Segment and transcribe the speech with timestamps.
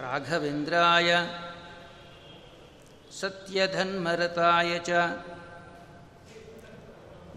[0.06, 1.10] राघवेन्द्राय
[3.20, 4.90] सत्यधन्मरताय च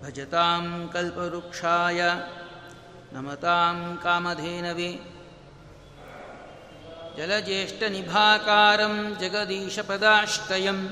[0.03, 0.63] भजतां
[0.95, 2.01] कल्पवृक्षाय
[3.15, 4.91] नमतां कामधेनवे
[7.17, 10.85] जलज्येष्ठनिभाकारं जगदीशपदाश्रयम्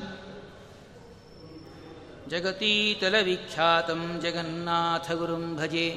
[2.32, 5.88] जगतीतलविख्यातं जगन्नाथगुरुं भजे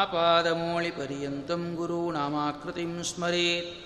[0.00, 3.81] आपादमौळिपर्यन्तं गुरूणामाकृतिं स्मरेत्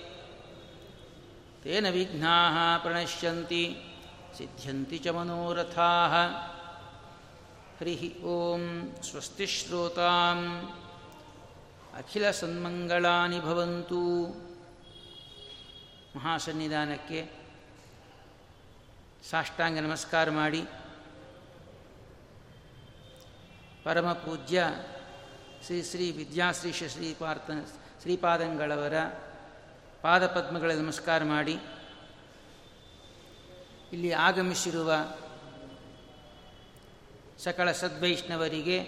[1.68, 3.76] ತೇನ ವಿಘ್ನಾ ಪ್ರಣಶ್ಯಂತಿ
[4.38, 6.08] ಸಿದ್ಧ್ಯಂತಿ ಚ ಮನೋರಥಾ
[7.80, 10.70] ಹರಿ ಓಂ ಸ್ವಸ್ತಿ ಶ್ರೋತಾಂ
[11.98, 14.28] ಅಖಿಲಸನ್ಮಂಗಳಾನಿ ಭವಂತು
[16.16, 17.30] ಮಹಾಸನ್ನಿಧಾನಕ್ಕೆ
[19.30, 20.62] ಸಾಷ್ಟಾಂಗ ನಮಸ್ಕಾರ ಮಾಡಿ.
[23.84, 24.70] ಪರಮ ಪೂಜ್ಯ
[25.66, 27.50] ಶ್ರೀ ಶ್ರೀ ವಿದ್ಯಾಶ್ರೀ ಶ್ರೀಪಾರ್ಥ
[28.00, 28.94] ಶ್ರೀಪಾದಂಗಳವರ
[30.02, 31.58] ಪಾದಪದ್ಮಗಳ ನಮಸ್ಕಾರ ಮಾಡಿ
[33.92, 34.92] ಇಲ್ಲಿ ಆಗಮಿಸಿರುವ
[37.38, 38.80] ಸಕಲ ಸದ್ವೈಷ್ಣವರಿಗೆ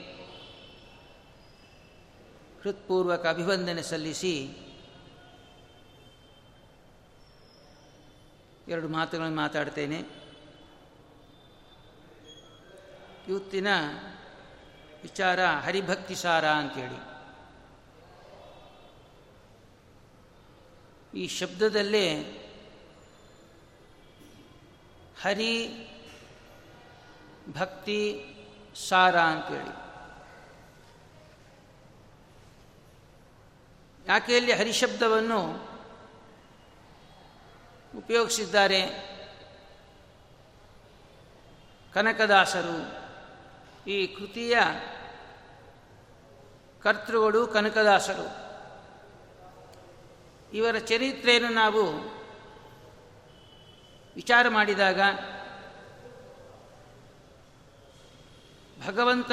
[2.63, 4.35] ಹೃತ್ಪೂರ್ವಕ ಅಭಿವಂದನೆ ಸಲ್ಲಿಸಿ
[8.69, 10.01] ಎರಡು ಮಾತುಗಳನ್ನು ಮಾತಾಡ್ತೇನೆ.
[13.29, 13.69] ಇವತ್ತಿನ
[15.03, 17.10] ವಿಚಾರ ಹರಿಭಕ್ತಿ ಸಾರ ಅಂತೇಳಿ.
[21.15, 22.41] ಈ ಶಬ್ದದಲ್ಲಿ
[25.23, 25.69] ಹರಿ
[27.53, 28.25] ಭಕ್ತಿ
[28.89, 29.91] ಸಾರ ಅಂತೇಳಿ.
[34.09, 35.71] ಯಾಕೆ ಇಲ್ಲಿ ಹರಿಶಬ್ದವನ್ನು
[37.99, 39.11] ಉಪಯೋಗಿಸಿದ್ದಾರೆ?
[41.95, 43.01] ಕನಕದಾಸರು
[43.91, 44.59] ಈ ಕೃತಿಯ
[46.83, 48.50] ಕರ್ತೃಗಳು ಕನಕದಾಸರು.
[50.53, 51.93] ಇವರ ಚರಿತ್ರೆಯನ್ನು ನಾವು
[54.15, 55.01] ವಿಚಾರ ಮಾಡಿದಾಗ
[58.87, 59.33] ಭಗವಂತ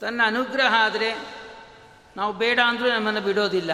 [0.00, 1.40] ತನ್ನ ಅನುಗ್ರಹ ಆದರೆ
[2.16, 3.72] ನಾವು ಬೇಡ ಅಂದರೂ ನಮ್ಮನ್ನು ಬಿಡೋದಿಲ್ಲ.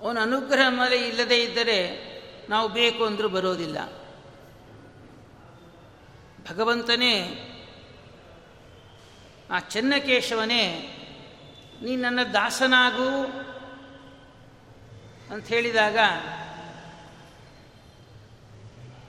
[0.00, 2.08] ಅವನ ಅನುಗ್ರಹ ಮೇಲೆ ಇಲ್ಲದೇ ಇದ್ದರೆ
[2.48, 3.78] ನಾವು ಬೇಕು ಅಂದರೂ ಬರೋದಿಲ್ಲ.
[6.50, 7.44] ಭಗವಂತನೇ
[9.50, 10.64] ಆ ಚೆನ್ನಕೇಶವನೇ,
[11.82, 13.24] ನೀ ನನ್ನ ದಾಸನಾಗು
[15.34, 15.98] ಅಂತ ಹೇಳಿದಾಗ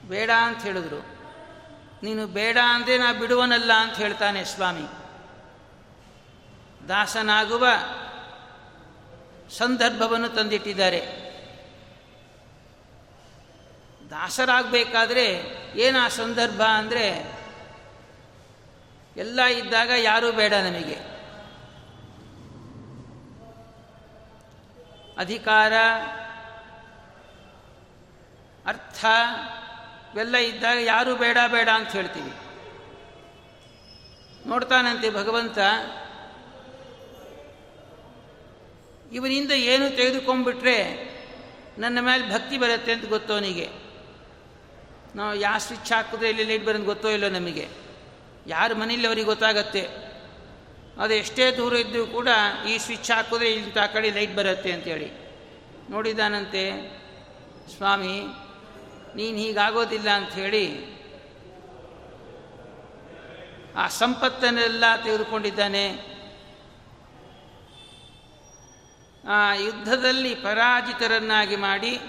[0.08, 1.00] ಬೇಡ ಅಂತ ಹೇಳಿದ್ರು.
[2.02, 4.86] ನೀನು ಬೇಡ ಅಂದರೆ ನಾ ಬಿಡುವನಲ್ಲ ಅಂತ ಹೇಳ್ತಾನೆ ಸ್ವಾಮಿ.
[6.88, 7.66] ದಾಸನಾಗುವ
[9.50, 11.30] ಸಂದರ್ಭವನ್ನು ತಂದಿಟ್ಟಿದ್ದಾರೆ.
[14.10, 15.26] ದಾಸರಾಗಬೇಕಾದ್ರೆ
[15.76, 17.39] ಏನು ಆ ಸಂದರ್ಭ ಅಂದರೆ
[19.16, 21.10] ಎಲ್ಲ ಇದ್ದಾಗ ಯಾರೂ ಬೇಡ ನಮಗೆ.
[25.18, 25.72] ಅಧಿಕಾರ,
[28.66, 29.04] ಅರ್ಥ,
[30.12, 32.32] ಇವೆಲ್ಲ ಇದ್ದಾಗ ಯಾರೂ ಬೇಡ ಬೇಡ ಅಂತ ಹೇಳ್ತೀವಿ.
[34.48, 35.58] ನೋಡ್ತಾನಂತೆ ಭಗವಂತ,
[39.12, 41.10] ಇವನಿಂದ ಏನು ತೆಗೆದುಕೊಂಡ್ಬಿಟ್ರೆ
[41.78, 43.70] ನನ್ನ ಮೇಲೆ ಭಕ್ತಿ ಬರುತ್ತೆ ಅಂತ ಗೊತ್ತೋ ಅವನಿಗೆ
[45.14, 47.89] ನಾವು ಯಾವ ಸ್ವಿಚ್ ಹಾಕಿದ್ರೆ ಇಲ್ಲಿ ಲೈಟ್ ಬರೋದು ಗೊತ್ತೋ ಇಲ್ಲೋ ನಮಗೆ.
[48.46, 50.10] ಯಾರ ಮನೇಲಿ ಅವ್ರಿಗೆ ಗೊತ್ತಾಗತ್ತೆ?
[51.00, 52.28] ಅದು ಎಷ್ಟೇ ದೂರ ಇದ್ದರೂ ಕೂಡ
[52.68, 55.12] ಈ ಸ್ವಿಚ್ ಹಾಕಿದ್ರೆ ಇಂಥ ಕಡೆ ಲೈಟ್ ಬರುತ್ತೆ ಅಂತೇಳಿ.
[55.90, 56.64] ನೋಡಿದಾನಂತೆ,
[57.76, 58.20] ಸ್ವಾಮಿ,
[59.16, 61.00] ನೀನು ಹೀಗಾಗೋದಿಲ್ಲ ಅಂಥೇಳಿ
[63.76, 66.10] ಆ ಸಂಪತ್ತನ್ನೆಲ್ಲ ತೆಗೆದುಕೊಂಡಿದ್ದಾನೆ.
[69.28, 72.00] ಆ ಯುದ್ಧದಲ್ಲಿ ಪರಾಜಿತರನ್ನಾಗಿ ಮಾಡಿ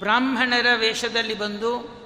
[0.00, 2.00] ಬ್ರಾಹ್ಮಣರ ವೇಷದಲ್ಲಿ ಬಂದು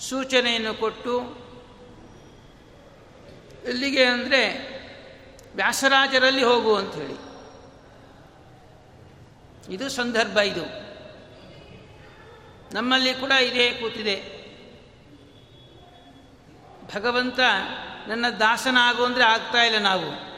[0.00, 1.44] ಸೂಚನೆಯನ್ನು ಕೊಟ್ಟು,
[3.64, 4.74] ಎಲ್ಲಿಗೆ ಅಂದರೆ
[5.54, 7.34] ವ್ಯಾಸರಾಜರಲ್ಲಿ ಹೋಗು ಅಂಥೇಳಿ
[9.74, 10.64] ಇದು ಸಂದರ್ಭ ಇದು.
[12.74, 14.16] ನಮ್ಮಲ್ಲಿ ಕೂಡ ಇದೇ ಕೂತಿದೆ.
[16.94, 17.40] ಭಗವಂತ
[18.08, 20.34] ನನ್ನ ದಾಸನ ಆಗು ಅಂದರೆ ಆಗ್ತಾ ಇಲ್ಲ ನಾವು.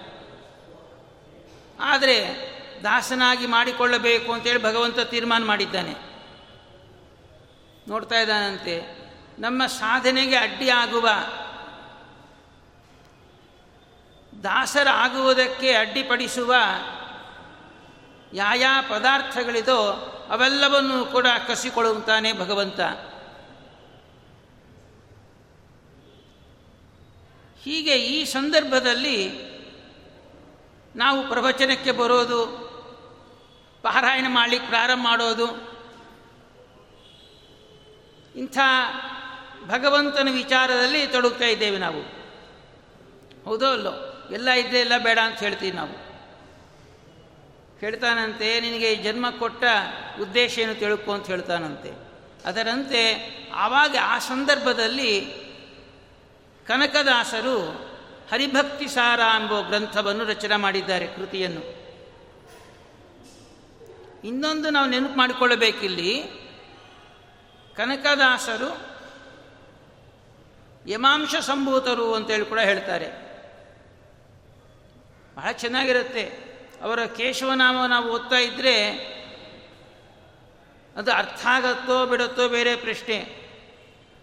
[1.80, 2.55] ಆದರೆ
[2.86, 5.94] ದಾಸನಾಗಿ ಮಾಡಿಕೊಳ್ಳಬೇಕು ಅಂತೇಳಿ ಭಗವಂತ ತೀರ್ಮಾನ ಮಾಡಿದ್ದಾನೆ.
[7.88, 8.82] ನೋಡ್ತಾ ಇದ್ದಾನಂತೆ,
[9.38, 11.08] ನಮ್ಮ ಸಾಧನೆಗೆ ಅಡ್ಡಿ ಆಗುವ
[14.42, 16.54] ದಾಸರಾಗುವುದಕ್ಕೆ ಅಡ್ಡಿಪಡಿಸುವ
[18.32, 19.78] ಯಾವ ಪದಾರ್ಥಗಳಿದೋ
[20.30, 22.80] ಅವೆಲ್ಲವನ್ನು ಕೂಡ ಕಸಿಕೊಳ್ಳುತ್ತಾನೆ ಭಗವಂತ.
[27.62, 29.46] ಹೀಗೆ ಈ ಸಂದರ್ಭದಲ್ಲಿ
[30.96, 32.65] ನಾವು ಪ್ರವಚನಕ್ಕೆ ಬರೋದು
[33.86, 35.76] ಪಾರಾಯಣ ಮಾಡಲಿಕ್ಕೆ ಪ್ರಾರಂಭ ಮಾಡೋದು.
[38.36, 38.58] ಇಂಥ
[39.66, 42.00] ಭಗವಂತನ ವಿಚಾರದಲ್ಲಿ ತೊಡಗ್ತಾ ಇದ್ದೇವೆ ನಾವು.
[43.44, 45.92] ಹೌದೋ ಅಲ್ಲೋ ಎಲ್ಲ ಇದ್ರೆ ಎಲ್ಲ ಬೇಡ ಅಂತ ಹೇಳ್ತೀವಿ ನಾವು.
[47.80, 49.64] ಹೇಳ್ತಾನಂತೆ, ನಿನಗೆ ಜನ್ಮ ಕೊಟ್ಟ
[50.20, 51.90] ಉದ್ದೇಶ ಏನು ತಿಳ್ಕೊ ಅಂತ ಹೇಳ್ತಾನಂತೆ.
[52.44, 53.02] ಅದರಂತೆ
[53.54, 55.20] ಆವಾಗ ಆ ಸಂದರ್ಭದಲ್ಲಿ
[56.66, 57.60] ಕನಕದಾಸರು
[58.32, 61.75] ಹರಿಭಕ್ತಿ ಸಾರ ಎಂಬ ಗ್ರಂಥವನ್ನು ರಚನೆ ಮಾಡಿದ್ದಾರೆ ಕೃತಿಯನ್ನು.
[64.26, 66.22] ಇನ್ನೊಂದು ನಾವು ನೆನಪು ಮಾಡಿಕೊಳ್ಳಬೇಕಿಲ್ಲಿ.
[67.76, 68.96] ಕನಕದಾಸರು
[70.90, 73.08] ಯಮಾಂಶ ಸಂಭೂತರು ಅಂತೇಳಿ ಕೂಡ ಹೇಳ್ತಾರೆ.
[75.36, 76.22] ಬಹಳ ಚೆನ್ನಾಗಿರುತ್ತೆ.
[76.82, 78.88] ಅವರ ಕೇಶವನಾಮ ನಾವು ಓದ್ತಾ ಇದ್ದರೆ
[80.96, 83.46] ಅದು ಅರ್ಥ ಆಗತ್ತೋ ಬಿಡುತ್ತೋ ಬೇರೆ ಪ್ರಶ್ನೆ.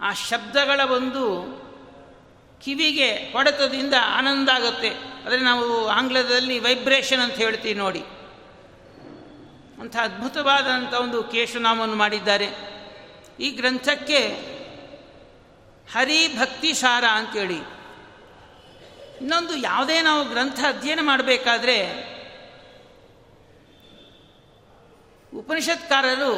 [0.02, 1.24] ಆ ಶಬ್ದಗಳ ಒಂದು
[2.62, 4.90] ಕಿವಿಗೆ ಹೊಡೆತದಿಂದ ಆನಂದ ಆಗುತ್ತೆ.
[5.26, 8.04] ಆದರೆ ನಾವು ಆಂಗ್ಲದಲ್ಲಿ ವೈಬ್ರೇಷನ್ ಅಂತ ಹೇಳ್ತೀವಿ ನೋಡಿ.
[9.84, 12.48] ಅಂಥ ಅದ್ಭುತವಾದಂಥ ಒಂದು ಕೇಶನಾಮವನ್ನು ಮಾಡಿದ್ದಾರೆ.
[13.40, 14.28] ಈ ಗ್ರಂಥಕ್ಕೆ
[15.92, 17.58] ಹರಿಭಕ್ತಿ ಸಾರ ಅಂತೇಳಿ.
[19.22, 21.92] ಇನ್ನೊಂದು ಯಾವುದೇ ನಾವು ಗ್ರಂಥ ಅಧ್ಯಯನ ಮಾಡಬೇಕಾದ್ರೆ
[25.36, 26.34] ಉಪನಿಷತ್ಕಾರರು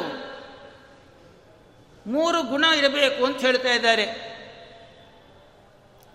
[2.06, 4.06] ಮೂರು ಗುಣ ಇರಬೇಕು ಅಂತ ಹೇಳ್ತಾ ಇದ್ದಾರೆ.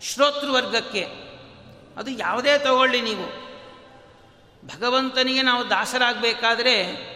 [0.01, 1.03] ಶ್ರೋತೃವರ್ಗಕ್ಕೆ.
[1.97, 3.51] ಅದು ಯಾವುದೇ ತಗೊಳ್ಳಿ ನೀವು.
[4.65, 7.10] ಭಗವಂತನಿಗೆ ನಾವು ದಾಸರಾಗಬೇಕಾದ್ರೆ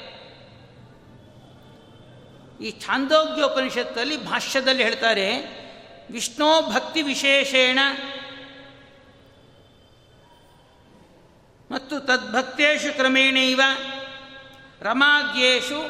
[2.62, 5.28] ಈ ಛಾಂದೋಗ್ಯೋಪನಿಷತ್ತಲ್ಲಿ ಭಾಷ್ಯದಲ್ಲಿ ಹೇಳ್ತಾರೆ,
[6.12, 7.80] ವಿಷ್ಣೋ ಭಕ್ತಿ ವಿಶೇಷೇಣ.
[11.72, 13.62] ಮತ್ತು ತದ್ಭಕ್ತೇಶು ಕ್ರಮೇಣೈವ
[14.82, 15.82] ರಮಾದ್ಯೇಷು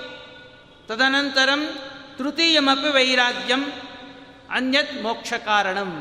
[0.88, 1.62] ತದನಂತರಂ
[2.18, 3.64] ತೃತೀಯಮಪಿ ವೈರಾಗ್ಯಂ,
[4.50, 5.92] ಅನ್ಯತ್ ಮೋಕ್ಷ ಕಾರಣಂ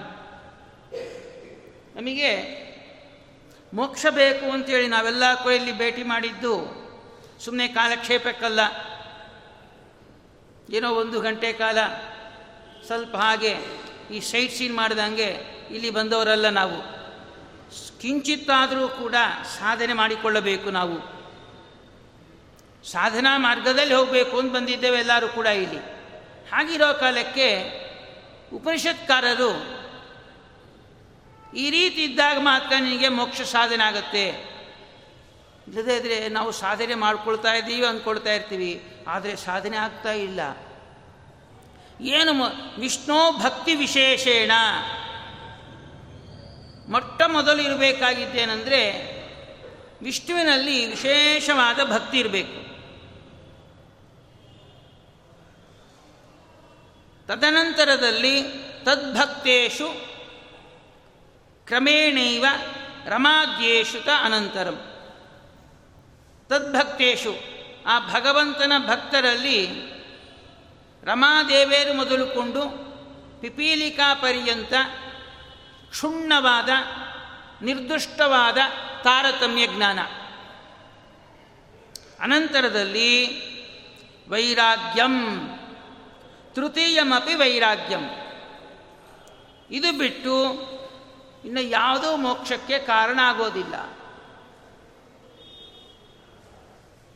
[1.96, 2.30] ನಮಗೆ
[3.72, 6.54] ಮೋಕ್ಷ ಬೇಕು ಅಂತೇಳಿ ನಾವೆಲ್ಲ ಕೊಯಲ್ಲಿ ಭೇಟಿ ಮಾಡಿದ್ದು
[7.44, 8.60] ಸುಮ್ಮನೆ ಕಾಲಕ್ಷೇಪಕ್ಕಲ್ಲ.
[10.70, 11.78] ಏನೋ ಒಂದು ಗಂಟೆ ಕಾಲ
[12.86, 13.56] ಸ್ವಲ್ಪ ಹಾಗೆ
[14.10, 16.94] ಈ ಸೈಟ್ ಸೀನ್ ಮಾಡಿದಂಗೆ ಇಲ್ಲಿ ಬಂದವರಲ್ಲ ನಾವು.
[18.00, 19.14] ಕಿಂಚಿತ್ತಾದರೂ ಕೂಡ
[19.58, 21.14] ಸಾಧನೆ ಮಾಡಿಕೊಳ್ಳಬೇಕು ನಾವು.
[22.84, 25.78] ಸಾಧನಾ ಮಾರ್ಗದಲ್ಲಿ ಹೋಗಬೇಕು ಅಂತ ಬಂದಿದ್ದೇವೆ ಎಲ್ಲರೂ ಕೂಡ ಇಲ್ಲಿ.
[26.52, 27.48] ಹಾಗಿರೋ ಕಾಲಕ್ಕೆ
[28.52, 29.84] ಉಪನಿಷತ್ಕಾರರು
[31.56, 34.53] ಈ ರೀತಿ ಇದ್ದಾಗ ಮಾತ್ರ ನಿನಗೆ ಮೋಕ್ಷ ಸಾಧನೆ ಆಗುತ್ತೆ.
[35.68, 39.04] ಇಲ್ಲದೇ ಇದ್ರೆ ನಾವು ಸಾಧನೆ ಮಾಡ್ಕೊಳ್ತಾ ಇದ್ದೀವಿ ಅಂದ್ಕೊಳ್ತಾ ಇರ್ತೀವಿ.
[39.06, 40.40] ಆದರೆ ಸಾಧನೆ ಆಗ್ತಾ ಇಲ್ಲ.
[42.00, 42.32] ಏನು
[42.80, 44.50] ವಿಷ್ಣು ಭಕ್ತಿ ವಿಶೇಷೇಣ.
[46.88, 49.14] ಮೊಟ್ಟ ಮೊದಲು ಇರಬೇಕಾಗಿದ್ದೇನೆಂದರೆ
[50.02, 52.64] ವಿಷ್ಣುವಿನಲ್ಲಿ ವಿಶೇಷವಾದ ಭಕ್ತಿ ಇರಬೇಕು.
[57.26, 58.42] ತದನಂತರದಲ್ಲಿ
[58.84, 59.88] ತದ್ಭಕ್ತೇಶು
[61.66, 62.46] ಕ್ರಮೇಣೈವ
[63.06, 64.93] ರಮಾದ್ಯೇಶುತ ಅನಂತರಂ.
[66.48, 67.54] ತದ್ಭಕ್ತೇಶು.
[67.86, 69.66] ಆ ಭಗವಂತನ ಭಕ್ತರಲ್ಲಿ
[71.04, 72.68] ರಮಾದೇವೇರು ಮೊದಲುಕೊಂಡು
[73.40, 74.72] ಪಿಪೀಲಿಕಾ ಪರ್ಯಂತ
[75.90, 76.68] ಕ್ಷುಣ್ಣವಾದ,
[77.62, 78.58] ನಿರ್ದುಷ್ಟವಾದ
[79.04, 79.98] ತಾರತಮ್ಯ ಜ್ಞಾನ.
[82.20, 83.26] ಅನಂತರದಲ್ಲಿ
[84.28, 85.40] ವೈರಾಗ್ಯಂ
[86.54, 88.02] ತೃತೀಯಮಿ ವೈರಾಗ್ಯಂ.
[89.70, 90.52] ಇದು ಬಿಟ್ಟು
[91.44, 93.93] ಇನ್ನು ಯಾವುದೋ ಮೋಕ್ಷಕ್ಕೆ ಕಾರಣ ಆಗೋದಿಲ್ಲ.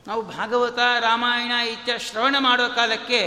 [0.08, 3.20] ನಾವು ಭಾಗವತ, ರಾಮಾಯಣ ಇತ್ಯ ಶ್ರವಣ ಮಾಡೋ ಕಾಲಕ್ಕೆ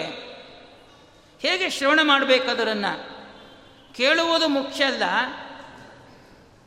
[1.42, 2.94] ಹೇಗೆ ಶ್ರವಣ ಮಾಡಬೇಕದರನ್ನು
[3.94, 5.04] ಕೇಳುವುದು ಮುಖ್ಯ ಅಲ್ಲ.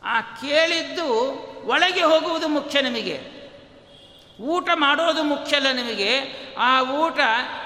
[0.04, 1.08] ಆ ಕೇಳಿದ್ದು
[1.66, 3.20] ಒಳಗೆ ಹೋಗುವುದು ಮುಖ್ಯ ನಮಗೆ.
[4.40, 6.20] ಊಟ ಮಾಡೋದು ಮುಖ್ಯ ಅಲ್ಲ ನಮಗೆ.
[6.58, 7.18] ಆ ಊಟ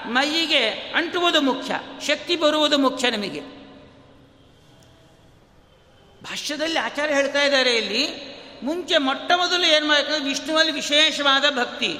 [0.05, 3.41] ಮೈಗೆ ಅಂಟುವುದು ಮುಖ್ಯ, ಶಕ್ತಿ ಬರುವುದು ಮುಖ್ಯ ನಮಗೆ.
[6.23, 8.07] ಭಾಷ್ಯದಲ್ಲಿ ಆಚಾರ್ಯ ಹೇಳ್ತಾ ಇದ್ದಾರೆ ಇಲ್ಲಿ,
[8.63, 11.99] ಮುಂಚೆ ಮೊಟ್ಟ ಮೊದಲು ಏನು ಮಾಡಬೇಕಂದ್ರೆ ವಿಷ್ಣುವಲ್ಲಿ ವಿಶೇಷವಾದ ಭಕ್ತಿ.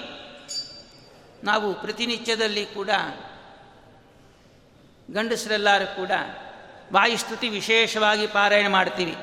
[1.44, 2.90] ನಾವು ಪ್ರತಿನಿತ್ಯದಲ್ಲಿ ಕೂಡ
[5.12, 6.12] ಗಂಡಸರೆಲ್ಲರೂ ಕೂಡ
[6.94, 9.16] ವಾಯುಸ್ತುತಿ ವಿಶೇಷವಾಗಿ ಪಾರಾಯಣ ಮಾಡ್ತೀವಿ.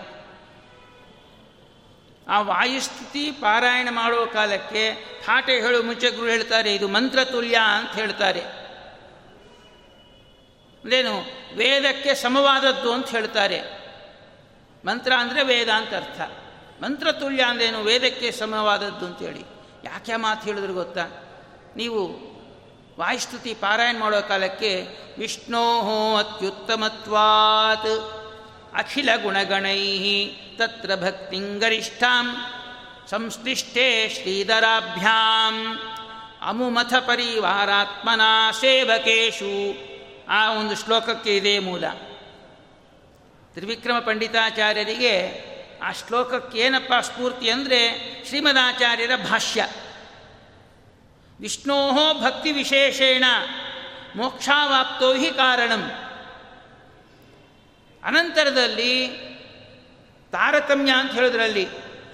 [2.29, 8.41] ಆ ವಾಯುಸ್ತುತಿ ಪಾರಾಯಣ ಮಾಡುವ ಕಾಲಕ್ಕೆ ಪಾಠ ಹೇಳು ಮುಂಚೆ ಗುರು ಹೇಳ್ತಾರೆ, ಇದು ಮಂತ್ರ ತುಲ್ಯ ಅಂತ ಹೇಳ್ತಾರೆ.
[10.85, 11.19] ಅಂದೇನು,
[11.57, 13.63] ವೇದಕ್ಕೆ ಸಮವಾದದ್ದು ಅಂತ ಹೇಳ್ತಾರೆ.
[14.85, 16.21] ಮಂತ್ರ ಅಂದರೆ ವೇದ ಅಂತ ಅರ್ಥ.
[16.83, 19.45] ಮಂತ್ರ ತುಲ್ಯ ಅಂದ್ರೇನು, ವೇದಕ್ಕೆ ಸಮವಾದದ್ದು ಅಂತೇಳಿ
[19.85, 21.26] ಯಾಕೆ ಮಾತು ಹೇಳಿದ್ರು ಗೊತ್ತಾ?
[21.77, 22.27] ನೀವು
[22.99, 24.87] ವಾಯುಸ್ತುತಿ ಪಾರಾಯಣ ಮಾಡೋ ಕಾಲಕ್ಕೆ
[25.19, 27.93] ವಿಷ್ಣೋ ಅತ್ಯುತ್ತಮತ್ವಾತ್
[28.75, 32.37] ಅಖಿಲ ಗುಣಗಣೈ ತತ್ರ ಭಕ್ತಿಂಗರಿಷ್ಠಾಂ
[33.11, 35.79] ಸಂಶ್ಲಿಷ್ಟೇ ಶ್ರೀಧರಾಭ್ಯಾಂ
[36.43, 38.21] ಅಮುಮಥ ಪರಿವಾರಾತ್ಮನ
[38.61, 39.75] ಸೇವಕೇಶು.
[40.29, 41.85] ಆ ಒಂದು ಶ್ಲೋಕಕ್ಕೆ ಇದೇ ಮೂಲ.
[43.55, 45.15] ತ್ರಿವಿಕ್ರಮ ಪಂಡಿತಾಚಾರ್ಯರಿಗೆ
[45.83, 47.81] ಆ ಶ್ಲೋಕಕ್ಕೆ ಏನಪ್ಪ ಸ್ಫೂರ್ತಿ ಅಂದರೆ
[48.29, 49.69] ಶ್ರೀಮದಾಚಾರ್ಯರ ಭಾಷ್ಯ.
[51.41, 53.25] ವಿಷ್ಣೋ ಭಕ್ತಿ ವಿಶೇಷೇಣ,
[54.17, 55.91] ಮೋಕ್ಷಾವಾಪ್ತೋ ಹಿ ಕಾರಣಂ.
[58.05, 59.09] ಅನಂತರದಲ್ಲಿ
[60.33, 61.65] ತಾರತಮ್ಯ ಅಂತ ಹೇಳೋದ್ರಲ್ಲಿ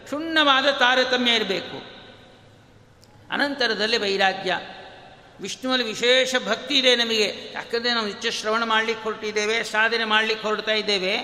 [0.05, 1.77] ಕ್ಷುಣ್ಣವಾದ ತಾರತಮ್ಯ ಇರಬೇಕು.
[3.33, 4.59] ಅನಂತರದಲ್ಲಿ ವೈರಾಗ್ಯ.
[5.41, 7.53] ವಿಷ್ಣುವಲ್ಲಿ ವಿಶೇಷ ಭಕ್ತಿ ಇದೆ ನಮಗೆ.
[7.55, 11.17] ಯಾಕಂದರೆ ನಾವು ನಿತ್ಯ ಶ್ರವಣ ಮಾಡಲಿಕ್ಕೆ ಹೊರಟಿದ್ದೇವೆ, ಸಾಧನೆ ಮಾಡಲಿಕ್ಕೆ ಹೊರಡ್ತಾ ಇದ್ದೇವೆ.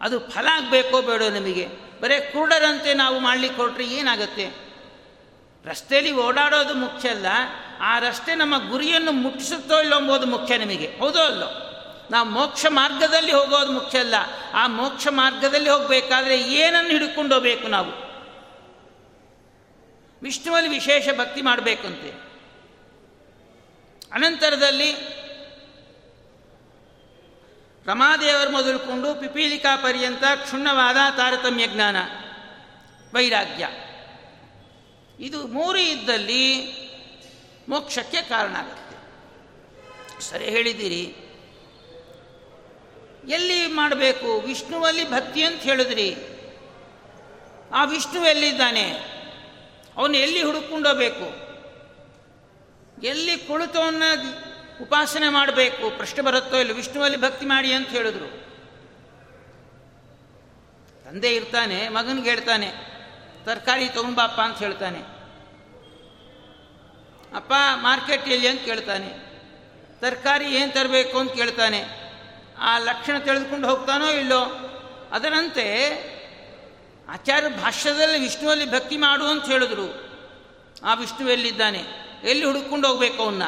[0.00, 1.68] ಅದು ಫಲ ಆಗಬೇಕೋ ಬೇಡೋ ನಮಗೆ.
[2.00, 4.67] ಬರೇ ಕುರುಡರಂತೆ ನಾವು ಮಾಡಲಿಕ್ಕೆ ಹೊರಟ್ರೆ ಏನಾಗುತ್ತೆ?
[5.68, 7.26] ರಸ್ತೆಯಲ್ಲಿ ಓಡಾಡೋದು ಮುಖ್ಯ ಅಲ್ಲ.
[7.80, 10.96] ಆ ರಸ್ತೆ ನಮ್ಮ ಗುರಿಯನ್ನು ಮುಟ್ಟಿಸುತ್ತೋ ಇಲ್ಲೋ ಎಂಬುದು ಮುಖ್ಯ ನಿಮಗೆ.
[11.00, 11.64] ಹೌದೋ ಅಲ್ಲೋ?
[12.10, 14.14] ನಾವು ಮೋಕ್ಷ ಮಾರ್ಗದಲ್ಲಿ ಹೋಗೋದು ಮುಖ್ಯ ಅಲ್ಲ.
[14.54, 18.08] ಆ ಮೋಕ್ಷ ಮಾರ್ಗದಲ್ಲಿ ಹೋಗಬೇಕಾದ್ರೆ ಏನನ್ನು ಹಿಡ್ಕೊಂಡು ಹೋಗಬೇಕು ನಾವು?
[20.22, 22.28] ವಿಷ್ಣುವಲ್ಲಿ ವಿಶೇಷ ಭಕ್ತಿ ಮಾಡಬೇಕಂತೆ.
[24.12, 24.92] ಅನಂತರದಲ್ಲಿ
[27.86, 31.96] ರಮಾದೇವರು ಮೊದಲುಕೊಂಡು ಪಿಪೀಲಿಕಾ ಪರ್ಯಂತ ಕ್ಷುಣ್ಣವಾದ ತಾರತಮ್ಯ ಜ್ಞಾನ
[33.14, 33.68] ವೈರಾಗ್ಯ.
[35.20, 36.72] ಇದು ಮೂರು ಇದ್ದಲ್ಲಿ
[37.68, 38.96] ಮೋಕ್ಷಕ್ಕೆ ಕಾರಣ ಆಗುತ್ತೆ.
[40.22, 41.14] ಸರಿ ಹೇಳಿದ್ದೀರಿ.
[43.28, 44.40] ಎಲ್ಲಿ ಮಾಡಬೇಕು?
[44.40, 46.16] ವಿಷ್ಣುವಲ್ಲಿ ಭಕ್ತಿ ಅಂತ ಹೇಳಿದ್ರಿ.
[47.74, 48.90] ಆ ವಿಷ್ಣು ಎಲ್ಲಿದ್ದಾನೆ?
[49.96, 51.48] ಅವನು ಎಲ್ಲಿ ಹುಡುಕೊಂಡೋಗ್ಬೇಕು?
[53.02, 54.02] ಎಲ್ಲಿ ಕುಳಿತವನ್ನ
[54.82, 55.90] ಉಪಾಸನೆ ಮಾಡಬೇಕು?
[55.90, 58.26] ಪ್ರಶ್ನೆ ಬರುತ್ತೋ ಇಲ್ಲ, ವಿಷ್ಣುವಲ್ಲಿ ಭಕ್ತಿ ಮಾಡಿ ಅಂತ ಹೇಳಿದ್ರು.
[61.04, 62.87] ತಂದೆ ಇರ್ತಾನೆ, ಮಗನಿಗೆ ಹೇಳ್ತಾನೆ
[63.48, 64.98] ತರಕಾರಿ ತೊಗೊಂಬಾಪ್ಪ ಅಂತ ಹೇಳ್ತಾನೆ.
[67.36, 69.08] ಅಪ್ಪ ಮಾರ್ಕೆಟ್ ಎಲ್ಲಿ ಅಂತ ಕೇಳ್ತಾನೆ.
[70.00, 71.84] ತರಕಾರಿ ಏನು ತರಬೇಕು ಅಂತ ಕೇಳ್ತಾನೆ.
[72.58, 74.42] ಆ ಲಕ್ಷಣ ತಿಳಿದುಕೊಂಡು ಹೋಗ್ತಾನೋ ಇಲ್ಲೋ?
[75.12, 75.84] ಅದರಂತೆ
[77.08, 80.10] ಆಚಾರ್ಯ ಭಾಷ್ಯದಲ್ಲಿ ವಿಷ್ಣುವಲ್ಲಿ ಭಕ್ತಿ ಮಾಡು ಅಂತ ಹೇಳಿದ್ರು.
[80.84, 81.84] ಆ ವಿಷ್ಣು ಎಲ್ಲಿದ್ದಾನೆ?
[82.24, 83.42] ಎಲ್ಲಿ ಹುಡುಕೊಂಡು ಹೋಗ್ಬೇಕು ಅವನ್ನ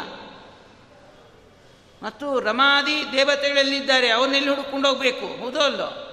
[2.03, 5.45] ಮತ್ತು ರಮಾದಿ ದೇವತೆಗಳೆಲ್ಲಿದ್ದಾರೆ ಅವನ್ನೆಲ್ಲಿ ಹುಡುಕೊಂಡು ಹೋಗ್ಬೇಕು?
[5.45, 6.10] ಹೌದೋ ಅಲ್ಲೋ?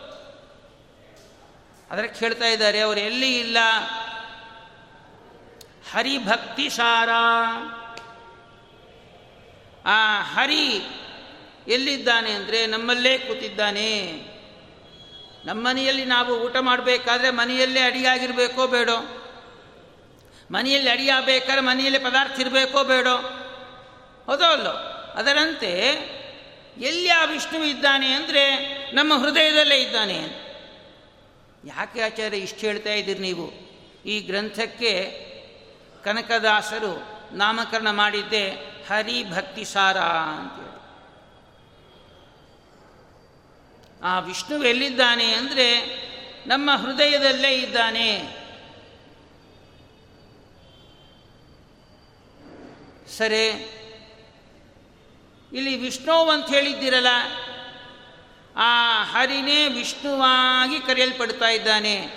[1.92, 3.58] ಅದಕ್ಕೆ ಹೇಳ್ತಾ ಇದ್ದಾರೆ, ಅವರು ಎಲ್ಲಿ ಇಲ್ಲ?
[5.92, 7.10] ಹರಿಭಕ್ತಿ ಸಾರ.
[9.86, 10.82] ಆ ಹರಿ
[11.68, 14.12] ಎಲ್ಲಿದ್ದಾನೆ ಅಂದರೆ ನಮ್ಮಲ್ಲೇ ಕೂತಿದ್ದಾನೆ.
[15.46, 19.24] ನಮ್ಮ ಮನೆಯಲ್ಲಿ ನಾವು ಊಟ ಮಾಡಬೇಕಾದ್ರೆ ಮನೆಯಲ್ಲೇ ಅಡಿಯಾಗಿರಬೇಕೋ ಬೇಡೋ.
[20.52, 23.16] ಮನೆಯಲ್ಲಿ ಅಡಿಯಾಗಬೇಕಾದ್ರೆ ಮನೆಯಲ್ಲಿ ಪದಾರ್ಥ ಇರಬೇಕೋ ಬೇಡೋ.
[24.26, 24.72] ಹೌದೋ ಅಲ್ಲೋ?
[25.16, 25.72] ಅದರಂತೆ
[26.78, 28.58] ಎಲ್ಲಿ ಆ ವಿಷ್ಣು ಇದ್ದಾನೆ ಅಂದರೆ
[28.96, 30.47] ನಮ್ಮ ಹೃದಯದಲ್ಲೇ ಇದ್ದಾನೆ
[31.66, 33.52] ಯಾಕೆ ಆಚಾರ್ಯ ಇಷ್ಟು ಹೇಳ್ತಾ ಇದ್ದೀರಿ ನೀವು?
[34.06, 34.92] ಈ ಗ್ರಂಥಕ್ಕೆ
[36.04, 38.52] ಕನಕದಾಸರು ನಾಮಕರಣ ಮಾಡಿದ್ದೆ
[38.88, 40.68] ಹರಿ ಭಕ್ತಿ ಸಾರ ಅಂತೇಳಿ
[44.04, 45.98] ಆ ವಿಷ್ಣು ಎಲ್ಲಿದ್ದಾನೆ ಅಂದರೆ
[46.48, 48.38] ನಮ್ಮ ಹೃದಯದಲ್ಲೇ ಇದ್ದಾನೆ.
[53.18, 53.48] ಸರಿ,
[55.52, 57.08] ಇಲ್ಲಿ ವಿಷ್ಣು ಅಂತ ಹೇಳಿದ್ದೀರಲ್ಲ
[58.58, 62.10] ಆ ಹರಿನೇ ವಿಷ್ಣುವಾಗಿ ಕರೆಯಲ್ಪಡ್ತಾ ಇದ್ದಾನೆ.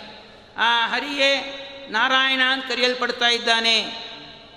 [0.59, 1.57] ಆ ಹರಿಯೇ
[1.91, 3.87] ನಾರಾಯಣ ಅಂತ ಕರೆಯಲ್ಪಡ್ತಾ ಇದ್ದಾನೆ.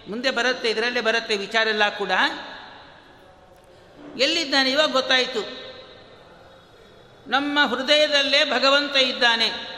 [0.10, 2.12] ಮುಂದೆ ಬರುತ್ತೆ, ಇದರಲ್ಲೇ ಬರುತ್ತೆ ವಿಚಾರ ಎಲ್ಲ ಕೂಡ.
[4.18, 4.72] ಎಲ್ಲಿದ್ದಾನೆ?
[4.72, 5.63] ಇವಾಗ ಗೊತ್ತಾಯಿತು.
[7.30, 9.74] ನಮ್ಮ ಹೃದಯದಲ್ಲೇ ಭಗವಂತ ಇದ್ದಾನೆ.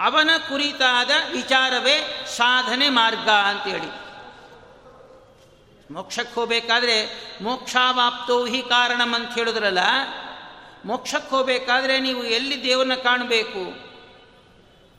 [0.00, 4.02] ಅವನ ಕುರಿತಾದ ವಿಚಾರವೇ ಸಾಧನೆ ಮಾರ್ಗ ಅಂತೇಳಿ
[5.94, 7.06] ಮೋಕ್ಷಕ್ಕೆ ಹೋಗಬೇಕಾದ್ರೆ
[7.42, 9.78] ಮೋಕ್ಷಾವಾಪ್ತೋ ಹಿ ಕಾರಣಂ ಅಂತ ಹೇಳಿದ್ರಲ್ಲ
[10.84, 13.92] ಮೋಕ್ಷಕ್ಕೆ ಹೋಗಬೇಕಾದ್ರೆ ನೀವು ಎಲ್ಲಿ ದೇವರನ್ನ ಕಾಣಬೇಕು?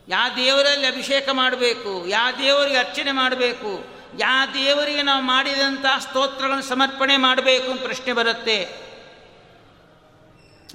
[0.08, 2.08] ಯಾವ ದೇವರಲ್ಲಿ ಅಭಿಷೇಕ ಮಾಡಬೇಕು?
[2.08, 3.86] ಯಾವ ದೇವರಿಗೆ ಅರ್ಚನೆ ಮಾಡಬೇಕು?
[4.20, 8.66] ಯಾವ ದೇವರಿಗೆ ನಾವು ಮಾಡಿದಂಥ ಸ್ತೋತ್ರಗಳನ್ನು ಸಮರ್ಪಣೆ ಮಾಡಬೇಕು ಅಂತ ಪ್ರಶ್ನೆ ಬರುತ್ತೆ.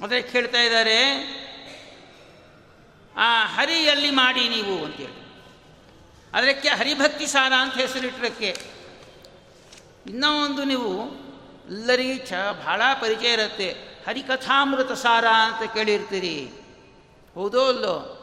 [0.03, 0.99] ಅದಕ್ಕೆ ಹೇಳ್ತಾ ಇದ್ದಾರೆ,
[3.17, 5.19] ಆ ಹರಿಯಲ್ಲಿ ಮಾಡಿ ನೀವು ಅಂತೇಳಿ
[6.33, 8.57] ಅದಕ್ಕೆ ಹರಿಭಕ್ತಿ ಸಾರ ಅಂತ ಹೆಸರಿಟ್ಟರಕ್ಕೆ.
[10.07, 11.05] ಇನ್ನೂ ಒಂದು ನೀವು
[11.67, 12.33] ಎಲ್ಲರಿಗೂ ಚ
[12.65, 13.88] ಭಾಳ ಪರಿಚಯ ಇರುತ್ತೆ.
[14.09, 16.51] ಹರಿಕಥಾಮೃತ ಸಾರ ಅಂತ ಕೇಳಿರ್ತೀರಿ.
[17.33, 18.15] ಹೌದೋ ಅಲ್ಲೋ?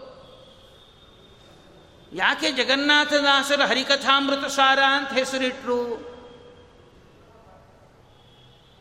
[2.12, 5.80] ಯಾಕೆ ಜಗನ್ನಾಥದಾಸರ ಹರಿಕಥಾಮೃತ ಸಾರ ಅಂತ ಹೆಸರಿಟ್ರು?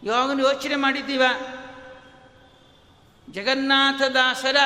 [0.04, 1.24] ಯಾವಾಗಲೂ ಯೋಚನೆ ಮಾಡಿದ್ದೀವ?
[3.32, 4.58] ಜಗನ್ನಾಥದಾಸರ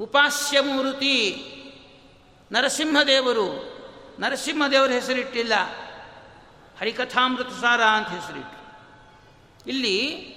[0.00, 1.42] ಉಪಾಸ್ಯಮೂರ್ತಿ
[2.52, 3.76] ನರಸಿಂಹದೇವರು.
[4.20, 5.54] ನರಸಿಂಹದೇವರ ಹೆಸರಿಟ್ಟಿಲ್ಲ.
[6.80, 8.56] ಹರಿಕಥಾಮೃತ ಸಾರ ಅಂತ ಹೆಸರಿಟ್ಟು
[9.66, 10.35] ಇಲ್ಲಿ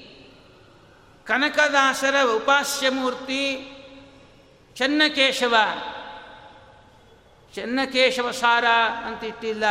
[1.30, 3.42] ಕನಕದಾಸರ ಉಪಾಸ್ಯಮೂರ್ತಿ
[4.76, 5.56] ಚನ್ನಕೇಶವ.
[7.56, 8.66] ಚನ್ನಕೇಶವ ಸಾರ
[9.06, 9.64] ಅಂತ ಇಟ್ಟಿಲ್ಲ,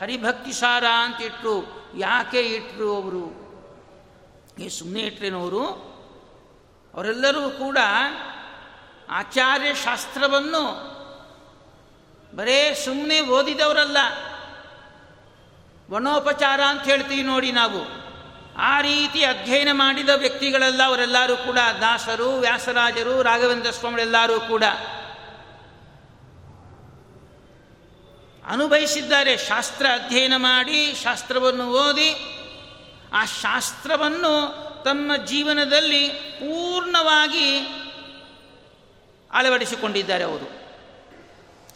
[0.00, 1.56] ಹರಿಭಕ್ತಿ ಸಾರ ಅಂತ ಇಟ್ಟರು
[1.96, 3.24] ಯಾಕೆ ಇಟ್ಟರು ಅವರು?
[4.60, 5.66] ಈ ಸುಮ್ಮನೆ ಇಟ್ಟರೆನವರು
[6.94, 7.78] ಅವರೆಲ್ಲರೂ ಕೂಡ
[9.10, 10.64] ಆಚಾರ್ಯ ಶಾಸ್ತ್ರವನ್ನು
[12.36, 13.96] ಬರೇ ಸುಮ್ಮನೆ ಓದಿದವರಲ್ಲ.
[15.90, 18.05] ವನೋಪಚಾರ ಅಂತ ಹೇಳ್ತೀವಿ ನೋಡಿ ನಾವು.
[18.58, 24.64] ಆ ರೀತಿ ಅಧ್ಯಯನ ಮಾಡಿದ ವ್ಯಕ್ತಿಗಳೆಲ್ಲ ಅವರೆಲ್ಲರೂ ಕೂಡ, ದಾಸರು, ವ್ಯಾಸರಾಜರು, ರಾಘವೇಂದ್ರ ಸ್ವಾಮಿಗಳೆಲ್ಲರೂ ಕೂಡ
[28.44, 29.36] ಅನುಭವಿಸಿದ್ದಾರೆ.
[29.36, 32.10] ಶಾಸ್ತ್ರ ಅಧ್ಯಯನ ಮಾಡಿ, ಶಾಸ್ತ್ರವನ್ನು ಓದಿ,
[33.12, 37.58] ಆ ಶಾಸ್ತ್ರವನ್ನು ತಮ್ಮ ಜೀವನದಲ್ಲಿ ಪೂರ್ಣವಾಗಿ
[39.30, 40.56] ಅಳವಡಿಸಿಕೊಂಡಿದ್ದಾರೆ ಅವರು.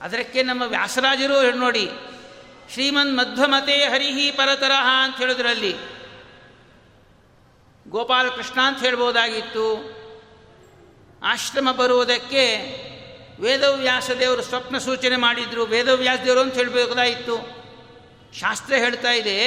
[0.01, 1.91] ಅದಕ್ಕೆ ನಮ್ಮ ವ್ಯಾಸರಾಜರು ನೋಡಿ
[2.73, 6.00] ಶ್ರೀಮನ್ ಮಧ್ವಮತೆ ಹರಿಹಿ ಪರತರಹ ಅಂತ ಹೇಳಿದ್ರಲ್ಲಿ
[7.91, 9.67] ಗೋಪಾಲಕೃಷ್ಣ ಅಂತ ಹೇಳ್ಬೋದಾಗಿತ್ತು.
[11.23, 12.47] ಆಶ್ರಮ ಬರುವುದಕ್ಕೆ
[13.41, 15.65] ವೇದವ್ಯಾಸ ದೇವರು ಸ್ವಪ್ನ ಸೂಚನೆ ಮಾಡಿದ್ರು.
[15.65, 17.61] ವೇದವ್ಯಾಸ ದೇವರು ಅಂತ ಹೇಳಬೇಕಾಗಿತ್ತು
[18.41, 19.41] ಶಾಸ್ತ್ರ ಹೇಳ್ತಾ ಇದೆ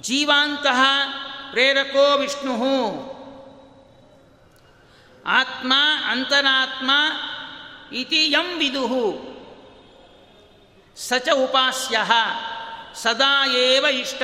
[0.00, 0.84] ಜೀವಾಂತಹ
[1.50, 2.54] ಪ್ರೇರಕೋ ವಿಷ್ಣು
[5.26, 5.72] ಆತ್ಮ
[6.06, 6.90] ಅಂತರಾತ್ಮ
[7.92, 9.34] ಇತಿ ಯಂ ವಿದುಹು.
[10.96, 11.98] ಸಚ ಉಪಾಸ್ಯ,
[12.94, 14.22] ಸದಾ ಏವ ಇಷ್ಟ.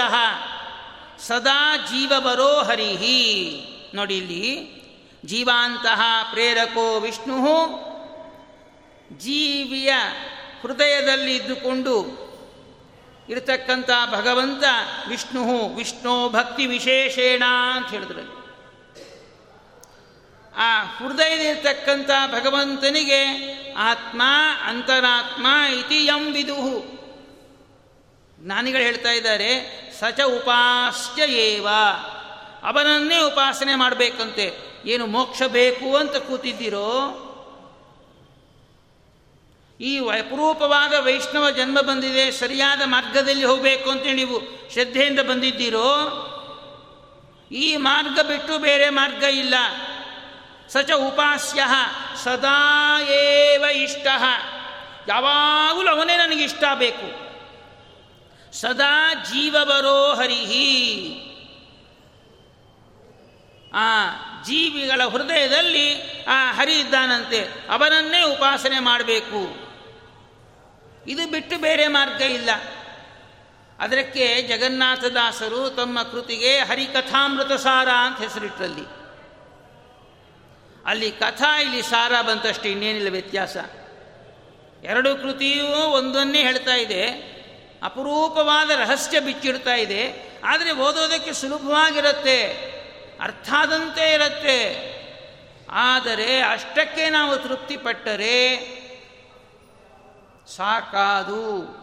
[1.27, 3.61] ಸದಾ ಜೀವಬರೋ ಹರಿಹಿ.
[3.95, 4.81] ನೋಡಿ ಇಲ್ಲಿ,
[5.25, 7.37] ಜೀವಾಂತಹ ಪ್ರೇರಕೋ ವಿಷ್ಣು.
[9.19, 9.93] ಜೀವಿಯ
[10.63, 12.31] ಹೃದಯದಲ್ಲಿ ಇದ್ದುಕೊಂಡು
[13.29, 14.65] ಇರತಕ್ಕಂಥ ಭಗವಂತ
[15.09, 17.43] ವಿಷ್ಣು ವಿಷ್ಣು ಭಕ್ತಿ ವಿಶೇಷೇಣ
[17.75, 18.41] ಅಂತ ಹೇಳಿದ್ರು.
[20.57, 23.25] ಆ ಹೃದಯದಲ್ಲಿರ್ತಕ್ಕಂಥ ಭಗವಂತನಿಗೆ
[23.73, 24.23] ಆತ್ಮ,
[24.65, 25.47] ಅಂತರಾತ್ಮ
[25.81, 27.00] ಇತಿ ವಿದುಹು
[28.43, 31.69] ಜ್ಞಾನಿಗಳು ಹೇಳ್ತಾ ಇದ್ದಾರೆ, ಸಚ ಉಪಾಸ್ಯ ಏವ.
[32.63, 34.55] ಅವನನ್ನೇ ಉಪಾಸನೆ ಮಾಡಬೇಕಂತೆ.
[34.87, 37.27] ಏನು ಮೋಕ್ಷ ಬೇಕು ಅಂತ ಕೂತಿದ್ದೀರೋ?
[39.81, 46.27] ಈ ಅಪರೂಪವಾದ ವೈಷ್ಣವ ಜನ್ಮ ಬಂದಿದೆ, ಸರಿಯಾದ ಮಾರ್ಗದಲ್ಲಿ ಹೋಗಬೇಕು ಅಂತ ನೀವು ಶ್ರದ್ಧೆಯಿಂದ ಬಂದಿದ್ದೀರೋ?
[47.53, 49.55] ಈ ಮಾರ್ಗ ಬಿಟ್ಟು ಬೇರೆ ಮಾರ್ಗ ಇಲ್ಲ.
[50.69, 51.63] ಸಚ ಉಪಾಸ್ಯ,
[52.25, 54.07] ಸದಾ ಏವ ಇಷ್ಟ.
[55.09, 57.30] ಯಾವಾಗಲೂ ಅವನೇ ನನಗೆ ಇಷ್ಟ ಬೇಕು.
[58.53, 61.17] ಸದಾ ಜೀವ ಬರೋ ಹರಿಹಿ.
[63.73, 64.09] ಆ
[64.43, 69.71] ಜೀವಿಗಳ ಹೃದಯದಲ್ಲಿ ಆ ಹರಿ ಇದ್ದಾನಂತೆ, ಅವನನ್ನೇ ಉಪಾಸನೆ ಮಾಡಬೇಕು.
[71.11, 72.51] ಇದು ಬಿಟ್ಟು ಬೇರೆ ಮಾರ್ಗ ಇಲ್ಲ.
[73.79, 79.01] ಅದಕ್ಕೆ ಜಗನ್ನಾಥದಾಸರು ತಮ್ಮ ಕೃತಿಗೆ ಹರಿಕಥಾಮೃತ ಸಾರ ಅಂತ ಹೆಸರಿಟ್ಟರಲ್ಲಿ
[80.87, 83.57] ಅಲ್ಲಿ ಕಥಾ, ಇಲ್ಲಿ ಸಾರ ಬಂತಷ್ಟೇ, ಇನ್ನೇನಿಲ್ಲ ವ್ಯತ್ಯಾಸ.
[84.85, 87.40] ಎರಡು ಕೃತಿಯೂ ಒಂದನ್ನೇ ಹೇಳ್ತಾ ಇದೆ.
[87.83, 90.31] ಅಪರೂಪವಾದ ರಹಸ್ಯ ಬಿಚ್ಚಿಡ್ತಾ ಇದೆ.
[90.45, 92.71] ಆದರೆ ಓದೋದಕ್ಕೆ ಸುಲಭವಾಗಿರುತ್ತೆ.
[93.21, 94.91] ಅರ್ಥಾದಂತೆ ಇರುತ್ತೆ.
[95.71, 98.57] ಆದರೆ ಅಷ್ಟಕ್ಕೆ ನಾವು ತೃಪ್ತಿಪಟ್ಟರೆ
[100.57, 101.81] ಸಾಕಾದು.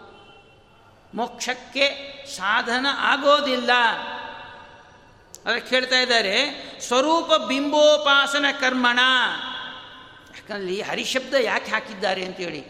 [1.13, 3.71] ಮೋಕ್ಷಕ್ಕೆ ಸಾಧನ ಆಗೋದಿಲ್ಲ.
[5.45, 8.99] ಅದಕ್ಕೆ ಹೇಳ್ತಾ ಇದ್ದಾರೆ, ಸ್ವರೂಪ ಬಿಂಬೋಪಾಸನ ಕರ್ಮಣ.
[10.36, 12.62] ಯಾಕಂದ್ರೆ ಹರಿಶಬ್ದ ಯಾಕೆ ಹಾಕಿದ್ದಾರೆ ಅಂತೇಳಿ.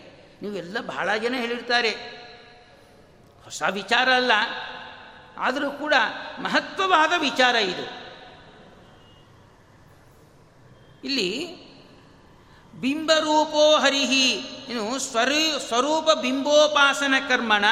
[0.41, 2.26] ನೀವೆಲ್ಲ ಬಹಳ ಜನ ಹೇಳಿರ್ತಾರೆ.
[3.47, 4.31] ಹೊಸ ವಿಚಾರ ಅಲ್ಲ.
[5.37, 5.93] ಆದರೂ ಕೂಡ
[6.39, 7.85] ಮಹತ್ವವಾದ ವಿಚಾರ ಇದು.
[11.03, 11.29] ಇಲ್ಲಿ
[12.73, 14.29] ಬಿಂಬರೂಪೋ ಹರಿಹಿ
[14.69, 17.65] ಇನ್ನು ಸ್ವರೂ ಸ್ವರೂಪ ಬಿಂಬೋಪಾಸನ ಕರ್ಮಣ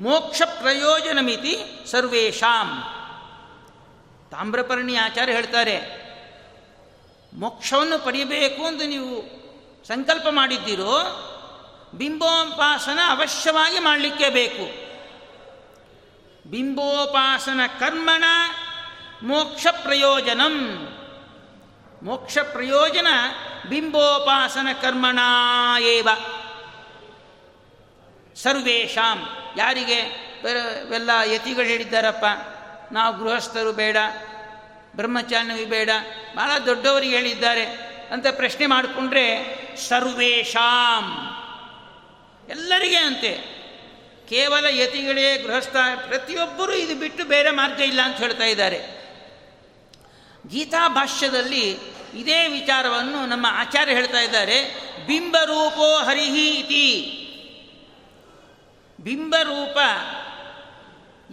[0.00, 1.54] ಮೋಕ್ಷ ಪ್ರಯೋಜನಮಿತಿ
[1.86, 2.68] ಸರ್ವೇಶಾಂ
[4.30, 5.76] ತಾಮ್ರಪರ್ಣಿ ಆಚಾರ್ಯ ಹೇಳ್ತಾರೆ,
[7.34, 9.12] ಮೋಕ್ಷವನ್ನು ಪಡೆಯಬೇಕು ಅಂತ ನೀವು
[9.88, 10.92] ಸಂಕಲ್ಪ ಮಾಡಿದ್ದೀರೋ
[11.98, 14.84] ಬಿಂಬೋಪಾಸನ ಅವಶ್ಯವಾಗಿ ಮಾಡಲಿಕ್ಕೆ ಬೇಕು.
[16.50, 18.24] ಬಿಂಬೋಪಾಸನ ಕರ್ಮಣ
[19.22, 20.88] ಮೋಕ್ಷ ಪ್ರಯೋಜನಂ.
[22.02, 23.06] ಮೋಕ್ಷ ಪ್ರಯೋಜನ
[23.68, 25.18] ಬಿಂಬೋಪಾಸನ ಕರ್ಮಣ
[25.80, 26.08] ಏವ.
[28.36, 30.24] ಸರ್ವೇಶಾಂ ಯಾರಿಗೆ?
[30.94, 32.24] ಎಲ್ಲ ಯತಿಗಳು ಹೇಳಿದ್ದಾರಪ್ಪ.
[32.92, 33.96] ನಾವು ಗೃಹಸ್ಥರು ಬೇಡ
[34.96, 35.90] ಬ್ರಹ್ಮಚಾರ್ಯವಿ ಬೇಡ
[36.36, 37.64] ಭಾಳ ದೊಡ್ಡವರಿಗೆ ಹೇಳಿದ್ದಾರೆ
[38.12, 39.54] ಅಂತ ಪ್ರಶ್ನೆ ಮಾಡಿಕೊಂಡ್ರೆ
[39.88, 41.33] ಸರ್ವೇಶಾಂ
[42.48, 43.54] ಎಲ್ಲರಿಗೆ ಅಂತೆ.
[44.28, 45.76] ಕೇವಲ ಯತಿಗಳೇ ಗೃಹಸ್ಥ,
[46.06, 49.04] ಪ್ರತಿಯೊಬ್ಬರೂ ಇದು ಬಿಟ್ಟು ಬೇರೆ ಮಾರ್ಗ ಇಲ್ಲ ಅಂತ ಹೇಳ್ತಾ ಇದ್ದಾರೆ.
[50.48, 51.70] ಗೀತಾ ಭಾಷ್ಯದಲ್ಲಿ
[52.14, 54.74] ಇದೇ ವಿಚಾರವನ್ನು ನಮ್ಮ ಆಚಾರ್ಯ ಹೇಳ್ತಾ ಇದ್ದಾರೆ.
[55.06, 57.20] ಬಿಂಬರೂಪೋ ಹರಿಹಿ ಇತಿ.
[59.00, 59.78] ಬಿಂಬರೂಪ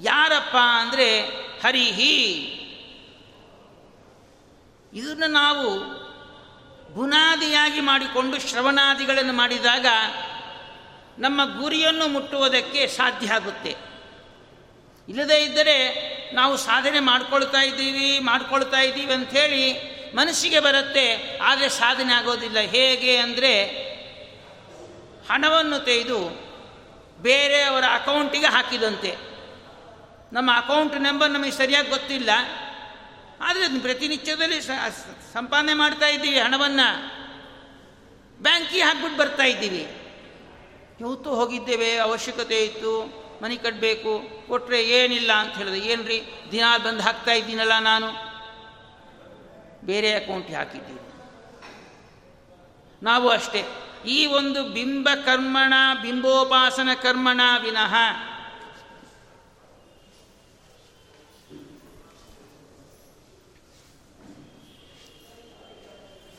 [0.01, 1.21] ಯಾರಪ್ಪ ಅಂದರೆ
[1.63, 2.47] ಹರಿಹಿ.
[4.93, 5.79] ಇದನ್ನು ನಾವು
[6.93, 9.85] ಬುನಾದಿಯಾಗಿ ಮಾಡಿಕೊಂಡು ಶ್ರವಣಾದಿಗಳನ್ನು ಮಾಡಿದಾಗ
[11.19, 13.75] ನಮ್ಮ ಗುರಿಯನ್ನು ಮುಟ್ಟುವುದಕ್ಕೆ ಸಾಧ್ಯ ಆಗುತ್ತೆ.
[15.07, 15.77] ಇಲ್ಲದೇ ಇದ್ದರೆ
[16.33, 19.63] ನಾವು ಸಾಧನೆ ಮಾಡ್ಕೊಳ್ತಾ ಇದ್ದೀವಿ ಮಾಡ್ಕೊಳ್ತಾ ಇದ್ದೀವಿ ಅಂಥೇಳಿ
[20.15, 22.59] ಮನಸ್ಸಿಗೆ ಬರುತ್ತೆ, ಆದರೆ ಸಾಧನೆ ಆಗೋದಿಲ್ಲ.
[22.59, 23.53] ಹೇಗೆ ಅಂದರೆ
[25.29, 26.51] ಹಣವನ್ನು ತೆಗೆದು
[27.21, 29.11] ಬೇರೆಯವರ ಅಕೌಂಟಿಗೆ ಹಾಕಿದಂತೆ.
[30.33, 32.29] ನಮ್ಮ ಅಕೌಂಟ್ ನಂಬರ್ ನಮಗೆ ಸರಿಯಾಗಿ ಗೊತ್ತಿಲ್ಲ.
[33.41, 34.61] ಆದರೆ ಪ್ರತಿನಿತ್ಯದಲ್ಲಿ
[35.33, 36.87] ಸಂಪಾದನೆ ಮಾಡ್ತಾ ಇದ್ದೀವಿ, ಹಣವನ್ನು.
[38.39, 39.83] ಬ್ಯಾಂಕಿಗೆ ಹಾಕ್ಬಿಟ್ಟು ಬರ್ತಾ ಇದ್ದೀವಿ.
[41.01, 45.79] ಇವತ್ತು ಹೋಗಿದ್ದೇವೆ, ಅವಶ್ಯಕತೆ ಇತ್ತು, ಮನೆ ಕಟ್ಟಬೇಕು ಕೊಟ್ಟರೆ ಏನಿಲ್ಲ ಅಂತ ಹೇಳಿದೆ.
[45.79, 46.07] ಏನು
[46.51, 48.31] ದಿನ ಬಂದು ಹಾಕ್ತಾ ಇದ್ದೀನಲ್ಲ ನಾನು.
[49.85, 50.99] ಬೇರೆ ಅಕೌಂಟ್ಗೆ ಹಾಕಿದ್ದೀನಿ.
[53.03, 53.63] ನಾವು ಅಷ್ಟೇ.
[54.05, 57.95] ಈ ಒಂದು ಬಿಂಬ ಕರ್ಮಣ, ಬಿಂಬೋಪಾಸನ ಕರ್ಮಣ ವಿನಃ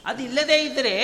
[0.04, 0.96] ಅದಿಲ್ಲದೇ ಇದ್ದರೆ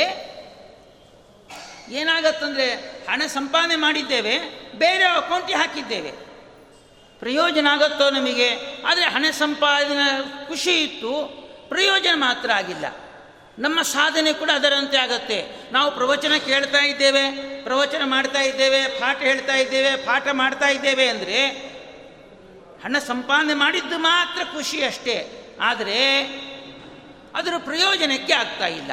[1.90, 2.74] ಏನಾಗತ್ತಂದರೆ
[3.10, 4.38] ಹಣ ಸಂಪಾದನೆ ಮಾಡಿದ್ದೇವೆ,
[4.78, 6.10] ಬೇರೆ ಅಕೌಂಟಿಗೆ ಹಾಕಿದ್ದೇವೆ.
[7.20, 8.48] ಪ್ರಯೋಜನ ಆಗುತ್ತೋ ನಮಗೆ?
[8.82, 11.12] ಆದರೆ ಹಣ ಸಂಪಾದನೆ ಖುಷಿ ಇತ್ತು,
[11.68, 12.84] ಪ್ರಯೋಜನ ಮಾತ್ರ ಆಗಿಲ್ಲ.
[13.58, 15.44] ನಮ್ಮ ಸಾಧನೆ ಕೂಡ ಅದರಂತೆ ಆಗತ್ತೆ.
[15.72, 17.24] ನಾವು ಪ್ರವಚನ ಕೇಳ್ತಾ ಇದ್ದೇವೆ,
[17.64, 21.46] ಪ್ರವಚನ ಮಾಡ್ತಾ ಇದ್ದೇವೆ, ಪಾಠ ಹೇಳ್ತಾ ಇದ್ದೇವೆ, ಪಾಠ ಮಾಡ್ತಾ ಇದ್ದೇವೆ ಅಂದರೆ
[22.84, 25.44] ಹಣ ಸಂಪಾದನೆ ಮಾಡಿದ್ದು ಮಾತ್ರ ಖುಷಿ ಅಷ್ಟೇ.
[25.60, 26.24] ಆದರೆ
[27.34, 28.90] ಅದರ ಪ್ರಯೋಜನಕ್ಕೆ ಆಗ್ತಾ ಇಲ್ಲ.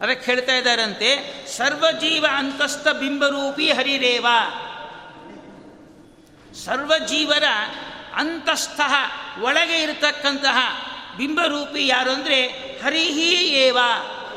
[0.00, 1.08] ಅದಕ್ಕೆ ಹೇಳ್ತಾ ಇದ್ದಾರಂತೆ,
[1.56, 4.26] ಸರ್ವಜೀವ ಅಂತಸ್ಥ ಬಿಂಬರೂಪಿ ಹರಿರೇವ
[6.64, 7.44] ಸರ್ವಜೀವರ
[8.14, 8.80] ಅಂತಸ್ಥ
[9.40, 10.58] ಒಳಗೆ ಇರತಕ್ಕಂತಹ
[11.16, 12.46] ಬಿಂಬರೂಪಿ ಯಾರು ಅಂದರೆ
[12.84, 13.78] ಹರಿಹಿ ಏವ,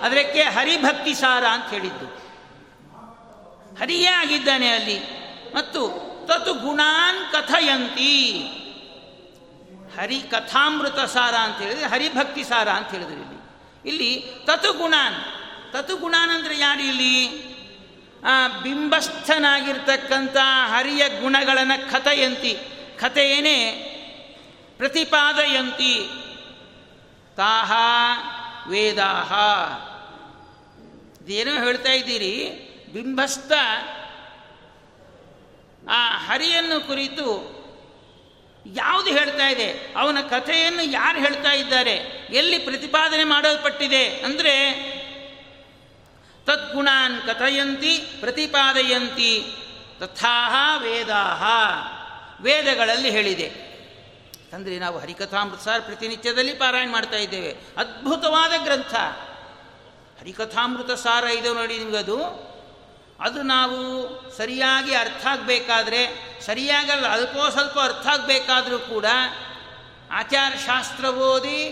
[0.02, 2.06] ಅದಕ್ಕೆ ಹರಿಭಕ್ತಿ ಸಾರ ಅಂತ ಹೇಳಿದ್ದು.
[3.80, 5.00] ಹರಿಯೇ ಆಗಿದ್ದಾನೆ ಅಲ್ಲಿ.
[5.56, 8.32] ಮತ್ತು ತತು ಗುಣಾನ್ ಕಥಯಂತಿ.
[10.00, 13.42] ಹರಿ ಕಥಾಮೃತ ಸಾರ ಅಂತ ಹೇಳಿದ್ರೆ ಹರಿಭಕ್ತಿ ಸಾರ ಅಂತ ಹೇಳಿದ್ರು ಇಲ್ಲಿ.
[13.86, 15.16] ಇಲ್ಲಿ ತತು ಗುಣಾನ್
[15.74, 17.16] ತತುಗುಣಾನ್ ಅಂದರೆ ಯಾರು ಇಲ್ಲಿ?
[18.24, 22.58] ಆ ಬಿಂಬಸ್ಥನಾಗಿರ್ತಕ್ಕಂಥ ಹರಿಯ ಗುಣಗಳನ್ನು ಕಥೆಯಂತಿ
[23.00, 23.58] ಕಥೆಯೇನೇ
[24.78, 25.94] ಪ್ರತಿಪಾದಯಂತಿ
[27.38, 27.72] ತಾಹ
[28.70, 29.32] ವೇದಾಹ.
[31.24, 32.34] ಇದೇನೋ ಹೇಳ್ತಾ ಇದ್ದೀರಿ?
[32.94, 33.52] ಬಿಂಬಸ್ಥ
[35.90, 37.28] ಆ ಹರಿಯನ್ನು ಕುರಿತು
[38.76, 39.94] ಯಾವುದು ಹೇಳ್ತಾ ಇದೆ?
[39.98, 41.96] ಅವನ ಕಥೆಯನ್ನು ಯಾರು ಹೇಳ್ತಾ ಇದ್ದಾರೆ?
[42.32, 44.04] ಎಲ್ಲಿ ಪ್ರತಿಪಾದನೆ ಮಾಡಲ್ಪಟ್ಟಿದೆ?
[44.08, 44.54] ಅಂದರೆ
[46.46, 49.56] ತದ್ಗುಣಾನ್ ಕಥಯಂತಿ, ಪ್ರತಿಪಾದಯಂತಿ,
[50.00, 51.44] ತಥಾಹ ವೇದಾಹ.
[52.44, 53.72] ವೇದಗಳಲ್ಲಿ ಹೇಳಿದೆ.
[54.54, 57.56] ಅಂದರೆ ನಾವು ಹರಿಕಥಾಮೃತ ಪ್ರತಿನಿತ್ಯದಲ್ಲಿ ಪಾರಾಯಣ ಮಾಡ್ತಾ ಇದ್ದೇವೆ.
[57.78, 58.96] ಅದ್ಭುತವಾದ ಗ್ರಂಥ.
[60.22, 62.52] ಹರಿಕಥಾಮೃತ ಸಾರ ಇದು ನೋಡಿ ನಿಮಗದು.
[63.20, 66.08] ಅದು ನಾವು ಸರಿಯಾಗಿ ಅರ್ಥ ಆಗಬೇಕಾದ್ರೆ,
[66.46, 69.06] ಸರಿಯಾಗಲ್ಲ ಅಲ್ಪೋ ಸ್ವಲ್ಪ ಅರ್ಥ ಆಗಬೇಕಾದರೂ ಕೂಡ
[70.12, 71.70] ಆಚಾರ ಶಾಸ್ತ್ರ ಓದಿ,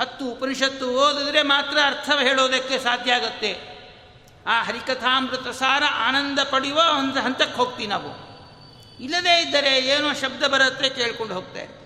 [0.00, 3.71] ಹತ್ತು ಉಪನಿಷತ್ತು ಓದಿದ್ರೆ ಮಾತ್ರ ಅರ್ಥ ಹೇಳೋದಕ್ಕೆ ಸಾಧ್ಯ ಆಗುತ್ತೆ.
[4.46, 8.32] ಆ ಹರಿಕಥಾಮೃತ ಸಾರ ಆನಂದ ಪಡೆಯುವ ಒಂದು ಹಂತಕ್ಕೆ ಹೋಗ್ತೀವಿ ನಾವು.
[9.02, 11.82] ಇಲ್ಲದೇ ಇದ್ದರೆ ಏನೋ ಶಬ್ದ ಬರುತ್ತೆ ಕೇಳ್ಕೊಂಡು ಹೋಗ್ತಾ ಇರ್ತೀವಿ.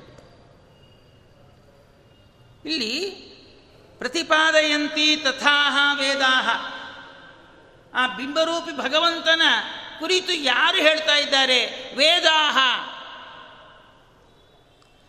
[2.71, 3.11] ಇಲ್ಲಿ
[3.99, 6.49] ಪ್ರತಿಪಾದಯಂತಿ ತಥಾಹ ವೇದಾಹ.
[7.95, 9.43] ಆ ಬಿಂಬರೂಪಿ ಭಗವಂತನ
[9.99, 11.67] ಕುರಿತು ಯಾರು ಹೇಳ್ತಾ ಇದ್ದಾರೆ?
[11.97, 12.59] ವೇದಾಹ.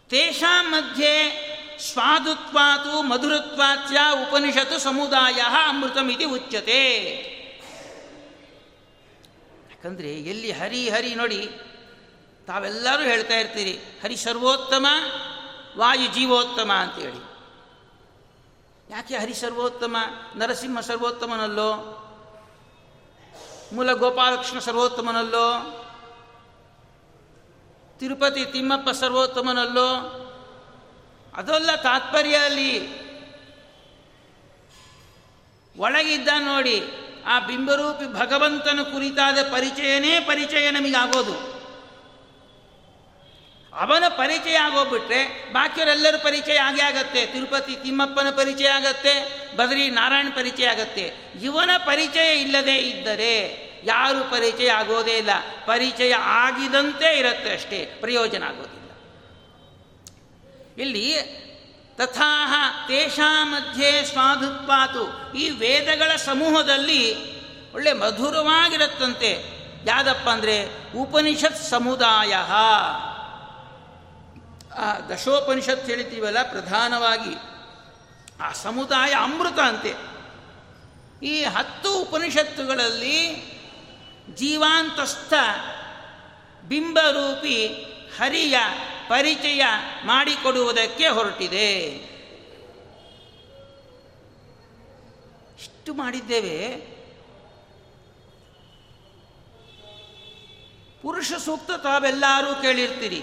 [0.09, 1.47] ತೇಷಾಂ ಮಧ್ಯೆ
[1.91, 7.36] ಸ್ವಾದುತ್ವಾತು ಮಧುರತ್ವಾಚ್ಯ ಉಪನಿಷತ್ತು ಸಮುದಾಯ ಅಮೃತಮಿತಿ ಉಚ್ಯತೆ.
[9.77, 11.49] ಯಾಕಂದರೆ ಎಲ್ಲಿ ಹರಿ ಹರಿ ನೋಡಿ
[12.47, 14.87] ತಾವೆಲ್ಲರೂ ಹೇಳ್ತಾ ಇರ್ತೀರಿ, ಹರಿ ಸರ್ವೋತ್ತಮ,
[15.77, 17.37] ವಾಯು ಜೀವೋತ್ತಮ ಅಂತೇಳಿ.
[18.89, 19.97] ಯಾಕೆ ಹರಿ ಸರ್ವೋತ್ತಮ?
[20.35, 22.03] ನರಸಿಂಹ ಸರ್ವೋತ್ತಮನಲ್ಲೋ?
[23.73, 25.83] ಮೂಲ ಗೋಪಾಲಕೃಷ್ಣ ಸರ್ವೋತ್ತಮನಲ್ಲೋ?
[27.99, 29.95] ತಿರುಪತಿ ತಿಮ್ಮಪ್ಪ ಸರ್ವೋತ್ತಮನಲ್ಲೋ?
[31.33, 33.07] ಅದೆಲ್ಲ ತಾತ್ಪರ್ಯ ಅಲ್ಲಿ.
[35.77, 41.57] ಒಳಗಿದ್ದ ನೋಡಿ ಆ ಬಿಂಬರೂಪಿ ಭಗವಂತನ ಕುರಿತಾದ ಪರಿಚಯನೇ ಪರಿಚಯ ನಮಗಾಗೋದು.
[43.73, 47.25] ಅವನ ಪರಿಚಯ ಆಗೋಗ್ಬಿಟ್ರೆ ಬಾಕಿಯವರೆಲ್ಲರ ಪರಿಚಯ ಆಗೇ ಆಗತ್ತೆ.
[47.25, 49.13] ತಿರುಪತಿ ತಿಮ್ಮಪ್ಪನ ಪರಿಚಯ ಆಗತ್ತೆ,
[49.55, 51.13] ಬದರಿ ನಾರಾಯಣ ಪರಿಚಯ ಆಗತ್ತೆ.
[51.41, 55.29] ಇವನ ಪರಿಚಯ ಇಲ್ಲದೆ ಇದ್ದರೆ ಯಾರು ಪರಿಚಯ ಆಗೋದೇ ಇಲ್ಲ.
[55.65, 58.91] ಪರಿಚಯ ಆಗಿದಂತೆ ಇರುತ್ತೆ ಅಷ್ಟೇ, ಪ್ರಯೋಜನ ಆಗೋದಿಲ್ಲ.
[60.81, 61.46] ಇಲ್ಲಿ
[61.97, 67.37] ತಥಾ ತೇಷಾ ಮಧ್ಯೆ ಸ್ವಾಧುತ್ವಾತು ಈ ವೇದಗಳ ಸಮೂಹದಲ್ಲಿ
[67.73, 69.57] ಒಳ್ಳೆ ಮಧುರವಾಗಿರುತ್ತಂತೆ.
[69.85, 72.33] ಯಾವುದಪ್ಪ ಅಂದರೆ ಉಪನಿಷತ್ ಸಮುದಾಯ
[74.77, 77.35] ಆ ದಶೋಪನಿಷತ್ ಹೇಳಿದ್ದೀವಲ್ಲ ಪ್ರಧಾನವಾಗಿ.
[78.41, 79.93] ಆ ಸಮುದಾಯ ಅಮೃತ ಅಂತೆ.
[81.25, 83.17] ಈ ಹತ್ತು ಉಪನಿಷತ್ತುಗಳಲ್ಲಿ
[84.35, 85.33] ಜೀವಾಂತಸ್ಥ,
[86.67, 87.67] ಬಿಂಬರೂಪಿ,
[88.19, 88.57] ಹರಿಯ
[89.09, 89.61] ಪರಿಚಯ
[90.05, 91.79] ಮಾಡಿಕೊಡುವುದಕ್ಕೆ ಹೊರಟಿದೆ.
[95.59, 96.97] ಇಷ್ಟು ಮಾಡಿದ್ದೇವೆ.
[101.01, 103.21] ಪುರುಷ ಸೂಕ್ತ ತಾವೆಲ್ಲರೂ ಕೇಳಿರ್ತೀರಿ.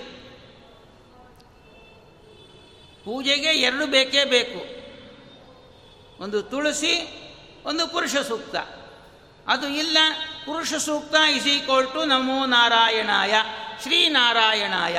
[3.04, 4.84] ಪೂಜೆಗೆ ಎರಡು ಬೇಕೇ ಬೇಕು.
[6.22, 7.22] ಒಂದು ತುಳಸಿ,
[7.64, 8.56] ಒಂದು ಪುರುಷ ಸೂಕ್ತ.
[9.46, 9.98] ಅದು ಇಲ್ಲ,
[10.46, 13.34] ಪುರುಷ ಸೂಕ್ತ ಇಸ್ ಈಕ್ವಲ್ ಟು ನಮೋ ನಾರಾಯಣಾಯ
[13.82, 14.98] ಶ್ರೀನಾರಾಯಣಾಯ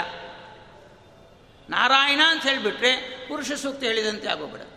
[1.69, 2.95] ನಾರಾಯಣ ಅಂತ ಹೇಳಿಬಿಟ್ರೆ
[3.27, 4.75] ಪುರುಷ ಸೂಕ್ತ ಹೇಳಿದಂತೆ ಆಗೋಗ್ಬಿಡುತ್ತೆ.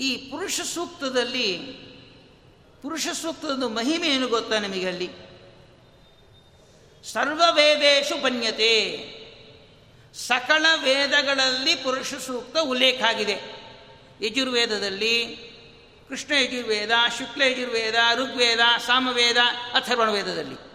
[0.00, 1.58] ಈ ಪುರುಷ ಸೂಕ್ತದಲ್ಲಿ,
[2.82, 5.10] ಪುರುಷ ಸೂಕ್ತದ ಮಹಿಮೆ ಏನು ಗೊತ್ತಾ ನಿಮಗೆ ಅಲ್ಲಿ?
[7.12, 9.14] ಸರ್ವ ವೇದೇಶು ಬನ್ಯತೆ
[10.14, 13.64] ಸಕಲ ವೇದಗಳಲ್ಲಿ ಪುರುಷ ಸೂಕ್ತ ಉಲ್ಲೇಖ ಆಗಿದೆ.
[14.20, 15.36] ಯಜುರ್ವೇದದಲ್ಲಿ
[16.08, 19.36] ಕೃಷ್ಣ ಯಜುರ್ವೇದ, ಶುಕ್ಲ ಯಜುರ್ವೇದ, ಋಗ್ವೇದ, ಸಾಮವೇದ,
[19.74, 20.73] ಅಥರ್ವಣ ವೇದದಲ್ಲಿ.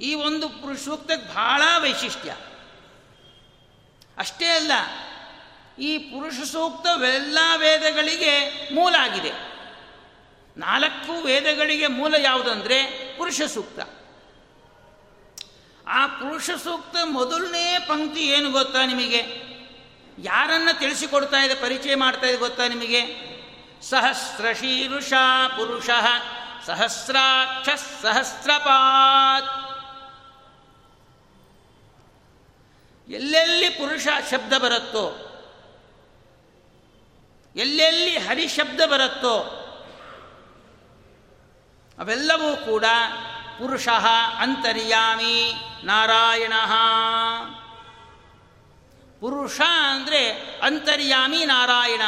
[0.00, 2.36] ಈ ಒಂದು ಸೂಕ್ತಕ್ಕೆ ಬಹಳ ವೈಶಿಷ್ಟ್ಯ.
[4.18, 4.72] ಅಷ್ಟೇ ಅಲ್ಲ,
[5.78, 8.32] ಈ ಪುರುಷ ಸೂಕ್ತವೆಲ್ಲ ವೇದಗಳಿಗೆ
[8.74, 9.32] ಮೂಲ ಆಗಿದೆ.
[10.56, 12.78] ನಾಲ್ಕು ವೇದಗಳಿಗೆ ಮೂಲ ಯಾವುದಂದರೆ
[13.18, 13.80] ಪುರುಷ ಸೂಕ್ತ
[15.88, 19.20] ಆ ಪುರುಷ ಸೂಕ್ತ ಮೊದಲನೇ ಪಂಕ್ತಿ ಏನು ಗೊತ್ತಾ ನಿಮಗೆ?
[20.18, 23.02] ಯಾರನ್ನ ತಿಳಿಸಿಕೊಡ್ತಾ ಇದೆ, ಪರಿಚಯ ಮಾಡ್ತಾ ಇದೆ ಗೊತ್ತಾ ನಿಮಗೆ?
[23.82, 25.12] ಸಹಸ್ರಶೀರುಷ
[25.56, 25.90] ಪುರುಷ,
[26.66, 27.68] ಸಹಸ್ರಾಕ್ಷ
[28.02, 29.67] ಸಹಸ್ರಪಾತ್
[33.08, 35.06] ಎಲ್ಲೆಲ್ಲಿ ಪುರುಷ ಶಬ್ದ ಬರುತ್ತೋ,
[37.56, 39.36] ಎಲ್ಲೆಲ್ಲಿ ಹರಿ ಶಬ್ದ ಬರುತ್ತೋ,
[41.98, 42.84] ಅವೆಲ್ಲವೂ ಕೂಡ
[43.58, 43.88] ಪುರುಷ
[44.38, 46.52] ಅಂತರ್ಯಾಮಿ ನಾರಾಯಣ.
[49.20, 50.28] ಪುರುಷ ಅಂದರೆ
[50.62, 52.02] ಅಂತರ್ಯಾಮಿ ನಾರಾಯಣ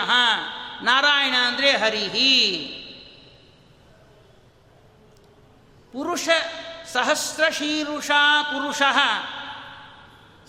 [0.82, 2.36] ನಾರಾಯಣ ಅಂದರೆ ಹರಿಹಿ.
[5.92, 6.28] ಪುರುಷ
[6.92, 8.10] ಸಹಸ್ರಶೀರುಷ
[8.42, 8.82] ಪುರುಷ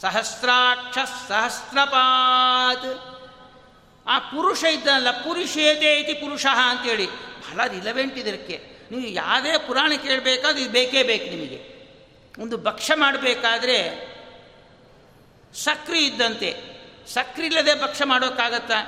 [0.02, 3.12] ಸಹಸ್ರಾಕ್ಷ ಸಹಸ್ರಪಾತ್
[4.08, 7.06] ಆ ಪುರುಷ ಇದ್ದಲ್ಲ ಪುರುಷೇತೆ ಇತಿ ಪುರುಷ ಅಂತೇಳಿ.
[7.12, 11.72] ಬಹಳ ರಿಲವೆಂಟ್ ಇದಕ್ಕೆ ನೀವು ಯಾವುದೇ ಪುರಾಣ ಕೇಳಬೇಕಾದ್ರೆ ಇದು ಬೇಕೇ ಬೇಕು ನಿಮಗೆ.
[12.40, 14.12] ಒಂದು ಭಕ್ಷ್ಯ ಮಾಡಬೇಕಾದ್ರೆ
[15.56, 16.72] ಸಕ್ರೆ ಇದ್ದಂತೆ.
[17.14, 18.82] ಸಕ್ರಿ ಇಲ್ಲದೆ ಭಕ್ಷ್ಯ ಮಾಡೋಕ್ಕಾಗತ್ತಾ?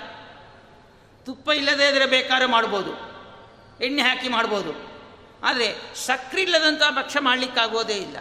[1.25, 2.91] ತುಪ್ಪ ಇಲ್ಲದೇ ಇದ್ರೆ ಬೇಕಾದ್ರೆ ಮಾಡ್ಬೋದು.
[3.83, 4.93] ಎಣ್ಣೆ ಹಾಕಿ ಮಾಡ್ಬೋದು.
[5.43, 8.17] ಆದರೆ ಸಕ್ರಿ ಇಲ್ಲದಂಥ ಭಕ್ಷ್ಯ ಮಾಡಲಿಕ್ಕಾಗೋದೇ ಇಲ್ಲ.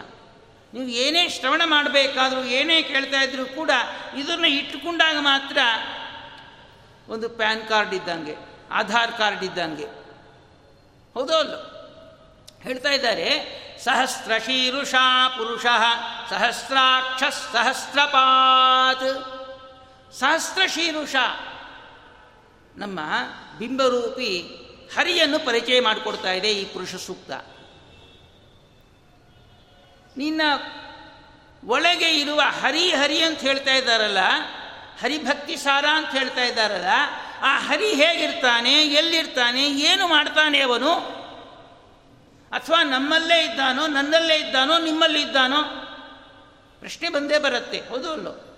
[0.73, 3.71] ನೀವು ಏನೇ ಶ್ರವಣ ಮಾಡಬೇಕಾದ್ರೂ, ಏನೇ ಕೇಳ್ತಾ ಇದ್ರೂ ಕೂಡ
[4.17, 5.57] ಇದನ್ನು ಇಟ್ಟುಕೊಂಡಾಗ ಮಾತ್ರ
[7.11, 8.35] ಒಂದು ಪ್ಯಾನ್ ಕಾರ್ಡ್ ಇದ್ದಂಗೆ,
[8.71, 9.85] ಆಧಾರ್ ಕಾರ್ಡ್ ಇದ್ದಂಗೆ.
[11.13, 11.37] ಹೌದೋ
[12.63, 13.29] ಹೇಳ್ತಾ ಇದ್ದಾರೆ
[13.83, 15.65] ಸಹಸ್ರಶೀರುಷಾ ಪುರುಷ,
[16.29, 19.07] ಸಹಸ್ರಾಕ್ಷ ಸಹಸ್ರಪಾತ್.
[20.19, 21.15] ಸಹಸ್ರಶೀರುಷ
[22.75, 22.99] ನಮ್ಮ
[23.59, 24.31] ಬಿಂಬರೂಪಿ
[24.97, 27.31] ಹರಿಯನ್ನು ಪರಿಚಯ ಮಾಡಿಕೊಡ್ತಾ ಇದೆ ಈ ಪುರುಷ ಸೂಕ್ತ.
[30.17, 30.41] ನಿನ್ನ
[31.65, 34.17] ಒಳಗೆ ಇರುವ ಹರಿ ಹರಿ ಅಂತ ಹೇಳ್ತಾ ಇದ್ದಾರಲ್ಲ,
[35.01, 36.85] ಹರಿಭಕ್ತಿ ಸಾರ ಅಂತ ಹೇಳ್ತಾ ಇದ್ದಾರಲ್ಲ,
[37.41, 40.93] ಆ ಹರಿ ಹೇಗಿರ್ತಾನೆ, ಎಲ್ಲಿರ್ತಾನೆ, ಏನು ಮಾಡ್ತಾನೆ ಅವನು?
[42.51, 45.63] ಅಥವಾ ನಮ್ಮಲ್ಲೇ ಇದ್ದಾನೋ, ನನ್ನಲ್ಲೇ ಇದ್ದಾನೋ, ನಿಮ್ಮಲ್ಲಿ ಇದ್ದಾನೋ?
[46.79, 48.49] ಪ್ರಶ್ನೆ ಬಂದೇ ಬರುತ್ತೆ, ಹೌದು ಅಲ್ಲೋ?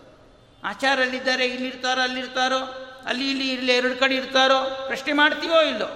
[0.64, 2.60] ಆಚಾರಲ್ಲಿದ್ದಾರೆ, ಇಲ್ಲಿರ್ತಾರೋ, ಅಲ್ಲಿರ್ತಾರೋ?
[3.06, 4.84] ಅಲ್ಲಿ, ಇಲ್ಲಿ ಇಲ್ಲಿ ಎರಡು ಕಡೆ ಇರ್ತಾರೋ?
[4.88, 5.88] ಪ್ರಶ್ನೆ ಮಾಡ್ತೀವೋ ಇಲ್ಲೋ?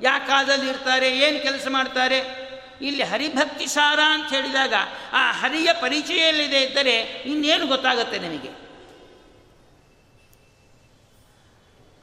[0.00, 2.37] ಯಾವ ಕಾಲದಲ್ಲಿ ಇರ್ತಾರೆ, ಏನು ಕೆಲಸ ಮಾಡ್ತಾರೆ?
[2.80, 4.74] ಇಲ್ಲಿ ಹರಿಭಕ್ತಿ ಸಾರ ಅಂತ ಹೇಳಿದಾಗ
[5.12, 8.68] ಆ ಹರಿಯ ಪರಿಚಯ ಎಲ್ಲಿದೆ ಇದ್ದರೆ ಇನ್ನೇನು ಗೊತ್ತಾಗುತ್ತೆ ನಿಮಗೆ?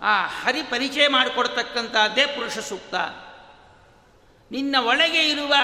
[0.02, 2.96] ಆ ಹರಿ ಪರಿಚಯ ಮಾಡಿಕೊಡ್ತಕ್ಕಂಥದ್ದೇ ಪುರುಷ ಸೂಕ್ತ.
[4.52, 5.56] ನಿನ್ನ ಒಳಗೆ ಇರುವ,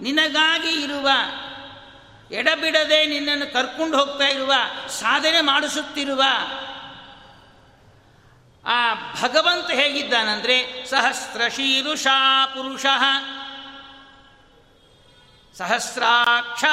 [0.00, 1.08] ನಿನಗಾಗಿ ಇರುವ,
[2.30, 4.52] ಎಡಬಿಡದೆ ನಿನ್ನನ್ನು ಕರ್ಕೊಂಡು ಹೋಗ್ತಾ ಇರುವ,
[4.88, 6.22] ಸಾಧನೆ ಮಾಡಿಸುತ್ತಿರುವ
[8.64, 12.86] ಆ ಭಗವಂತ ಹೇಗಿದ್ದಾನಂದ್ರೆ ಸಹಸ್ರಶೀರುಷಾ ಪುರುಷ.
[15.58, 16.64] ಸಹಸ್ರಾಕ್ಷ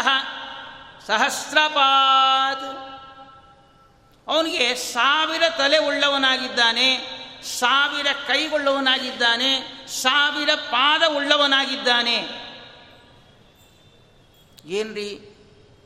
[1.07, 2.93] ಸಹಸ್ರಪಾದ.
[4.27, 6.97] ಅವನಿಗೆ ಸಾವಿರ ತಲೆ ಉಳ್ಳವನಾಗಿದ್ದಾನೆ,
[7.43, 12.15] ಸಾವಿರ ಕೈಗೊಳ್ಳವನಾಗಿದ್ದಾನೆ ಸಾವಿರ ಪಾದ ಉಳ್ಳವನಾಗಿದ್ದಾನೆ.
[14.65, 15.29] ಏನ್ರಿ?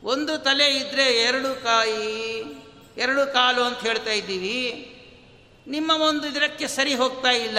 [0.02, 2.40] ಒಂದು ತಲೆ ಇದ್ದರೆ ಎರಡು ಕಾಯಿ,
[2.96, 4.94] ಎರಡು ಕಾಲು ಅಂತ ಹೇಳ್ತಾ ಇದ್ದೀವಿ.
[5.66, 7.58] ನಿಮ್ಮ ಒಂದು ಇದಕ್ಕೆ ಸರಿ ಹೋಗ್ತಾ ಇಲ್ಲ.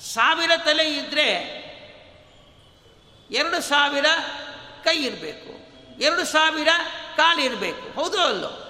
[0.00, 1.57] ಸಾವಿರ ತಲೆ ಇದ್ದರೆ
[3.30, 4.06] ಎರಡು ಸಾವಿರ
[4.84, 5.58] ಕೈ ಇರಬೇಕು.
[6.02, 6.68] ಎರಡು ಸಾವಿರ
[7.16, 8.00] ಕಾಲು ಇರಬೇಕು.
[8.00, 8.64] ಹೌದು ಅಲ್ಲೋ?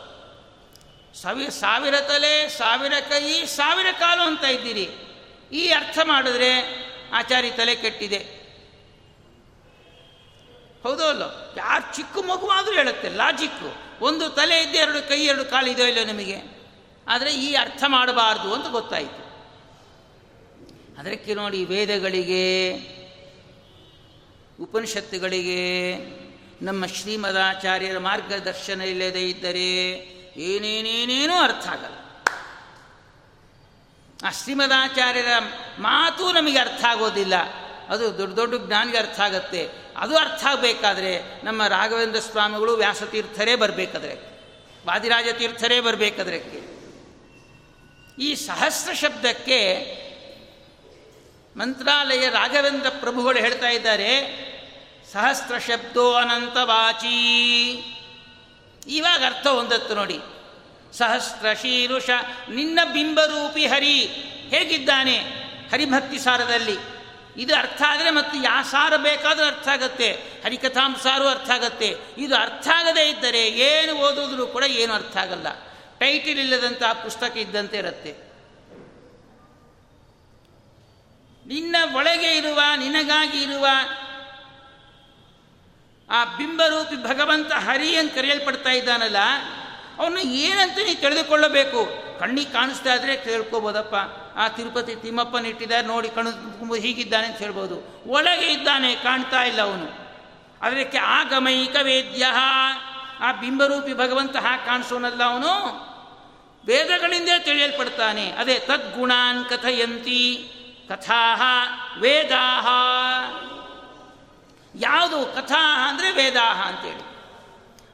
[1.15, 4.91] ಸವಿ ಸಾವಿರ ತಲೆ, ಸಾವಿರ ಕೈ, ಸಾವಿರ ಕಾಲು ಅಂತ ಇದ್ದೀರಿ.
[5.53, 6.79] ಈ ಅರ್ಥ ಮಾಡಿದ್ರೆ
[7.13, 8.39] ಆಚಾರಿ ತಲೆ ಕೆಟ್ಟಿದೆ.
[10.83, 11.55] ಹೌದೋ ಅಲ್ಲೋ?
[11.57, 16.59] ಯಾರು ಚಿಕ್ಕ ಮಗುವಾದರೂ ಹೇಳುತ್ತೆ ಲಾಜಿಕ್ಕು ಒಂದು ತಲೆ ಇದ್ದೆ ಎರಡು ಕೈ, ಎರಡು ಕಾಲು ಇದೋ ಇಲ್ಲೋ ನಿಮಗೆ?
[17.09, 19.29] ಆದರೆ ಈ ಅರ್ಥ ಮಾಡಬಾರ್ದು ಅಂತ ಗೊತ್ತಾಯಿತು.
[20.99, 22.71] ಅದಕ್ಕೆ ನೋಡಿ ವೇದಗಳಿಗೆ
[24.61, 25.97] ಉಪನಿಷತ್ತುಗಳಿಗೆ
[26.63, 29.75] ನಮ್ಮ ಶ್ರೀಮದಾಚಾರ್ಯರ ಮಾರ್ಗದರ್ಶನ ಇಲ್ಲದೇ ಇದ್ದರೆ
[30.37, 31.95] ಏನೇನೇನೇನೂ ಅರ್ಥ ಆಗಲ್ಲ.
[34.25, 35.29] ಆ ಶ್ರೀಮದಾಚಾರ್ಯರ
[35.79, 37.35] ಮಾತು ನಮಗೆ ಅರ್ಥ ಆಗೋದಿಲ್ಲ.
[37.89, 39.69] ಅದು ದೊಡ್ಡ ದೊಡ್ಡ ಜ್ಞಾನಿಗೆ ಅರ್ಥ ಆಗುತ್ತೆ.
[39.97, 44.15] ಅದು ಅರ್ಥ ಆಗಬೇಕಾದ್ರೆ ನಮ್ಮ ರಾಘವೇಂದ್ರ ಸ್ವಾಮಿಗಳು ವ್ಯಾಸತೀರ್ಥರೇ ಬರಬೇಕಾದ್ರೆ,
[44.87, 46.39] ವಾದಿರಾಜ ತೀರ್ಥರೇ ಬರಬೇಕಾದ್ರೆ.
[48.23, 49.75] ಈ ಸಹಸ್ರ ಶಬ್ದಕ್ಕೆ
[51.57, 54.48] ಮಂತ್ರಾಲಯ ರಾಘವೇಂದ್ರ ಪ್ರಭುಗಳು ಹೇಳ್ತಾ ಇದ್ದಾರೆ
[55.13, 57.19] ಸಹಸ್ರ ಶಬ್ದೋ ಅನಂತವಾಚಿ.
[58.87, 60.19] ಇವಾಗ ಅರ್ಥ ಹೊಂದತ್ತು ನೋಡಿ.
[60.93, 62.11] ಸಹಸ್ರ ಶೀರುಷ
[62.51, 64.07] ನಿನ್ನ ಬಿಂಬರೂಪಿ ಹರಿ
[64.49, 65.19] ಹೇಗಿದ್ದಾನೆ?
[65.73, 66.99] ಹರಿಭಕ್ತಿ ಸಾರದಲ್ಲಿ.
[67.43, 70.13] ಇದು ಅರ್ಥ ಆದರೆ ಮತ್ತು ಯಾವ ಸಾರ ಬೇಕಾದರೂ ಅರ್ಥ ಆಗತ್ತೆ.
[70.45, 71.97] ಹರಿಕಥಾಂಸಾರು ಅರ್ಥ ಆಗತ್ತೆ.
[72.19, 75.47] ಇದು ಅರ್ಥ ಆಗದೇ ಇದ್ದರೆ ಏನು ಓದಿದ್ರು ಕೂಡ ಏನು ಅರ್ಥ ಆಗಲ್ಲ.
[75.99, 78.29] ಟೈಟಿಲ್ ಇಲ್ಲದಂತಹ ಪುಸ್ತಕ ಇದ್ದಂತೆ ಇರುತ್ತೆ.
[81.47, 83.67] ನಿನ್ನ ಒಳಗೆ ಇರುವ, ನಿನಗಾಗಿ ಇರುವ
[86.11, 89.17] ಆ ಬಿಂಬರೂಪಿ ಭಗವಂತ ಹರಿ ಅಂತ ಕರೆಯಲ್ಪಡ್ತಾ ಇದ್ದಾನಲ್ಲ,
[89.99, 92.09] ಅವನು ಏನಂತ ನೀವು ತಿಳಿದುಕೊಳ್ಳಬೇಕು?
[92.19, 93.95] ಕಣ್ಣಿಗೆ ಕಾಣಿಸ್ತಾ ಇದ್ರೆ ಕೇಳ್ಕೋಬೋದಪ್ಪ
[94.39, 98.05] ಆ ತಿರುಪತಿ ತಿಮ್ಮಪ್ಪನ ಇಟ್ಟಿದ್ದಾರೆ, ನೋಡಿ ಕಣ್ಣು ಹೀಗಿದ್ದಾನೆ ಅಂತ ಹೇಳ್ಬೋದು.
[98.07, 100.09] ಒಳಗೆ ಇದ್ದಾನೆ, ಕಾಣ್ತಾ ಇಲ್ಲ ಅವನು.
[100.63, 102.27] ಅದಕ್ಕೆ ಆಗಮೈಕ ವೇದ್ಯ.
[103.21, 105.89] ಆ ಬಿಂಬರೂಪಿ ಭಗವಂತ ಹಾಗೆ ಕಾಣಿಸೋನಲ್ಲ ಅವನು.
[106.67, 108.31] ವೇದಗಳಿಂದ ತಿಳಿಯಲ್ಪಡ್ತಾನೆ.
[108.31, 110.53] ಅದೇ ತದ್ಗುಣಾನ್ ಕಥಯಂತಿ.
[110.89, 111.35] ಕಥಾ
[112.01, 112.67] ವೇದಾಹ.
[114.79, 117.19] ಯಾವುದು ಕಥಾ ಅಂದರೆ ವೇದಾಹ ಅಂತೇಳಿ.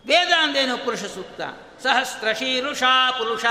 [0.07, 1.41] ವೇದ ಅಂದೇನು ಪುರುಷ ಸೂಕ್ತ.
[1.83, 3.45] ಸಹಸ್ರ ಶೀರುಷಾ ಪುರುಷ,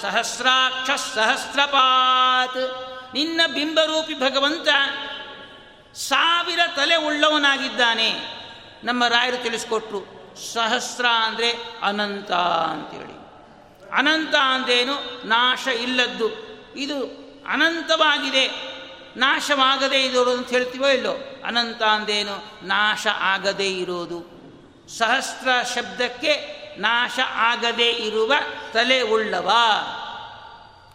[0.00, 2.88] ಸಹಸ್ರಾಕ್ಷ ಸಹಸ್ರಪಾತ್.
[3.14, 4.68] ನಿನ್ನ ಬಿಂಬರೂಪಿ ಭಗವಂತ
[5.94, 8.42] ಸಾವಿರ ತಲೆ ಉಳ್ಳವನಾಗಿದ್ದಾನೆ.
[8.84, 10.32] ನಮ್ಮ ರಾಯರು ತಿಳಿಸ್ಕೊಟ್ರು.
[10.54, 13.22] ಸಹಸ್ರ ಅಂದರೆ ಅನಂತ ಅಂತೇಳಿ.
[13.92, 16.28] ಅನಂತ ಅಂದೇನು ನಾಶ ಇಲ್ಲದ್ದು.
[16.76, 17.04] ಇದು
[17.48, 18.71] ಅನಂತವಾಗಿದೆ.
[19.16, 21.12] ನಾಶವಾಗದೇ ಇರೋದು ಅಂತ ಹೇಳ್ತೀವೋ ಇಲ್ಲೋ?
[21.44, 24.32] ಅನಂತ ಅಂದೇನು ನಾಶ ಆಗದೇ ಇರೋದು.
[24.88, 28.32] ಸಹಸ್ರ ಶಬ್ದಕ್ಕೆ ನಾಶ ಆಗದೇ ಇರುವ
[28.72, 29.50] ತಲೆ ಉಳ್ಳವ.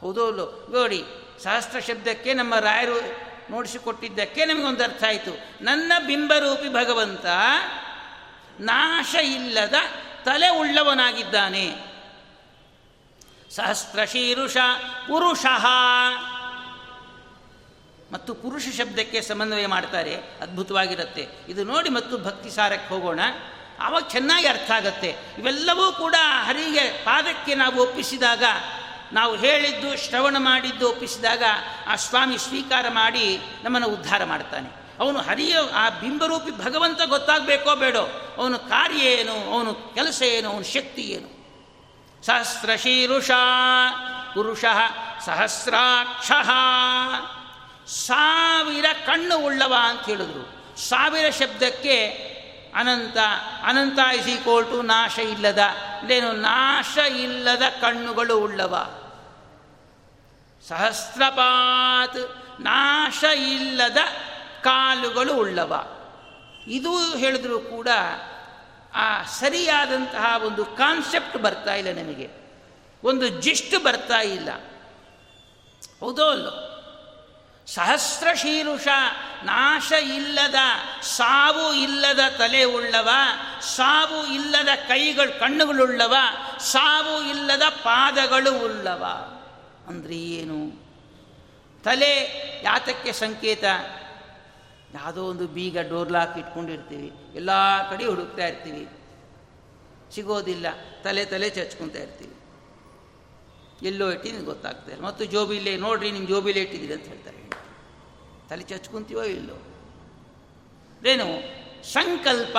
[0.01, 0.31] ಹೌದೋ
[0.71, 1.03] ನೋಡಿ,
[1.43, 5.63] ಸಹಸ್ರ ಶಬ್ದಕ್ಕೆ ನಮ್ಮ ರಾಯರು ನೋಡಿಸಿಕೊಟ್ಟಿದ್ದಕ್ಕೆ ನಮಗೊಂದು ಅರ್ಥ ಆಯಿತು.
[5.63, 7.25] ನನ್ನ ಬಿಂಬರೂಪಿ ಭಗವಂತ
[8.59, 9.73] ನಾಶ ಇಲ್ಲದ
[10.25, 11.75] ತಲೆ ಉಳ್ಳವನಾಗಿದ್ದಾನೆ.
[13.55, 14.57] ಸಹಸ್ರ ಶೀರುಷ
[15.07, 15.45] ಪುರುಷ.
[18.11, 21.27] ಮತ್ತು ಪುರುಷ ಶಬ್ದಕ್ಕೆ ಸಮನ್ವಯ ಮಾಡ್ತಾರೆ, ಅದ್ಭುತವಾಗಿರುತ್ತೆ.
[21.49, 23.19] ಇದು ನೋಡಿ ಮತ್ತು ಭಕ್ತಿ ಸಾರಕ್ಕೆ ಹೋಗೋಣ.
[23.79, 25.15] ಆವಾಗ ಚೆನ್ನಾಗಿ ಅರ್ಥ ಆಗತ್ತೆ.
[25.37, 28.43] ಇವೆಲ್ಲವೂ ಕೂಡ ಹರಿಗೆ ಪಾದಕ್ಕೆ ನಾವು ಒಪ್ಪಿಸಿದಾಗ,
[29.13, 31.43] ನಾವು ಹೇಳಿದ್ದು, ಶ್ರವಣ ಮಾಡಿದ್ದು ಒಪ್ಪಿಸಿದಾಗ,
[31.87, 34.69] ಆ ಸ್ವಾಮಿ ಸ್ವೀಕಾರ ಮಾಡಿ ನಮ್ಮನ್ನು ಉದ್ಧಾರ ಮಾಡ್ತಾನೆ.
[34.99, 38.35] ಅವನು ಹರಿಯ, ಆ ಬಿಂಬರೂಪಿ ಭಗವಂತ ಗೊತ್ತಾಗಬೇಕೋ ಬೇಡೋ?
[38.37, 39.53] ಅವನ ಕಾರ್ಯ ಏನು?
[39.53, 40.49] ಅವನು ಕೆಲಸ ಏನು?
[40.49, 41.37] ಅವನ ಶಕ್ತಿ ಏನು?
[42.25, 43.31] ಸಹಸ್ರ ಶೀರುಷ
[44.33, 44.65] ಪುರುಷ
[45.25, 46.31] ಸಹಸ್ರಾಕ್ಷ.
[47.87, 50.57] ಸಾವಿರ ಕಣ್ಣು ಉಳ್ಳವ ಅಂತ ಹೇಳಿದ್ರು.
[50.79, 52.05] ಸಾವಿರ ಶಬ್ದಕ್ಕೆ
[52.75, 53.17] ಅನಂತ
[53.63, 55.57] ಅನಂತ ಇಸ್ ಈಕ್ವಲ್ ಟು ನಾಶ ಇಲ್ಲದ,
[55.99, 59.01] ಇಲ್ಲೇನು, ನಾಶ ಇಲ್ಲದ ಕಣ್ಣುಗಳು ಉಳ್ಳವ.
[60.67, 63.97] ಸಹಸ್ರಪಾತ್ ನಾಶ ಇಲ್ಲದ
[64.63, 65.97] ಕಾಲುಗಳು ಉಳ್ಳವ.
[66.67, 67.87] ಇದು ಹೇಳಿದ್ರು ಕೂಡ
[68.95, 72.29] ಆ ಸರಿಯಾದಂತಹ ಒಂದು ಕಾನ್ಸೆಪ್ಟ್ ಬರ್ತಾ ಇಲ್ಲ ನಮಗೆ.
[73.03, 74.49] ಒಂದು ಜಿಸ್ಟ್ ಬರ್ತಾ ಇಲ್ಲ.
[75.99, 76.66] ಹೌದೋ ಅಲ್ಲೋ?
[77.67, 78.87] ಸಹಸ್ರ ಶೀರುಷ
[79.43, 80.55] ನಾಶ ಇಲ್ಲದ,
[81.01, 83.09] ಸಾವು ಇಲ್ಲದ ತಲೆ ಉಳ್ಳವ,
[83.61, 86.15] ಸಾವು ಇಲ್ಲದ ಕೈಗಳು ಕಣ್ಣುಗಳುಳ್ಳವ
[86.59, 89.05] ಸಾವು ಇಲ್ಲದ ಪಾದಗಳು ಉಳ್ಳವ.
[89.87, 90.71] ಅಂದರೆ ಏನು?
[91.83, 92.13] ತಲೆ
[92.63, 93.63] ಯಾತಕ್ಕೆ ಸಂಕೇತ?
[94.93, 97.51] ಯಾವುದೋ ಒಂದು ಬೀಗ ಡೋರ್ಲಾಕ್ ಇಟ್ಕೊಂಡಿರ್ತೀವಿ, ಎಲ್ಲ
[97.89, 98.89] ಕಡೆ ಹುಡುಕ್ತಾ ಇರ್ತೀವಿ.
[100.15, 100.65] ಸಿಗೋದಿಲ್ಲ,
[101.03, 102.33] ತಲೆ ತಲೆ ಚಚ್ಕೊತಾ ಇರ್ತೀವಿ.
[103.87, 104.05] ಎಲ್ಲೋ
[104.45, 105.03] ಗೊತ್ತಾಗ್ತಾ ಇಲ್ಲ.
[105.03, 107.36] ಮತ್ತು ಜೋಬಿಲೆ, ನೋಡ್ರಿ ನಿಮ್ಮ ಜೋಬಿಲೆ ಇಟ್ಟಿದ್ದೀರಿ ಅಂತ ಹೇಳ್ತಾರೆ.
[108.49, 109.57] ತಲೆ ಚಚ್ಕೊಂತೀವೋ ಇಲ್ಲೋ?
[111.09, 111.27] ಏನು
[111.93, 112.57] ಸಂಕಲ್ಪ?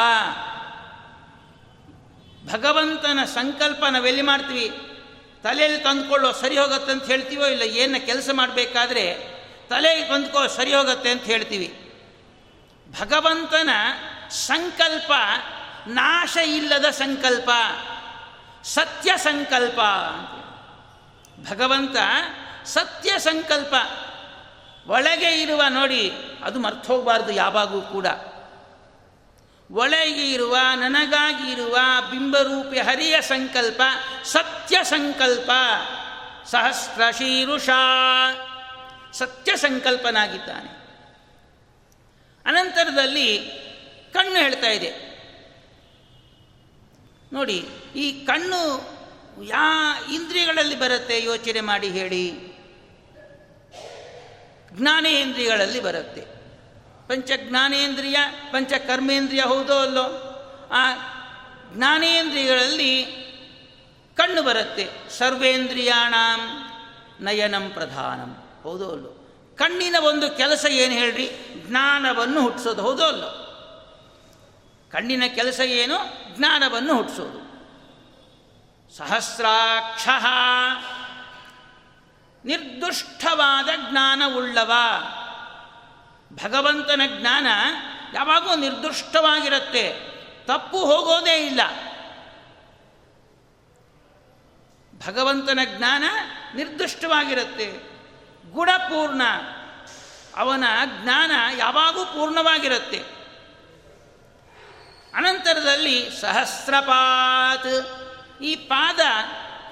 [2.52, 4.70] ಭಗವಂತನ ಸಂಕಲ್ಪ ನಾವೆಲ್ಲಿ ಮಾಡ್ತೀವಿ?
[5.42, 9.04] ತಲೆಯಲ್ಲಿ ತಂದುಕೊಳ್ಳೋ ಸರಿ ಹೋಗುತ್ತೆ ಅಂತ ಹೇಳ್ತೀವೋ ಇಲ್ಲ, ಏನು ಕೆಲಸ ಮಾಡಬೇಕಾದ್ರೆ
[9.68, 11.68] ತಲೆಗೆ ತಂದುಕೋ ಸರಿ ಹೋಗುತ್ತೆ ಅಂತ ಹೇಳ್ತೀವಿ.
[13.00, 13.70] ಭಗವಂತನ
[14.30, 15.12] ಸಂಕಲ್ಪ
[15.88, 17.50] ನಾಶ ಇಲ್ಲದ ಸಂಕಲ್ಪ,
[18.64, 19.80] ಸತ್ಯ ಸಂಕಲ್ಪ
[21.50, 21.96] ಭಗವಂತ
[22.64, 23.74] ಸತ್ಯ ಸಂಕಲ್ಪ.
[24.88, 26.12] ಒಳಗೆ ಇರುವ ನೋಡಿ,
[26.44, 28.06] ಅದು ಮರ್ತೋಗಬಾರ್ದು ಯಾವಾಗೂ ಕೂಡ.
[29.70, 31.78] ಒಳಗೆ ಇರುವ, ನನಗಾಗಿ ಇರುವ
[32.10, 33.82] ಬಿಂಬರೂಪಿ ಹರಿಯ ಸಂಕಲ್ಪ,
[34.24, 35.50] ಸತ್ಯ ಸಂಕಲ್ಪ,
[36.46, 37.68] ಸಹಸ್ರ ಶೀರುಷ,
[39.12, 40.78] ಸತ್ಯ ಸಂಕಲ್ಪನಾಗಿದ್ದಾನೆ.
[42.46, 43.38] ಅನಂತರದಲ್ಲಿ
[44.12, 45.08] ಕಣ್ಣು ಹೇಳ್ತಾ ಇದೆ.
[47.32, 48.88] ನೋಡಿ, ಈ ಕಣ್ಣು
[49.44, 52.47] ಯಾ ಇಂದ್ರಿಯಗಳಲ್ಲಿ ಬರುತ್ತೆ, ಯೋಚನೆ ಮಾಡಿ ಹೇಳಿ.
[54.72, 56.20] ಜ್ಞಾನೇಂದ್ರಿಯಗಳಲ್ಲಿ ಬರುತ್ತೆ.
[57.08, 58.16] ಪಂಚ ಜ್ಞಾನೇಂದ್ರಿಯ,
[58.50, 60.24] ಪಂಚ ಕರ್ಮೇಂದ್ರಿಯ ಹೌದೋ ಅಲ್ಲೋ?
[60.72, 60.92] ಆ
[61.72, 63.04] ಜ್ಞಾನೇಂದ್ರಿಯಗಳಲ್ಲಿ
[64.16, 64.88] ಕಣ್ಣು ಬರುತ್ತೆ.
[65.10, 66.48] ಸರ್ವೇಂದ್ರಿಯಾಣಂ
[67.24, 68.60] ನಯನಂ ಪ್ರಧಾನಂ.
[68.62, 69.08] ಹೌದೋ ಅಲ್ಲೋ?
[69.56, 71.30] ಕಣ್ಣಿನ ಒಂದು ಕೆಲಸ ಏನು ಹೇಳ್ರಿ?
[71.66, 73.44] ಜ್ಞಾನವನ್ನು ಹುಟ್ಟಿಸೋದು ಹೌದೋ ಅಲ್ಲೋ?
[74.90, 75.94] ಕಣ್ಣಿನ ಕೆಲಸ ಏನು?
[76.36, 77.48] ಜ್ಞಾನವನ್ನು ಹುಟ್ಟಿಸೋದು
[78.96, 80.08] ಸಹಸ್ರಾಕ್ಷ
[82.48, 84.72] ನಿರ್ದುಷ್ಟವಾದ ಜ್ಞಾನವುಳ್ಳವ.
[86.32, 87.46] ಭಗವಂತನ ಜ್ಞಾನ
[88.14, 90.08] ಯಾವಾಗೂ ನಿರ್ದುಷ್ಟವಾಗಿರುತ್ತೆ.
[90.46, 91.60] ತಪ್ಪು ಹೋಗೋದೇ ಇಲ್ಲ.
[95.06, 96.04] ಭಗವಂತನ ಜ್ಞಾನ
[96.54, 97.72] ನಿರ್ದಿಷ್ಟವಾಗಿರುತ್ತೆ.
[98.52, 99.22] ಗುಣಪೂರ್ಣ.
[100.36, 100.64] ಅವನ
[101.02, 103.04] ಜ್ಞಾನ ಯಾವಾಗೂ ಪೂರ್ಣವಾಗಿರುತ್ತೆ.
[105.14, 107.86] ಅನಂತರದಲ್ಲಿ ಸಹಸ್ರಪಾತ್.
[108.42, 109.00] ಈ ಪಾದ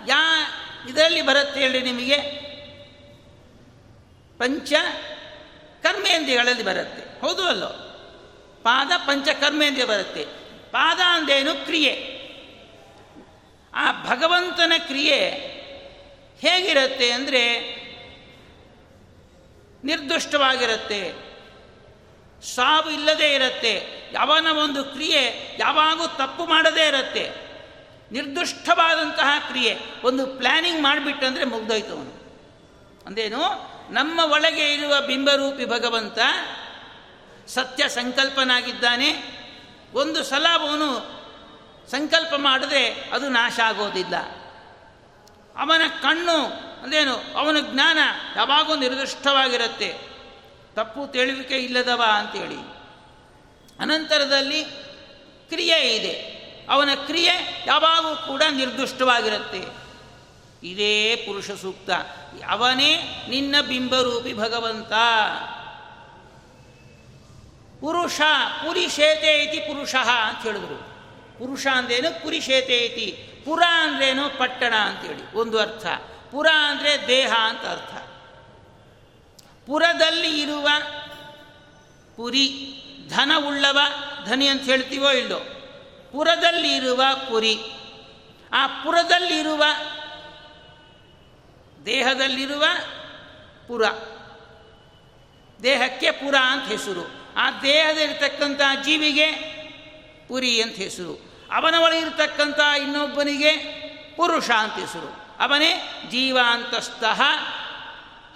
[0.08, 0.46] ಯಾ
[0.88, 2.45] ಇದರಲ್ಲಿ ಬರುತ್ತೆ ಹೇಳಿ ನಿಮಗೆ?
[4.38, 4.72] ಪಂಚ
[5.82, 7.20] ಕರ್ಮೇಂದ್ರಿಯಗಳಲ್ಲಿ ಬರುತ್ತೆ.
[7.20, 7.66] ಹೌದು ಅಲ್ಲೋ?
[8.62, 10.24] ಪಾದ ಪಂಚ ಕರ್ಮೇಂದ್ರಿಯ ಬರುತ್ತೆ.
[10.70, 11.64] ಪಾದ ಅಂದೇನು?
[11.64, 12.16] ಕ್ರಿಯೆ.
[13.74, 15.18] ಆ ಭಗವಂತನ ಕ್ರಿಯೆ
[16.40, 17.60] ಹೇಗಿರುತ್ತೆ ಅಂದರೆ
[19.84, 21.12] ನಿರ್ದುಷ್ಟವಾಗಿರುತ್ತೆ.
[22.46, 24.06] ಸಾವು ಇಲ್ಲದೇ ಇರುತ್ತೆ.
[24.12, 27.30] ಯಾವನ ಒಂದು ಕ್ರಿಯೆ ಯಾವಾಗೂ ತಪ್ಪು ಮಾಡದೇ ಇರುತ್ತೆ.
[28.12, 29.76] ನಿರ್ದುಷ್ಟವಾದಂತಹ ಕ್ರಿಯೆ.
[30.04, 32.42] ಒಂದು ಪ್ಲ್ಯಾನಿಂಗ್ ಮಾಡಿಬಿಟ್ಟಂದರೆ ಮುಗ್ದೋಯ್ತು ಅವನು.
[33.06, 33.75] ಅಂದೇನು?
[33.90, 36.18] ನಮ್ಮ ಒಳಗೆ ಇರುವ ಬಿಂಬರೂಪಿ ಭಗವಂತ
[37.48, 39.36] ಸತ್ಯ ಸಂಕಲ್ಪನಾಗಿದ್ದಾನೆ.
[39.94, 41.16] ಒಂದು ಸಲ ಅವನು
[41.90, 44.16] ಸಂಕಲ್ಪ ಮಾಡಿದ್ರೆ ಅದು ನಾಶ ಆಗೋದಿಲ್ಲ.
[45.56, 46.46] ಅವನ ಕಣ್ಣು
[46.82, 47.98] ಅಂದೇನು, ಅವನ ಜ್ಞಾನ
[48.36, 49.94] ಯಾವಾಗೂ ನಿರ್ದಿಷ್ಟವಾಗಿರುತ್ತೆ.
[50.74, 52.76] ತಪ್ಪು ತಿಳಿವಿಕೆ ಇಲ್ಲದವ ಅಂತೇಳಿ.
[53.80, 54.64] ಅನಂತರದಲ್ಲಿ
[55.48, 56.36] ಕ್ರಿಯೆ ಇದೆ.
[56.70, 59.86] ಅವನ ಕ್ರಿಯೆ ಯಾವಾಗೂ ಕೂಡ ನಿರ್ದಿಷ್ಟವಾಗಿರುತ್ತೆ.
[60.66, 61.90] ಇದೇ ಪುರುಷ ಸೂಕ್ತ.
[62.42, 62.96] ಅವನೇ
[63.28, 64.92] ನಿನ್ನ ಬಿಂಬರೂಪಿ ಭಗವಂತ.
[67.80, 68.20] ಪುರುಷ
[68.64, 70.96] ಪುರಿಶೇತೆ ಇತಿ ಪುರುಷ ಅಂತ ಹೇಳಿದ್ರು.
[71.38, 75.86] ಪುರುಷ ಅಂದ್ರೇನು ಪುರಿಶೇತೆ ಇತಿ, ಪುರ ಅಂದ್ರೇನು ಪಟ್ಟಣ ಅಂತೇಳಿ ಒಂದು ಅರ್ಥ.
[76.30, 77.94] ಪುರ ಅಂದರೆ ದೇಹ ಅಂತ ಅರ್ಥ.
[79.66, 80.68] ಪುರದಲ್ಲಿ ಇರುವ
[82.16, 82.48] ಪುರಿ,
[83.08, 83.78] ಧನ ಉಳ್ಳವ,
[84.24, 85.38] ಧನಿ ಅಂತ ಹೇಳ್ತೀವೋ ಇಲ್ಲೋ?
[86.12, 87.58] ಪುರದಲ್ಲಿ ಇರುವ ಪುರಿ.
[88.52, 89.64] ಆ ಪುರದಲ್ಲಿರುವ
[91.86, 92.64] ದೇಹದಲ್ಲಿರುವ
[93.68, 93.84] ಪುರ.
[95.62, 97.34] ದೇಹಕ್ಕೆ ಪುರ ಅಂತ ಹೆಸರು.
[97.36, 99.26] ಆ ದೇಹದಲ್ಲಿರ್ತಕ್ಕಂಥ ಜೀವಿಗೆ
[100.28, 101.36] ಪುರಿ ಅಂತ ಹೆಸರು.
[101.52, 103.52] ಅವನ ಒಳಗಿರ್ತಕ್ಕಂಥ ಇನ್ನೊಬ್ಬನಿಗೆ
[104.16, 105.40] ಪುರುಷ ಅಂತ ಹೆಸರು.
[105.42, 107.22] ಅವನೇ ಜೀವಾಂತಸ್ಥಃ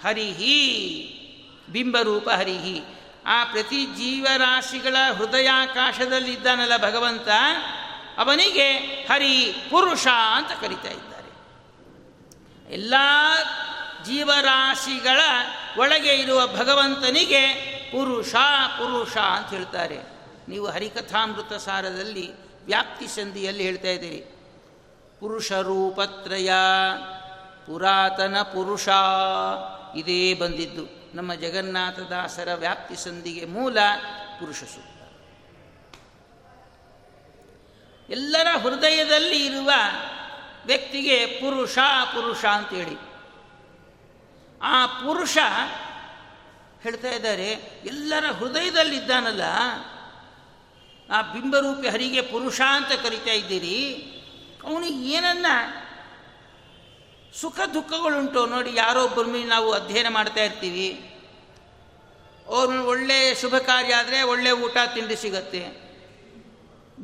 [0.07, 0.57] ಹರಿಹಿ,
[1.69, 2.81] ಬಿಂಬರೂಪ ಹರಿಹಿ.
[3.25, 7.27] ಆ ಪ್ರತಿ ಜೀವರಾಶಿಗಳ ಹೃದಯಾಕಾಶದಲ್ಲಿದ್ದಾನಲ್ಲ ಭಗವಂತ,
[8.17, 8.67] ಅವನಿಗೆ
[9.11, 11.10] ಹರಿ ಪುರುಷ ಅಂತ ಕರಿತಾ ಇದ್ದಾರೆ
[12.71, 12.93] ಎಲ್ಲ
[14.05, 15.21] ಜೀವರಾಶಿಗಳ
[15.77, 17.47] ಒಳಗೆ ಇರುವ ಭಗವಂತನಿಗೆ
[17.91, 18.35] ಪುರುಷ
[18.77, 19.99] ಪುರುಷ ಅಂತ ಹೇಳ್ತಾರೆ.
[20.47, 22.31] ನೀವು ಹರಿಕಥಾಮೃತ ಸಾರದಲ್ಲಿ
[22.65, 24.35] ವ್ಯಾಪ್ತಿ ಸಂಧಿಯಲ್ಲಿ ಹೇಳ್ತಾ ಇದ್ದೀರಿ.
[25.19, 26.51] ಪುರುಷ ರೂಪತ್ರಯ,
[27.65, 28.87] ಪುರಾತನ ಪುರುಷ,
[29.95, 31.01] ಇದೇ ಬಂದಿದ್ದು.
[31.15, 33.77] ನಮ್ಮ ಜಗನ್ನಾಥದಾಸರ ವ್ಯಾಪ್ತಿ ಸಂಧಿಗೆ ಮೂಲ
[34.39, 35.01] ಪುರುಷ ಸೂಕ್ತ
[38.09, 39.71] ಎಲ್ಲರ ಹೃದಯದಲ್ಲಿ ಇರುವ
[40.65, 41.77] ವ್ಯಕ್ತಿಗೆ ಪುರುಷ
[42.13, 42.97] ಪುರುಷ ಅಂತೇಳಿ.
[44.61, 45.37] ಆ ಪುರುಷ
[46.83, 47.49] ಹೇಳ್ತಾ ಇದ್ದಾರೆ,
[47.85, 49.41] ಎಲ್ಲರ ಹೃದಯದಲ್ಲಿದ್ದಾನಲ್ಲ
[51.13, 53.77] ಆ ಬಿಂಬರೂಪಿ ಹರಿಗೆ ಪುರುಷ ಅಂತ ಕರಿತಾ ಇದ್ದೀರಿ,
[54.63, 55.45] ಅವನಿಗೆ ಏನನ್ನ
[57.41, 60.89] ಸುಖ ದುಃಖಗಳುಂಟು ನೋಡಿ ಯಾರೋ ಬರ್ಮಿ ಮೇಲೆ ನಾವು ಅಧ್ಯಯನ ಮಾಡ್ತಾ ಇರ್ತೀವಿ.
[62.47, 65.63] ಅವ್ರು ಒಳ್ಳೆ ಶುಭ ಕಾರ್ಯ ಆದರೆ ಒಳ್ಳೆ ಊಟ, ತಿಂಡಿ ಸಿಗತ್ತೆ.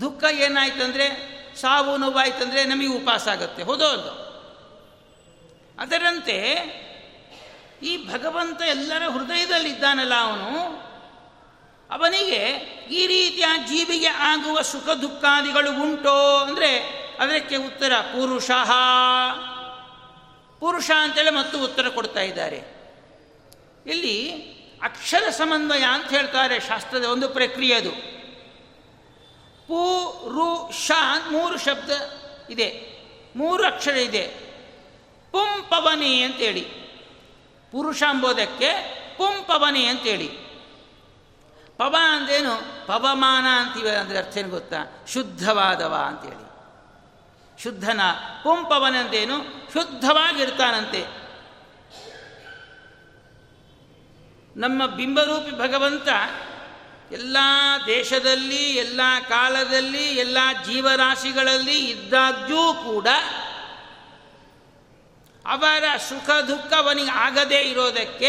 [0.02, 3.64] ದುಃಖ ಏನಾಯ್ತಂದರೆ ಸಾವು ನೋವಾಯ್ತಂದರೆ ನಮಗೆ ಉಪವಾಸ ಆಗುತ್ತೆ.
[3.64, 4.24] ಹೌದೋ ಅಲ್ಲೋ
[5.80, 6.38] ಅದರಂತೆ
[7.84, 10.88] ಈ ಭಗವಂತ ಎಲ್ಲರ ಹೃದಯದಲ್ಲಿದ್ದಾನಲ್ಲ ಅವನು.
[11.92, 12.42] ಅವನಿಗೆ
[12.92, 16.78] ಈ ರೀತಿಯ ಜೀವಿಗೆ ಆಗುವ ಸುಖ ದುಃಖಾದಿಗಳು ಉಂಟೋ ಅಂದರೆ
[17.20, 18.52] ಅದಕ್ಕೆ ಉತ್ತರ ಪುರುಷ.
[20.60, 22.60] ಪುರುಷ ಅಂತೇಳಿ ಮತ್ತು ಉತ್ತರ ಕೊಡ್ತಾ ಇದ್ದಾರೆ.
[23.86, 24.28] ಇಲ್ಲಿ
[24.84, 28.17] ಅಕ್ಷರ ಸಮನ್ವಯ ಅಂತ ಹೇಳ್ತಾರೆ ಶಾಸ್ತ್ರದ ಒಂದು ಪ್ರಕ್ರಿಯೆ ಅದು.
[29.68, 29.80] ಪು,
[30.30, 30.92] ರು ಶ
[31.32, 31.90] ಮೂರು ಶಬ್ದ
[32.50, 32.98] ಇದೆ.
[33.36, 34.48] ಮೂರು ಅಕ್ಷರ ಇದೆ.
[35.32, 36.62] ಪುಂಪವನಿ ಅಂತೇಳಿ
[37.72, 38.76] ಪುರುಷ ಪುಂ
[39.18, 40.28] ಪುಂಪವನಿ ಅಂತೇಳಿ
[41.78, 45.06] ಪವ ಅಂದೇನು ಪವಮಾನ ಅಂತೀವಿ ಅಂದರೆ ಅರ್ಥ ಏನು ಗೊತ್ತಾ?
[45.08, 46.48] ಶುದ್ಧವಾದವ ಅಂತೇಳಿ
[47.64, 48.02] ಶುದ್ಧನ
[48.44, 49.44] ಶುದ್ಧವಾಗಿ
[49.74, 51.02] ಶುದ್ಧವಾಗಿರ್ತಾನಂತೆ.
[54.60, 56.08] ನಮ್ಮ ಬಿಂಬರೂಪಿ ಭಗವಂತ
[57.12, 57.38] ಎಲ್ಲ
[57.88, 63.08] ದೇಶದಲ್ಲಿ, ಎಲ್ಲ ಕಾಲದಲ್ಲಿ, ಎಲ್ಲ ಜೀವರಾಶಿಗಳಲ್ಲಿ ಇದ್ದಾಗ್ಯೂ ಕೂಡ
[65.46, 68.28] ಅವರ ಸುಖ ದುಃಖ ಅವನಿಗೆ ಆಗದೇ ಇರೋದಕ್ಕೆ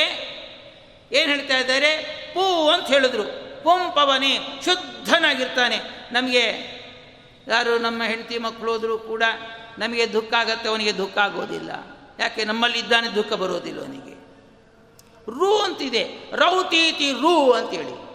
[1.12, 1.96] ಏನು ಹೇಳ್ತಾ ಇದ್ದಾರೆ?
[2.34, 3.22] ಪೂ ಅಂತ ಹೇಳಿದ್ರು.
[3.62, 5.80] ಪುಂಪವನೇ ಶುದ್ಧನಾಗಿರ್ತಾನೆ.
[6.12, 6.44] ನಮಗೆ
[7.48, 9.22] ಯಾರು ನಮ್ಮ ಹೆಂಡತಿ ಮಕ್ಕಳು ಹೋದರೂ ಕೂಡ
[9.78, 11.70] ನಮಗೆ ದುಃಖ ಆಗತ್ತೆ, ಅವನಿಗೆ ದುಃಖ ಆಗೋದಿಲ್ಲ.
[12.18, 12.44] ಯಾಕೆ?
[12.44, 14.14] ನಮ್ಮಲ್ಲಿ ಇದ್ದಾನೆ ದುಃಖ ಬರೋದಿಲ್ಲ ಅವನಿಗೆ.
[15.38, 16.30] ರು ಅಂತಿದೆ.
[16.32, 18.07] ರೌತೀತಿ ರು ಅಂತೇಳಿ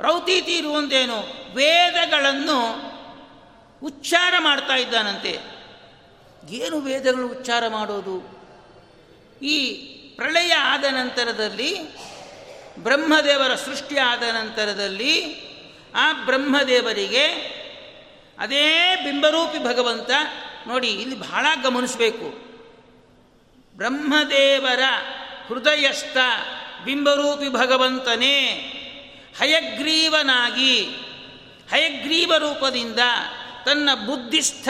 [0.00, 1.20] ರೌತೀತಿ ತೀರು ಅಂದೇನು
[1.54, 2.88] ವೇದಗಳನ್ನು
[3.82, 5.38] ಉಚ್ಚಾರ ಮಾಡ್ತಾ ಇದ್ದಾನಂತೆ.
[6.50, 8.38] ಏನು ವೇದಗಳು ಉಚ್ಚಾರ ಮಾಡೋದು?
[9.42, 9.74] ಈ
[10.16, 11.96] ಪ್ರಳಯ ಆದ ನಂತರದಲ್ಲಿ,
[12.78, 15.40] ಬ್ರಹ್ಮದೇವರ ಸೃಷ್ಟಿ ಆದ ನಂತರದಲ್ಲಿ
[15.94, 17.24] ಆ ಬ್ರಹ್ಮದೇವರಿಗೆ
[18.38, 20.10] ಅದೇ ಬಿಂಬರೂಪಿ ಭಗವಂತ
[20.66, 22.48] ನೋಡಿ ಇಲ್ಲಿ ಬಹಳ ಗಮನಿಸಬೇಕು.
[23.76, 24.80] ಬ್ರಹ್ಮದೇವರ
[25.46, 26.16] ಹೃದಯಸ್ಥ
[26.84, 28.74] ಬಿಂಬರೂಪಿ ಭಗವಂತನೇ
[29.38, 30.84] ಹಯಗ್ರೀವನಾಗಿ,
[31.70, 32.98] ಹಯಗ್ರೀವ ರೂಪದಿಂದ
[33.64, 34.68] ತನ್ನ ಬುದ್ಧಿಸ್ಥ,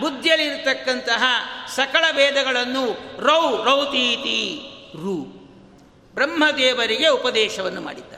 [0.00, 1.24] ಬುದ್ಧಿಯಲ್ಲಿರತಕ್ಕಂತಹ
[1.68, 2.84] ಸಕಲ ವೇದಗಳನ್ನು
[3.22, 4.60] ರೌ, ರೌತೀತಿ,
[4.94, 5.16] ರು,
[6.14, 8.16] ಬ್ರಹ್ಮದೇವರಿಗೆ ಉಪದೇಶವನ್ನು ಮಾಡಿದ್ದಾರೆ.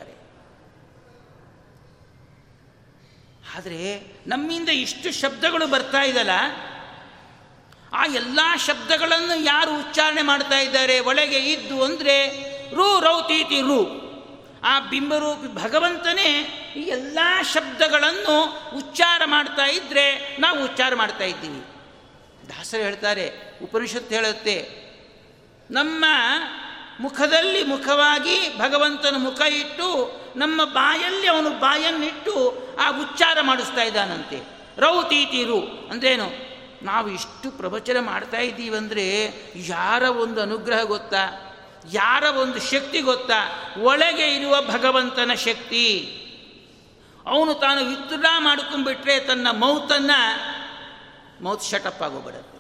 [3.57, 6.31] ಆದರೆ ನಮ್ಮಿಂದ ಇಷ್ಟು ಶಬ್ದಗಳು ಬರ್ತಾ ಇದಲ್ಲ?
[7.93, 11.01] ಆ ಎಲ್ಲ ಶಬ್ದಗಳನ್ನು ಯಾರು ಉಚ್ಚಾರಣೆ ಮಾಡ್ತಾ ಇದ್ದಾರೆ?
[11.01, 12.29] ಒಳಗೆ ಇದ್ದು ಅಂದರೆ
[12.75, 14.08] ರು, ರೌತೀತಿ, ರು.
[14.65, 16.31] ಆ ಬಿಂಬರೂಪಿ ಭಗವಂತನೇ
[16.77, 17.19] ಈ ಎಲ್ಲ
[17.53, 21.65] ಶಬ್ದಗಳನ್ನು ಉಚ್ಚಾರ ಮಾಡ್ತಾ ಇದ್ದರೆ ನಾವು ಉಚ್ಚಾರ ಮಾಡ್ತಾ ಇದ್ದೀವಿ.
[22.49, 24.89] ದಾಸರು ಹೇಳ್ತಾರೆ, ಉಪನಿಷತ್ತು ಹೇಳುತ್ತೆ,
[25.71, 26.05] ನಮ್ಮ
[27.01, 34.43] ಮುಖದಲ್ಲಿ ಮುಖವಾಗಿ ಭಗವಂತನ ಮುಖ ಇಟ್ಟು, ನಮ್ಮ ಬಾಯಲ್ಲಿ ಅವನು ಬಾಯನ್ನಿಟ್ಟು ಆ ಉಚ್ಚಾರ ಮಾಡಿಸ್ತಾ ಇದ್ದಾನಂತೆ.
[34.79, 36.49] ರೌ ರೌತೀತಿರು ಅಂದ್ರೇನು?
[36.83, 41.48] ನಾವು ಇಷ್ಟು ಪ್ರವಚನ ಮಾಡ್ತಾ ಇದ್ದೀವಂದರೆ, ಯಾರ ಒಂದು ಅನುಗ್ರಹ ಗೊತ್ತಾ?
[41.93, 43.75] ಯಾರ ಒಂದು ಶಕ್ತಿ ಗೊತ್ತಾ?
[43.83, 46.15] ಒಳಗೆ ಇರುವ ಭಗವಂತನ ಶಕ್ತಿ.
[47.27, 50.49] ಅವನು ತಾನು ವಿತ್ಡ್ರಾ ಮಾಡ್ಕೊಂಡ್ಬಿಟ್ರೆ ತನ್ನ ಮೌತನ್ನು,
[51.45, 52.59] ಮೌತ್ ಶಟಪ್ ಆಗೋಗ್ಬಿಡತ್ತೆ.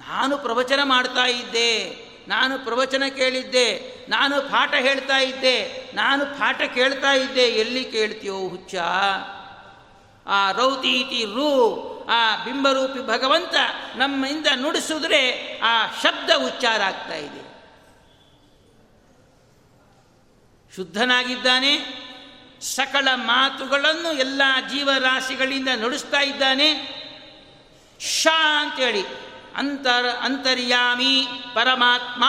[0.00, 1.94] ನಾನು ಪ್ರವಚನ ಮಾಡ್ತಾ ಇದ್ದೆ,
[2.28, 8.74] ನಾನು ಪ್ರವಚನ ಕೇಳಿದ್ದೆ, ನಾನು ಪಾಠ ಹೇಳ್ತಾ ಇದ್ದೆ, ನಾನು ಪಾಠ ಕೇಳ್ತಾ ಇದ್ದೆ, ಎಲ್ಲಿ ಕೇಳ್ತೀಯೋ ಹುಚ್ಚ?
[10.26, 13.54] ಆ ರೌತಿ ಇತಿ ರೂ ಆ ಬಿಂಬರೂಪಿ ಭಗವಂತ
[13.96, 17.48] ನಮ್ಮಿಂದ ನುಡಿಸಿದ್ರೆ ಆ ಶಬ್ದ ಉಚ್ಚಾರ ಆಗ್ತಾ ಇದೆ.
[20.76, 21.78] ಶುದ್ಧನಾಗಿದ್ದಾನೆ,
[22.60, 26.98] ಸಕಲ ಮಾತುಗಳನ್ನು ಎಲ್ಲ ಜೀವರಾಶಿಗಳಿಂದ ನುಡಿಸ್ತಾ ಇದ್ದಾನೆ.
[28.00, 29.02] ಶಾ ಅಂತೇಳಿ,
[29.56, 32.24] ಅಂತರ, ಅಂತರ್ಯಾಮಿ ಪರಮಾತ್ಮ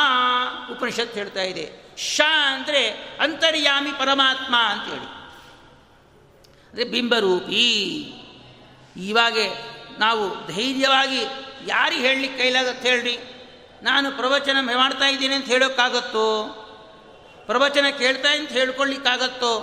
[0.71, 1.71] ಉಪನಿಷತ್ ಹೇಳ್ತಾ ಇದೆ.
[1.97, 2.89] ಶಾ ಅಂದರೆ
[3.21, 5.19] ಅಂತರ್ಯಾಮಿ ಪರಮಾತ್ಮ ಅಂತೇಳಿ.
[6.69, 8.13] ಅಂದರೆ ಬಿಂಬರೂಪಿ.
[8.97, 9.38] ಇವಾಗ
[10.00, 11.24] ನಾವು ಧೈರ್ಯವಾಗಿ
[11.68, 13.18] ಯಾರಿಗೆ ಹೇಳಲಿಕ್ಕೆ ಕೈಲಾಗತ್ತೆ ಹೇಳ್ರಿ?
[13.84, 16.56] ನಾನು ಪ್ರವಚನ ಮಾಡ್ತಾ ಇದ್ದೀನಿ ಅಂತ ಹೇಳೋಕ್ಕಾಗತ್ತೋ?
[17.45, 19.60] ಪ್ರವಚನ ಕೇಳ್ತಾ ಅಂತ ಹೇಳ್ಕೊಳ್ಲಿಕ್ಕಾಗತ್ತೋ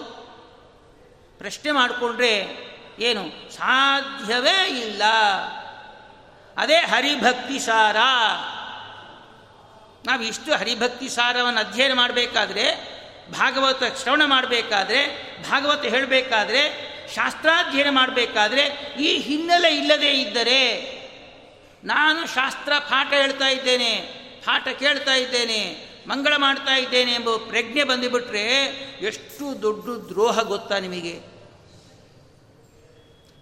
[1.39, 2.57] ಪ್ರಶ್ನೆ ಮಾಡಿಕೊಂಡ್ರೆ
[2.99, 3.53] ಏನು?
[3.53, 5.03] ಸಾಧ್ಯವೇ ಇಲ್ಲ.
[6.57, 7.97] ಅದೇ ಹರಿಭಕ್ತಿ ಸಾರ.
[10.07, 12.97] ನಾವು ಇಷ್ಟು ಹರಿಭಕ್ತಿ ಸಾರವನ್ನು ಅಧ್ಯಯನ ಮಾಡಬೇಕಾದ್ರೆ,
[13.33, 18.63] ಭಾಗವತ ಶ್ರವಣ ಮಾಡಬೇಕಾದ್ರೆ, ಭಾಗವತ ಹೇಳಬೇಕಾದ್ರೆ ಶಾಸ್ತ್ರಾಧ್ಯಯನ ಮಾಡಬೇಕಾದ್ರೆ
[19.01, 20.97] ಈ ಹಿನ್ನೆಲೆ ಇಲ್ಲದೇ ಇದ್ದರೆ
[21.85, 23.95] ನಾನು ಶಾಸ್ತ್ರ ಪಾಠ ಹೇಳ್ತಾ ಇದ್ದೇನೆ,
[24.47, 28.43] ಪಾಠ ಕೇಳ್ತಾ ಇದ್ದೇನೆ, ಮಂಗಳ ಮಾಡ್ತಾ ಇದ್ದೇನೆ ಎಂಬ ಪ್ರಜ್ಞೆ ಬಂದುಬಿಟ್ರೆ
[29.01, 31.37] ಎಷ್ಟು ದೊಡ್ಡ ದ್ರೋಹ ಗೊತ್ತಾ ನಿಮಗೆ?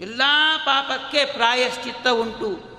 [0.01, 0.23] ಎಲ್ಲ
[0.65, 2.75] ಪಾಪಕ್ಕೆ ಪ್ರಾಯಶ್ಚಿತ್ತ ಉಂಟು.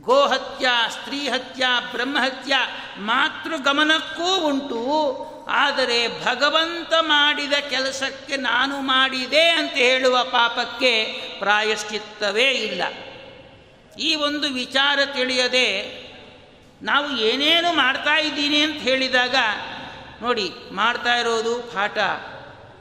[0.00, 2.54] ಗೋಹತ್ಯ ಸ್ತ್ರೀ ಹತ್ಯ ಬ್ರಹ್ಮಹತ್ಯ
[2.98, 5.27] ಮಾತೃಗಮನಕ್ಕೂ ಉಂಟು.
[5.48, 11.04] ಆದರೆ ಭಗವಂತ ಮಾಡಿದ ಕೆಲಸಕ್ಕೆ ನಾನು ಮಾಡಿದೆ ಅಂತ ಹೇಳುವ ಪಾಪಕ್ಕೆ
[11.38, 12.82] ಪ್ರಾಯಶ್ಚಿತ್ತವೇ ಇಲ್ಲ.
[13.98, 15.98] ಈ ಒಂದು ವಿಚಾರ ತಿಳಿಯದೆ
[16.82, 19.34] ನಾವು ಏನೇನು ಮಾಡ್ತಾ ಇದ್ದೀನಿ ಅಂತ ಹೇಳಿದಾಗ,
[20.22, 21.98] ನೋಡಿ, ಮಾಡ್ತಾ ಇರೋದು ಪಾಠ,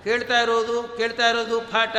[0.03, 1.95] ಕೇಳ್ತಾ ಇರೋದು ಕೇಳ್ತಾ ಇರೋದು ಪಾಠ.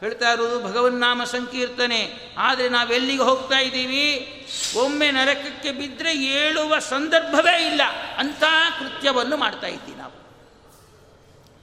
[0.00, 2.14] ಹೇಳ್ತಾ ಇರೋದು ಭಗವನ್ನಾಮ ಸಂಕೀರ್ತನೆ.
[2.38, 4.34] ಆದರೆ ನಾವೆಲ್ಲಿಗೆ ಹೋಗ್ತಾ ಇದ್ದೀವಿ?
[4.76, 7.80] ಒಮ್ಮೆ ನರಕಕ್ಕೆ ಬಿದ್ದರೆ ಏಳುವ ಸಂದರ್ಭವೇ ಇಲ್ಲ.
[8.16, 8.42] ಅಂಥ
[8.78, 10.18] ಕೃತ್ಯವನ್ನು ಮಾಡ್ತಾ ಇದ್ದೀವಿ ನಾವು.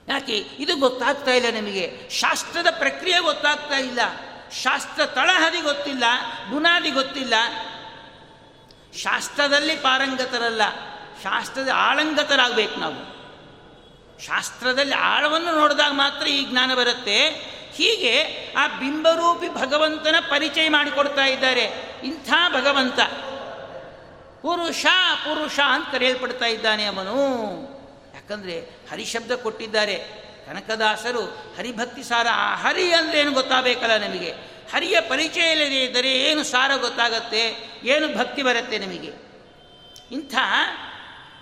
[0.08, 0.36] ಯಾಕೆ?
[0.38, 2.08] ಇದು ಗೊತ್ತಾಗ್ತಾ ಇಲ್ಲ ನಿಮಗೆ.
[2.10, 4.00] ಶಾಸ್ತ್ರದ ಪ್ರಕ್ರಿಯೆ ಗೊತ್ತಾಗ್ತಾ ಇಲ್ಲ.
[4.62, 6.04] ಶಾಸ್ತ್ರ ತಳಹದಿ ಗೊತ್ತಿಲ್ಲ,
[6.50, 7.34] ಬುನಾದಿ ಗೊತ್ತಿಲ್ಲ.
[8.96, 10.62] ಶಾಸ್ತ್ರದಲ್ಲಿ ಪಾರಂಗತರಲ್ಲ.
[11.22, 13.16] ಶಾಸ್ತ್ರದ ಆಳಂಗತರಾಗಬೇಕು ನಾವು.
[14.26, 17.55] ಶಾಸ್ತ್ರದಲ್ಲಿ ಆಳವನ್ನು ನೋಡಿದಾಗ ಮಾತ್ರ ಈ ಜ್ಞಾನ ಬರುತ್ತೆ.
[17.74, 18.22] ಹೀಗೆ
[18.56, 21.96] ಆ ಬಿಂಬರೂಪಿ ಭಗವಂತನ ಪರಿಚಯ ಮಾಡಿಕೊಡ್ತಾ ಇದ್ದಾರೆ.
[22.04, 23.00] ಇಂಥ ಭಗವಂತ.
[24.42, 24.86] ಪುರುಷ
[25.24, 27.14] ಪುರುಷ ಅಂತ ಕರೆಯಲ್ಪಡ್ತಾ ಇದ್ದಾನೆ ಅವನು.
[28.14, 28.60] ಯಾಕಂದರೆ
[28.90, 30.26] ಹರಿಶಬ್ದ ಕೊಟ್ಟಿದ್ದಾರೆ.
[30.46, 31.20] ಕನಕದಾಸರು
[31.56, 34.30] ಹರಿಭಕ್ತಿ ಸಾರ ಆ ಹರಿ ಏನು ಗೊತ್ತಾಗಬೇಕಲ್ಲ ನಮಗೆ.
[34.74, 37.70] ಹರಿಯ ಪರಿಚಯ ಇಲ್ಲದೆ ಇದ್ದರೆ ಏನು ಸಾರ ಗೊತ್ತಾಗತ್ತೆ?
[37.84, 39.26] ಏನು ಭಕ್ತಿ ಬರುತ್ತೆ ನಮಗೆ?
[40.12, 40.34] ಇಂಥ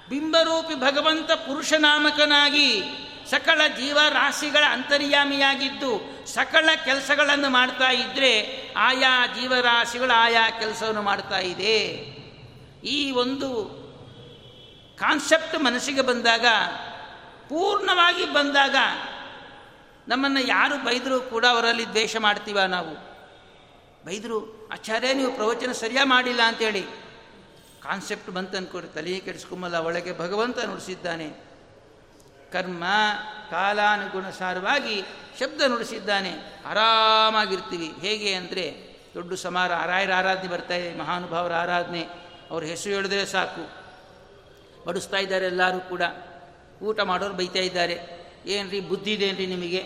[0.08, 2.82] ಬಿಂಬರೂಪಿ ಭಗವಂತ ಪುರುಷನಾಮಕನಾಗಿ
[3.34, 8.32] ಸಕಲ ಜೀವರಾಶಿಗಳ ಅಂತರ್ಯಾಮಿಯಾಗಿದ್ದು ಸಕಲ ಕೆಲಸಗಳನ್ನು ಮಾಡ್ತಾ ಇದ್ದರೆ
[8.76, 11.80] ಆಯಾ ಜೀವರಾಶಿಗಳು ಆಯಾ ಕೆಲಸವನ್ನು ಮಾಡ್ತಾ ಇದೆ.
[12.84, 13.48] ಈ ಒಂದು
[14.98, 16.46] ಕಾನ್ಸೆಪ್ಟ್ ಮನಸ್ಸಿಗೆ ಬಂದಾಗ,
[17.48, 18.76] ಪೂರ್ಣವಾಗಿ ಬಂದಾಗ
[20.08, 22.94] ನಮ್ಮನ್ನು ಯಾರು ಬೈದರೂ ಕೂಡ ಅವರಲ್ಲಿ ದ್ವೇಷ ಮಾಡ್ತೀವ ನಾವು.
[24.04, 26.82] ಬೈದರು, ಆಚಾರ್ಯ, ನೀವು ಪ್ರವಚನ ಸರಿಯಾಗಿ ಮಾಡಿಲ್ಲ ಅಂತೇಳಿ.
[27.82, 31.43] ಕಾನ್ಸೆಪ್ಟ್ ಬಂತು ಅನ್ಕೊಡಿ ತಲೆಯೇ ಕೆಡಿಸ್ಕೊಂಬಲ್ಲ, ಒಳಗೆ ಭಗವಂತ ನುಡಿಸಿದ್ದಾನೆ
[32.54, 32.84] ಕರ್ಮ
[33.50, 35.02] ಕಾಲಾನುಗುಣಸಾರವಾಗಿ
[35.40, 36.62] ಶಬ್ದ ನುಡಿಸಿದ್ದಾನೆ.
[36.66, 42.08] ಆರಾಮಾಗಿರ್ತೀವಿ ಹೇಗೆ ಅಂದರೆ ದೊಡ್ಡ ಸಮಾರ ಆರಾಯರ ಆರಾಧನೆ ಬರ್ತಾ ಇದೆ, ಮಹಾನುಭಾವರ ಆರಾಧನೆ.
[42.50, 43.84] ಅವ್ರ ಹೆಸರು ಹೇಳಿದ್ರೆ ಸಾಕು.
[44.86, 46.02] ಬಡಿಸ್ತಾ ಇದ್ದಾರೆ ಎಲ್ಲರೂ ಕೂಡ.
[46.82, 47.96] ಊಟ ಮಾಡೋರು ಬೈತಾ ಇದ್ದಾರೆ.
[48.46, 49.82] ಏನ್ರಿ, ಬುದ್ಧಿ ಇದೇನ್ರಿ ನಿಮಗೆ?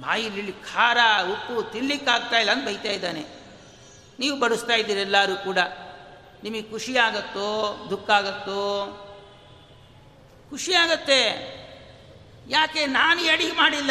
[0.00, 0.98] ಬಾಯಿಲಿ ಖಾರ
[1.32, 3.24] ಉಪ್ಪು ತಿನ್ಲಿಕ್ಕಾಗ್ತಾ ಇಲ್ಲ ಅಂತ ಬೈತಾ ಇದ್ದಾನೆ.
[4.18, 5.58] ನೀವು ಬಡಿಸ್ತಾ ಇದ್ದೀರಿ ಎಲ್ಲರೂ ಕೂಡ.
[6.42, 8.98] ನಿಮಗೆ ಖುಷಿ ಆಗತ್ತೋ, ದುಃಖ ಆಗತ್ತೋ?
[10.52, 11.20] ಖುಷಿ ಆಗತ್ತೆ.
[12.48, 13.90] ಯಾಕೆ ನಾನು ಎಡಿ ಮಾಡಿಲ್ಲ?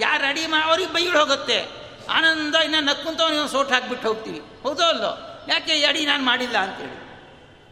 [0.00, 1.66] ಯಾರು ಅಡಿ ಮಾಡಿ ಅವ್ರಿಗೆ ಬೈಗಳು ಹೋಗುತ್ತೆ.
[2.12, 4.42] ಆನಂದ ಇನ್ನು ನಕ್ಕೊಂತ ನೀವು ಸೋಟ್ ಹಾಕ್ಬಿಟ್ಟು ಹೋಗ್ತೀವಿ.
[4.62, 5.44] ಹೌದೋ ಅಲ್ಲೋ?
[5.48, 7.02] ಯಾಕೆ ಅಡಿ ನಾನು ಮಾಡಿಲ್ಲ ಅಂತೇಳಿ.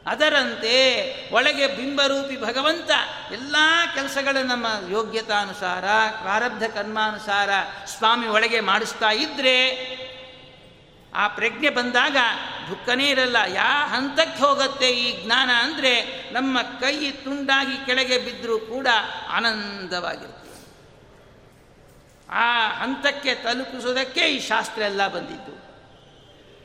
[0.06, 0.74] ಅದರಂತೆ
[1.34, 2.90] ಒಳಗೆ ಬಿಂಬರೂಪಿ ಭಗವಂತ
[3.32, 3.56] ಎಲ್ಲ
[3.94, 5.84] ಕೆಲಸಗಳ ನಮ್ಮ ಯೋಗ್ಯತಾನುಸಾರ,
[6.20, 7.50] ಪ್ರಾರಬ್ಧ ಕರ್ಮಾನುಸಾರ
[7.86, 9.56] ಸ್ವಾಮಿ ಒಳಗೆ ಮಾಡಿಸ್ತಾ ಇದ್ದರೆ
[11.14, 12.16] ಆ ಪ್ರಜ್ಞೆ ಬಂದಾಗ
[12.68, 13.36] ದುಃಖನೇ ಇರಲ್ಲ.
[13.54, 18.86] ಯಾ ಹಂತಕ್ಕೆ ಹೋಗುತ್ತೆ ಈ ಜ್ಞಾನ ಅಂದರೆ ನಮ್ಮ ಕೈ ತುಂಡಾಗಿ ಕೆಳಗೆ ಬಿದ್ದರೂ ಕೂಡ
[19.30, 20.40] ಆನಂದವಾಗಿರುತ್ತೆ.
[22.32, 25.70] ಆ ಹಂತಕ್ಕೆ ತಲುಪಿಸೋದಕ್ಕೆ ಈ ಶಾಸ್ತ್ರ ಎಲ್ಲ ಬಂದಿದ್ದು.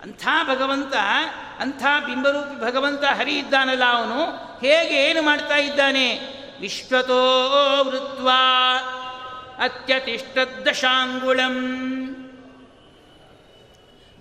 [0.03, 0.95] ಅಂಥ ಭಗವಂತ,
[1.59, 4.25] ಅಂಥ ಬಿಂಬರೂಪಿ ಭಗವಂತ ಹರಿ ಇದ್ದಾನಲ್ಲ ಅವನು.
[4.59, 6.35] ಹೇಗೆ ಏನು ಮಾಡ್ತಾ ಇದ್ದಾನೆ?
[6.59, 7.43] ವಿಶ್ವತೋ
[7.83, 8.29] ವೃತ್ವ
[9.59, 10.65] ಅತ್ಯತಿಷ್ಠದಶಾಂಗುಳಂ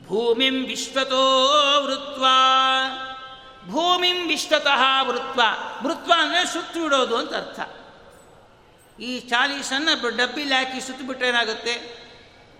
[0.06, 1.22] ಭೂಮಿಂ ವಿಶ್ವತೋ
[1.84, 2.24] ವೃತ್ವ.
[3.72, 5.40] ಭೂಮಿಂ ವಿಶ್ವತಃ ವೃತ್ವ.
[5.82, 7.60] ವೃತ್ವ ಅಂದರೆ ಸುತ್ತು ಬಿಡೋದು ಅಂತ ಅರ್ಥ.
[9.00, 12.04] ಈ ಚಾಲೀಸನ್ನು ಡಬ್ಬಿಲಿ ಹಾಕಿ ಸುತ್ತು ಬಿಟ್ಟರೆ ಏನಾಗುತ್ತೆ?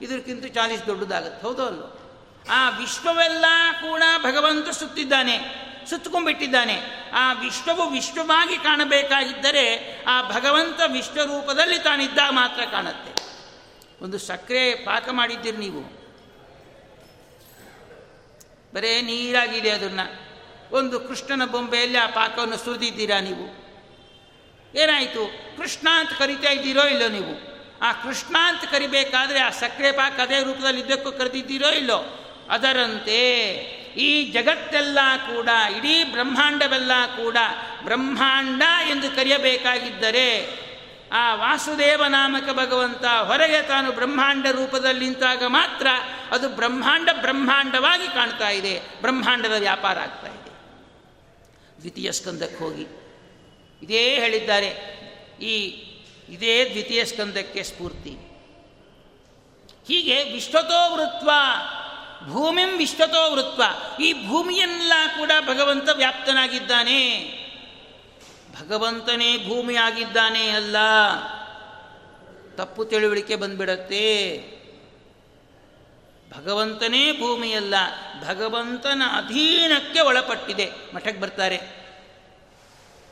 [0.03, 1.47] ಇದಕ್ಕಿಂತ ಚಾಲೀಸ್ ದೊಡ್ಡದಾಗುತ್ತೆ.
[1.47, 2.01] ಹೌದೋ ಅಲ್ಲೋ?
[2.51, 3.45] ಆ ವಿಶ್ವವೆಲ್ಲ
[3.80, 5.36] ಕೂಡ ಭಗವಂತ ಸುತ್ತಿದ್ದಾನೆ,
[5.90, 7.11] ಸುತ್ತಕೊಂಡ್ಬಿಟ್ಟಿದ್ದಾನೆ.
[7.14, 9.66] ಆ ವಿಶ್ವವು ವಿಶ್ವವಾಗಿ ಕಾಣಬೇಕಾಗಿದ್ದರೆ
[10.05, 13.12] ಆ ಭಗವಂತ ವಿಶ್ವರೂಪದಲ್ಲಿ ತಾನಿದ್ದಾಗ ಮಾತ್ರ ಕಾಣುತ್ತೆ.
[14.05, 16.03] ಒಂದು ಸಕ್ಕರೆ ಪಾಕ ಮಾಡಿದ್ದೀರಿ ನೀವು.
[18.74, 20.24] ಬರೇ ನೀರಾಗಿದೆ ಅದನ್ನು.
[20.76, 23.64] ಒಂದು ಕೃಷ್ಣನ ಬೊಂಬೆಯಲ್ಲಿ ಆ ಪಾಕವನ್ನು ಸುರಿದಿದ್ದೀರಾ ನೀವು?
[24.78, 25.54] ಏನಾಯಿತು?
[25.56, 27.54] ಕೃಷ್ಣ ಅಂತ ಕರಿತಾ ಇದ್ದೀರೋ ಇಲ್ಲೋ ನೀವು?
[27.82, 32.20] ಆ ಕೃಷ್ಣ ಅಂತ ಕರಿಬೇಕಾದ್ರೆ ಆ ಸಕ್ಕರೆ ಪಾಕ ಅದೇ ರೂಪದಲ್ಲಿ ಇದ್ದಕ್ಕೂ ಕರೆದಿದ್ದೀರೋ ಇಲ್ಲೋ?
[32.50, 33.50] ಅದರಂತೆ
[33.96, 35.48] ಈ ಜಗತ್ತೆಲ್ಲ ಕೂಡ,
[35.78, 37.36] ಇಡೀ ಬ್ರಹ್ಮಾಂಡವೆಲ್ಲ ಕೂಡ
[37.84, 40.63] ಬ್ರಹ್ಮಾಂಡ ಎಂದು ಕರೆಯಬೇಕಾಗಿದ್ದರೆ
[41.14, 45.86] ಆ ವಾಸುದೇವ ನಾಮಕ ಭಗವಂತ ಹೊರಗೆ ತಾನು ಬ್ರಹ್ಮಾಂಡ ರೂಪದಲ್ಲಿ ನಿಂತಾಗ ಮಾತ್ರ
[46.30, 50.50] ಅದು ಬ್ರಹ್ಮಾಂಡ ಬ್ರಹ್ಮಾಂಡವಾಗಿ ಕಾಣ್ತಾ ಇದೆ, ಬ್ರಹ್ಮಾಂಡದ ವ್ಯಾಪಾರ ಆಗ್ತಾ ಇದೆ.
[51.80, 52.86] ದ್ವಿತೀಯ ಸ್ಕಂದಕ್ಕೆ ಹೋಗಿ.
[53.82, 54.68] ಇದೇ ಹೇಳಿದ್ದಾರೆ,
[55.42, 55.54] ಈ
[56.28, 58.10] ಇದೇ ದ್ವಿತೀಯ ಸ್ಕಂದಕ್ಕೆ ಸ್ಫೂರ್ತಿ.
[59.88, 61.30] ಹೀಗೆ ವಿಶ್ವತೋ ವೃತ್ವ,
[62.32, 63.62] ಭೂಮಿಂ ವಿಶ್ವತೋ ವೃತ್ವ,
[64.02, 67.43] ಈ ಭೂಮಿಯೆಲ್ಲ ಕೂಡ ಭಗವಂತ ವ್ಯಾಪ್ತನಾಗಿದ್ದಾನೆ.
[68.61, 70.76] ಭಗವಂತನೇ ಭೂಮಿಯಾಗಿದ್ದಾನೆ ಅಲ್ಲ.
[72.57, 74.38] ತಪ್ಪು ತಿಳುವಳಿಕೆ ಬಂದ್ಬಿಡತ್ತೆ.
[76.38, 77.74] ಭಗವಂತನೇ ಭೂಮಿಯಲ್ಲ,
[78.28, 80.70] ಭಗವಂತನ ಅಧೀನಕ್ಕೆ ಒಳಪಟ್ಟಿದೆ.
[80.94, 81.61] ಮಠಕ್ಕೆ ಬರ್ತಾರೆ.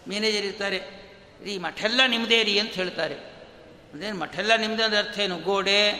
[0.08, 0.82] ಮ್ಯಾನೇಜರ್ ಇರ್ತಾರೆ.
[1.44, 3.14] ರೀ, ಮಠೆಲ್ಲ ನಿಮ್ಮದೇ ರೀ ಅಂತ ಹೇಳ್ತಾರೆ.
[3.94, 5.38] ಅದೇನು ಮಠೆಲ್ಲ ನಿಮ್ಮದೇ ಅಂದ್ರೆ ಅರ್ಥ ಏನು?
[5.38, 5.92] ಗೋಡೆ,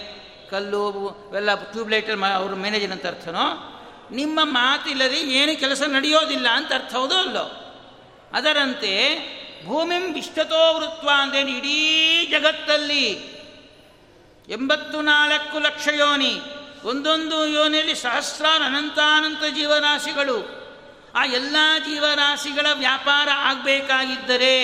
[0.51, 3.69] ಕಲ್ಲು ಎಲ್ಲ ಟ್ಯೂಬ್ಲೈಟರ್ ಅವ್ರ ಮ್ಯಾನೇಜರ್ ಅಂತ ಅರ್ಥನೋ?
[4.11, 7.62] ನಿಮ್ಮ ಮಾತಿಲ್ಲದೆ ಏನು ಕೆಲಸ ನಡೆಯೋದಿಲ್ಲ ಅಂತ ಅರ್ಥ ಹೌದೋ ಅಲ್ಲೋ?
[8.33, 8.93] ಅದರಂತೆ
[9.67, 13.33] ಭೂಮಿಂ ವಿಶ್ವತೋ ವೃತ್ವ ಅಂದೇನು ಇಡೀ ಜಗತ್ತಲ್ಲಿ
[14.49, 16.41] ಎಂಬತ್ತು ನಾಲ್ಕು ಲಕ್ಷ ಯೋನಿ,
[16.85, 20.63] ಒಂದೊಂದು ಯೋನಿಯಲ್ಲಿ ಸಹಸ್ರಾರು ಅನಂತಾನಂತ ಜೀವರಾಶಿಗಳು.
[21.15, 24.63] ಆ ಎಲ್ಲ ಜೀವರಾಶಿಗಳ ವ್ಯಾಪಾರ ಆಗಬೇಕಾಗಿದ್ದರೆ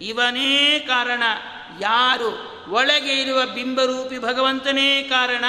[0.00, 1.22] ಇವನೇ ಕಾರಣ.
[1.80, 2.30] ಯಾರು
[2.70, 5.44] ಒಳಗೆ ಇರುವ ಬಿಂಬರೂಪಿ ಭಗವಂತನೇ ಕಾರಣ.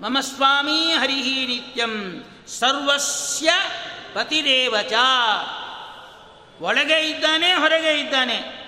[0.00, 3.50] ಮಮ ಸ್ವಾಮಿ ಹರಿಹಿ ನಿತ್ಯಂ ಸರ್ವಸ್ಯ
[4.14, 4.92] ಪತಿದೇವಚ.
[6.60, 8.60] ಒಳಗೆ ಇದ್ದಾನೆ, ಹೊರಗೆ ಇದ್ದಾನೆ.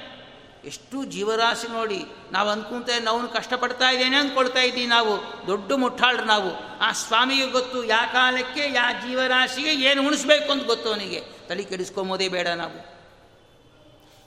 [0.64, 6.78] ಎಷ್ಟು ಜೀವರಾಶಿ ನೋಡಿ, ನಾವು ಅಂದ್ಕೊಂತ ನಾವು ಕಷ್ಟಪಡ್ತಾ ಇದ್ದೇನೆ ಅಂದ್ಕೊಳ್ತಾ ಇದ್ದೀವಿ ನಾವು, ದೊಡ್ಡ ಮುಟ್ಟಾಳ್ರು ನಾವು.
[6.78, 11.20] ಆ ಸ್ವಾಮಿಗೆ ಗೊತ್ತು, ಯಾ ಕಾಲಕ್ಕೆ, ಯಾ ಜೀವರಾಶಿಗೆ ಏನು ಉಣಿಸ್ಬೇಕು ಅಂತ ಗೊತ್ತು ಅವನಿಗೆ.
[11.48, 12.92] ತಲೆ ಕೆಡಿಸ್ಕೊಂಬೋದೇ ಬೇಡ ನಾವು.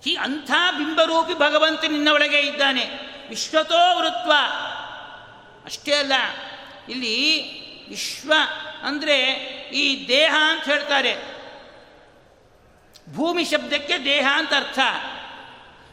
[0.08, 2.86] ಈ ಅಂಥ ಬಿಂಬರೂಪಿ ಭಗವಂತ ನಿನ್ನ ಒಳಗೆ ಇದ್ದಾನೆ.
[3.30, 4.32] ವಿಶ್ವತೋ ವೃತ್ವ.
[5.66, 6.14] ಅಷ್ಟೇ ಅಲ್ಲ,
[6.90, 7.44] ಇಲ್ಲಿ
[7.90, 8.34] ವಿಶ್ವ
[8.86, 9.22] ಅಂದರೆ
[9.74, 11.14] ಈ ದೇಹ ಅಂತ ಹೇಳ್ತಾರೆ.
[13.14, 14.80] ಭೂಮಿ ಶಬ್ದಕ್ಕೆ ದೇಹ ಅಂತ ಅರ್ಥ.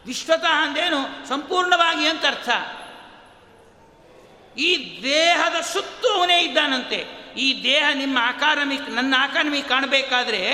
[0.06, 2.48] ವಿಶ್ವತಃ ಅಂದೇನು ಸಂಪೂರ್ಣವಾಗಿ ಅಂತ ಅರ್ಥ.
[4.58, 7.22] ಈ ದೇಹದ ಸುತ್ತು ಅವನೇ ಇದ್ದಾನಂತೆ.
[7.38, 10.46] ಈ ದೇಹ ನಿಮ್ಮ ಆಕಾರ ನನ್ನ ಆಕಾರ ನಿಮಗೆ ಕಾಣಬೇಕಾದ್ರೆ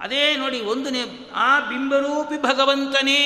[0.00, 0.90] ಅದೇ ನೋಡಿ ಒಂದು
[1.32, 3.24] ಆ ಬಿಂಬರೂಪಿ ಭಗವಂತನೇ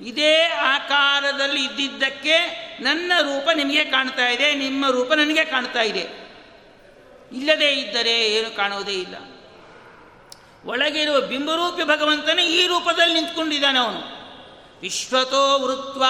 [0.00, 2.36] ಇದೇ ಆಕಾರದಲ್ಲಿ ಇದ್ದಿದ್ದಕ್ಕೆ
[2.80, 6.21] ನನ್ನ ರೂಪ ನಿಮಗೆ ಕಾಣ್ತಾ ಇದೆ, ನಿಮ್ಮ ರೂಪ ನನಗೆ ಕಾಣ್ತಾ ಇದೆ.
[7.32, 9.14] ಇಲ್ಲದೇ ಇದ್ದರೆ ಏನು ಕಾಣುವುದೇ ಇಲ್ಲ.
[10.64, 14.00] ಒಳಗಿರುವ ಬಿಂಬರೂಪಿ ಭಗವಂತನೇ ಈ ರೂಪದಲ್ಲಿ ನಿಂತ್ಕೊಂಡಿದ್ದಾನೆ ಅವನು.
[14.80, 16.04] ವಿಶ್ವತೋ ವೃತ್ವ,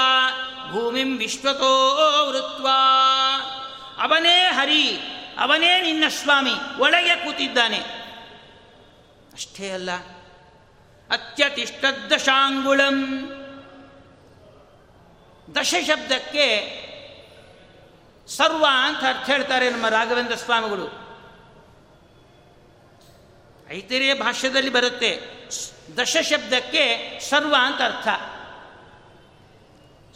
[0.70, 2.68] ಭೂಮಿಂ ವಿಶ್ವತೋ ವೃತ್ವ.
[4.02, 4.98] ಅವನೇ ಹರಿ,
[5.38, 7.82] ಅವನೇ ನಿನ್ನ ಸ್ವಾಮಿ, ಒಳಗೆ ಕೂತಿದ್ದಾನೆ.
[9.32, 9.90] ಅಷ್ಟೇ ಅಲ್ಲ
[11.10, 13.28] ಅತ್ಯತಿಷ್ಠದಶಾಂಗುಳಂ
[15.54, 16.82] ದಶ ಶಬ್ದಕ್ಕೆ
[18.26, 21.01] ಸರ್ವ ಅಂತ ಅರ್ಥ ಹೇಳ್ತಾರೆ ನಮ್ಮ ರಾಘವೇಂದ್ರ ಸ್ವಾಮಿಗಳು.
[23.72, 25.20] ಐತರಿಯ ಭಾಷ್ಯದಲ್ಲಿ ಬರುತ್ತೆ.
[25.98, 28.08] ದಶ ಶಬ್ದಕ್ಕೆ ಸರ್ವ ಅಂತ ಅರ್ಥ.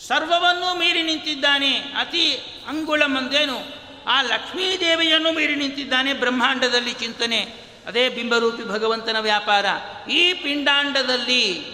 [0.03, 3.87] ಸರ್ವವನ್ನು ಮೀರಿ ನಿಂತಿದ್ದಾನೆ, ಅತಿ ಅಂಗುಳ ಮಂದೇನು.
[4.07, 7.67] ಆ ಲಕ್ಷ್ಮೀದೇವಿಯನ್ನು ಮೀರಿ ನಿಂತಿದ್ದಾನೆ ಬ್ರಹ್ಮಾಂಡದಲ್ಲಿ ಚಿಂತನೆ.
[7.87, 9.67] ಅದೇ ಬಿಂಬರೂಪಿ ಭಗವಂತನ ವ್ಯಾಪಾರ.
[10.11, 11.67] ಈ ಪಿಂಡಾಂಡದಲ್ಲಿ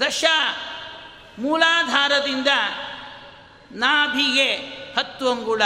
[0.00, 0.24] ದಶ
[1.38, 2.46] ಮೂಲಾಧಾರದಿಂದ
[3.72, 4.54] ನಾಭಿಗೆ
[4.96, 5.62] ಹತ್ತು ಅಂಗುಳ.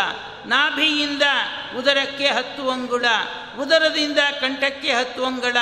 [0.46, 1.22] ನಾಭಿಯಿಂದ
[1.78, 3.04] ಉದರಕ್ಕೆ ಹತ್ತು ಅಂಗುಳ.
[3.60, 5.56] ಉದರದಿಂದ ಕಂಠಕ್ಕೆ ಹತ್ತು ಅಂಗುಳ,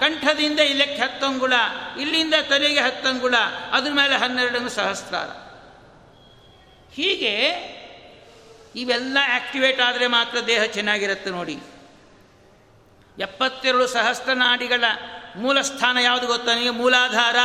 [0.00, 1.52] ಕಂಠದಿಂದ ಇಲ್ಲಕ್ಕೆ ಹತ್ತು ಅಂಗುಳ,
[2.00, 3.34] ಇಲ್ಲಿಂದ ತಲೆಗೆ ಹತ್ತು ಅಂಗುಳ,
[3.72, 5.28] ಅದ್ರ ಮೇಲೆ ಹನ್ನೆರಡು ಸಹಸ್ರಾರ.
[6.94, 7.34] ಹೀಗೆ
[8.76, 11.58] ಇವೆಲ್ಲ ಆಕ್ಟಿವೇಟ್ ಆದರೆ ಮಾತ್ರ ದೇಹ ಚೆನ್ನಾಗಿರುತ್ತೆ ನೋಡಿ.
[13.18, 14.84] ಎಪ್ಪತ್ತೆರಡು ಸಹಸ್ರ ನಾಡಿಗಳ
[15.36, 17.36] ಮೂಲ ಸ್ಥಾನ ಯಾವುದು ಗೊತ್ತಾ ನಿಮಗೆ ಮೂಲಾಧಾರ.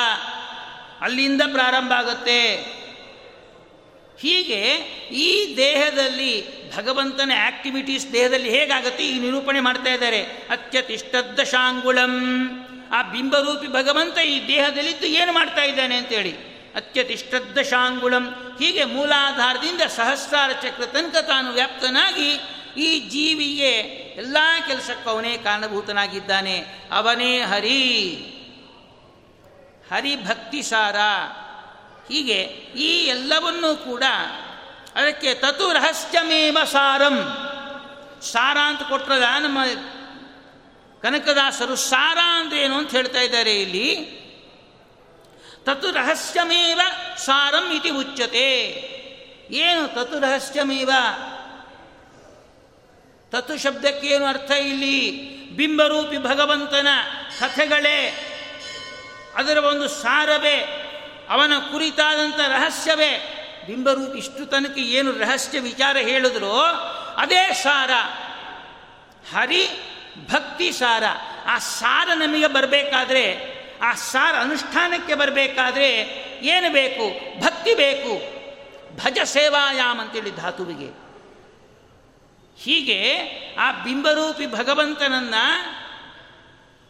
[1.01, 2.73] ಅಲ್ಲಿಂದ ಪ್ರಾರಂಭ ಆಗುತ್ತೆ.
[4.23, 4.61] ಹೀಗೆ
[5.11, 9.07] ಈ ದೇಹದಲ್ಲಿ ಭಗವಂತನ ಆಕ್ಟಿವಿಟೀಸ್ ದೇಹದಲ್ಲಿ ಹೇಗಾಗುತ್ತೆ?
[9.07, 10.23] ಈ ನಿರೂಪಣೆ ಮಾಡ್ತಾ ಇದ್ದಾರೆ.
[10.23, 12.13] ಅತ್ಯತಿಷ್ಠದ್ದ ಶಾಂಗುಳಂ
[12.91, 16.33] ಆ ಬಿಂಬರೂಪಿ ಭಗವಂತ ಈ ದೇಹದಲ್ಲಿದ್ದು ಏನು ಮಾಡ್ತಾ ಇದ್ದಾನೆ ಅಂತೇಳಿ.
[16.75, 22.39] ಅತ್ಯತಿಷ್ಠದ್ದ ಶಾಂಗುಳಂ ಹೀಗೆ ಮೂಲಾಧಾರದಿಂದ ಸಹಸ್ರಾರ ಚಕ್ರ ತನಕ ತಾನು ವ್ಯಾಪ್ತನಾಗಿ
[22.81, 23.71] ಈ ಜೀವಿಗೆ
[24.17, 26.65] ಎಲ್ಲ ಕೆಲಸಕ್ಕೂ ಅವನೇ ಕಾರಣಭೂತನಾಗಿದ್ದಾನೆ.
[26.91, 28.11] ಅವನೇ ಹರಿ.
[29.91, 30.95] ಹರಿಭಕ್ತಿ ಸಾರ
[32.07, 32.41] ಹೀಗೆ
[32.75, 34.03] ಈ ಎಲ್ಲವನ್ನೂ ಕೂಡ
[34.95, 37.37] ಅದಕ್ಕೆ ತತು ರಹಸ್ಯಮೇವ ಸಾರಂ.
[38.21, 39.57] ಸಾರ ಅಂತ ಕೊಟ್ಟರದ ನಮ್ಮ
[41.01, 42.17] ಕನಕದಾಸರು ಸಾರ
[42.53, 43.95] ಏನು ಅಂತ ಹೇಳ್ತಾ ಇದ್ದಾರೆ ಇಲ್ಲಿ.
[45.63, 46.81] ತತು ರಹಸ್ಯಮೇವ
[47.17, 48.59] ಸಾರಂ ಇತಿ ಉಚ್ಯತೆ.
[49.51, 50.91] ಏನು ತತು ರಹಸ್ಯಮೇವ
[53.31, 55.11] ತತು ಶಬ್ದಕ್ಕೇನು ಅರ್ಥ ಇಲ್ಲಿ?
[55.49, 56.87] ಬಿಂಬರೂಪಿ ಭಗವಂತನ
[57.39, 58.29] ಕಥೆಗಳೇ.
[59.35, 60.82] ಅದರ ಒಂದು ಸಾರವೇ.
[61.29, 63.39] ಅವನ ಕುರಿತಾದಂಥ ರಹಸ್ಯವೇ?
[63.67, 66.59] ಬಿಂಬರೂಪಿ ಇಷ್ಟು ತನಕ ಏನು ರಹಸ್ಯ ವಿಚಾರ ಹೇಳಿದ್ರು,
[67.17, 67.91] ಅದೇ ಸಾರ.
[69.35, 69.67] ಹರಿ
[70.27, 71.03] ಭಕ್ತಿ ಸಾರ.
[71.45, 75.89] ಆ ಸಾರ ನಮಗೆ ಬರಬೇಕಾದ್ರೆ, ಆ ಸಾರ ಅನುಷ್ಠಾನಕ್ಕೆ ಬರಬೇಕಾದ್ರೆ
[76.41, 77.35] ಏನು ಬೇಕು?
[77.41, 78.33] ಭಕ್ತಿ ಬೇಕು.
[78.97, 81.03] ಭಜ ಸೇವಾಯಾಮ್ ಅಂತೇಳಿ ಧಾತುವಿಗೆ.
[82.57, 83.17] ಹೀಗೆ
[83.59, 85.33] ಆ ಬಿಂಬರೂಪಿ ಭಗವಂತನನ್ನ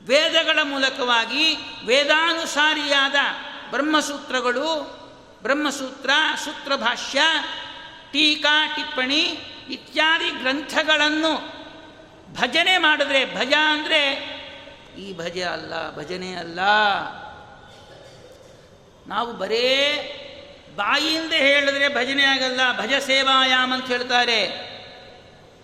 [0.08, 3.16] ವೇದಗಳ ಮೂಲಕವಾಗಿ ವೇದಾನುಸಾರಿಯಾದ
[3.74, 4.68] ಬ್ರಹ್ಮಸೂತ್ರಗಳು,
[5.42, 6.10] ಬ್ರಹ್ಮಸೂತ್ರ,
[6.44, 7.22] ಸೂತ್ರಭಾಷ್ಯ,
[8.12, 9.22] ಟೀಕಾ, ಟಿಪ್ಪಣಿ
[9.70, 11.34] ಇತ್ಯಾದಿ ಗ್ರಂಥಗಳನ್ನು
[12.34, 14.02] ಭಜನೆ ಮಾಡಿದ್ರೆ, ಭಜ ಅಂದರೆ
[14.98, 16.60] ಈ ಭಜ ಅಲ್ಲ, ಭಜನೆ ಅಲ್ಲ.
[19.08, 19.70] ನಾವು ಬರೇ
[20.76, 24.74] ಬಾಯಿಯಿಂದ ಹೇಳಿದ್ರೆ ಭಜನೆ ಆಗಲ್ಲ, ಭಜ ಸೇವಾಯಾಮ್ ಅಂತ ಹೇಳ್ತಾರೆ.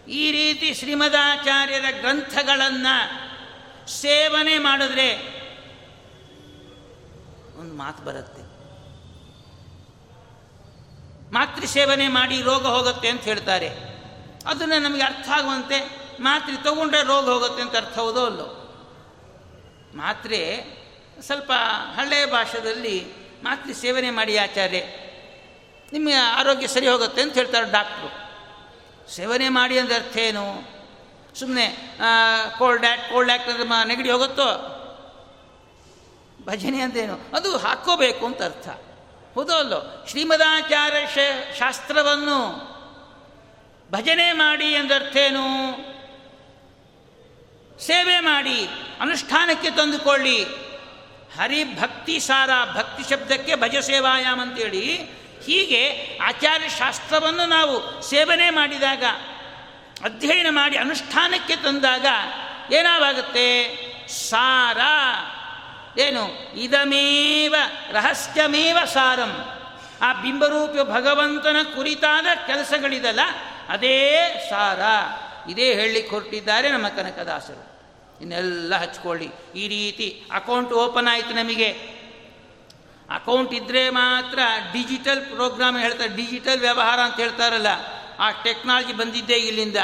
[0.07, 2.95] ಈ ರೀತಿ ಶ್ರೀಮದಾಚಾರ್ಯರ ಗ್ರಂಥಗಳನ್ನು
[3.87, 5.38] ಸೇವನೆ ಮಾಡಿದ್ರೆ
[7.59, 8.41] ಒಂದು ಮಾತು ಬರುತ್ತೆ.
[11.31, 13.69] ಮಾತೃ ಸೇವನೆ ಮಾಡಿ ರೋಗ ಹೋಗುತ್ತೆ ಅಂತ ಹೇಳ್ತಾರೆ.
[14.45, 15.77] ಅದನ್ನು ನಮಗೆ ಅರ್ಥ ಆಗುವಂತೆ
[16.19, 18.47] ಮಾತ್ರೆ ತಗೊಂಡ್ರೆ ರೋಗ ಹೋಗುತ್ತೆ ಅಂತ ಅರ್ಥ ಹೌದೋ ಅಲ್ಲೋ?
[19.93, 20.39] ಮಾತ್ರೆ
[21.21, 21.51] ಸ್ವಲ್ಪ
[21.95, 22.97] ಹಳೆಯ ಭಾಷೆಯಲ್ಲಿ
[23.43, 24.81] ಮಾತ್ರೆ ಸೇವನೆ ಮಾಡಿ ಆಚಾರ್ಯ
[25.93, 28.09] ನಿಮ್ಮ ಆರೋಗ್ಯ ಸರಿ ಹೋಗುತ್ತೆ ಅಂತ ಹೇಳ್ತಾರೆ ಡಾಕ್ಟ್ರು.
[29.11, 30.45] ಸೇವನೆ ಮಾಡಿ ಅಂದ್ರೆ ಅರ್ಥ ಏನು?
[31.39, 31.65] ಸುಮ್ಮನೆ
[32.57, 34.49] ಕೋಲ್ಡ್ ಆ್ಯಕ್ಟ್ ಕೋಲ್ಡ್ ಆ್ಯಕ್ಟ್ ಅಂದರೆ ನೆಗಡಿ ಹೋಗುತ್ತೋ?
[36.45, 38.69] ಭಜನೆ ಅಂತೇನು ಅದು ಹಾಕ್ಕೋಬೇಕು ಅಂತ ಅರ್ಥ.
[39.33, 41.07] ಹೌದೋ ಶ್ರೀಮದಾಚಾರ್ಯ
[41.59, 42.69] ಶಾಸ್ತ್ರವನ್ನು
[43.91, 45.45] ಭಜನೆ ಮಾಡಿ ಎಂದರ್ಥೇನು?
[47.79, 48.69] ಸೇವೆ ಮಾಡಿ,
[48.99, 50.43] ಅನುಷ್ಠಾನಕ್ಕೆ ತಂದುಕೊಳ್ಳಿ.
[51.37, 54.95] ಹರಿಭಕ್ತಿ ಸಾರ, ಭಕ್ತಿ ಶಬ್ದಕ್ಕೆ ಭಜ ಸೇವಾಯಾಮ್ ಅಂತೇಳಿ
[55.45, 59.03] ಹೀಗೆ ಆಚಾರ್ಯ ಶಾಸ್ತ್ರವನ್ನು ನಾವು ಸೇವನೆ ಮಾಡಿದಾಗ,
[60.03, 62.05] ಅಧ್ಯಯನ ಮಾಡಿ ಅನುಷ್ಠಾನಕ್ಕೆ ತಂದಾಗ
[62.73, 63.49] ಏನಾಗುತ್ತೆ
[64.07, 64.77] ಸಾರ.
[65.99, 66.53] ಏನು?
[66.59, 67.55] ಇದಮೇವ
[67.91, 69.33] ರಹಸ್ಯಮೇವ ಸಾರಂ.
[70.01, 73.19] ಆ ಬಿಂಬರೂಪ ಭಗವಂತನ ಕುರಿತಾದ ಕೆಲಸಗಳಿದಲ್ಲ,
[73.69, 73.99] ಅದೇ
[74.49, 74.79] ಸಾರ.
[75.49, 77.69] ಇದೇ ಹೇಳಲಿಕ್ಕೆ ಹೊರಟಿದ್ದಾರೆ ನಮ್ಮ ಕನಕದಾಸರು.
[78.21, 79.29] ಇನ್ನೆಲ್ಲ ಹಚ್ಕೊಳ್ಳಿ.
[79.55, 81.99] ಈ ರೀತಿ ಅಕೌಂಟ್ ಓಪನ್ ಆಯಿತು ನಮಗೆ.
[83.09, 84.39] ಅಕೌಂಟ್ ಇದ್ದರೆ ಮಾತ್ರ
[84.73, 87.67] ಡಿಜಿಟಲ್ ಪ್ರೋಗ್ರಾಮ್ ಹೇಳ್ತಾರೆ ಡಿಜಿಟಲ್ ವ್ಯವಹಾರ ಅಂತ ಹೇಳ್ತಾರಲ್ಲ,
[88.19, 89.77] ಆ ಟೆಕ್ನಾಲಜಿ ಬಂದಿದ್ದೇ ಇಲ್ಲಿಂದ.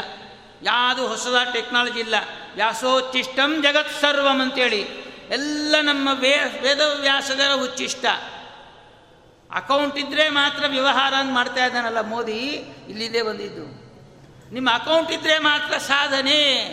[0.63, 2.16] ಯಾವುದು ಹೊಸದಾದ ಟೆಕ್ನಾಲಜಿ ಇಲ್ಲ.
[2.55, 5.05] ವ್ಯಾಸೋಚ್ಚಿಷ್ಟಂ ಜಗತ್ ಸರ್ವಂ ಅಂತೇಳಿ.
[5.30, 8.05] ಎಲ್ಲ ನಮ್ಮ ವೇ, ವೇದವ್ಯಾಸದರ ಉಚ್ಚಿಷ್ಟ
[9.53, 12.39] ಅಕೌಂಟ್ ಇದ್ದರೆ ಮಾತ್ರ ವ್ಯವಹಾರ ಅಂತ ಮಾಡ್ತಾ ಇದ್ದಾನಲ್ಲ ಮೋದಿ,
[12.89, 13.86] ಇಲ್ಲಿದೆ ಬಂದಿದ್ದು.
[14.53, 16.65] ನಿಮ್ಮ ಅಕೌಂಟ್ ಇದ್ದರೆ ಮಾತ್ರ ಸಾಧನೆ.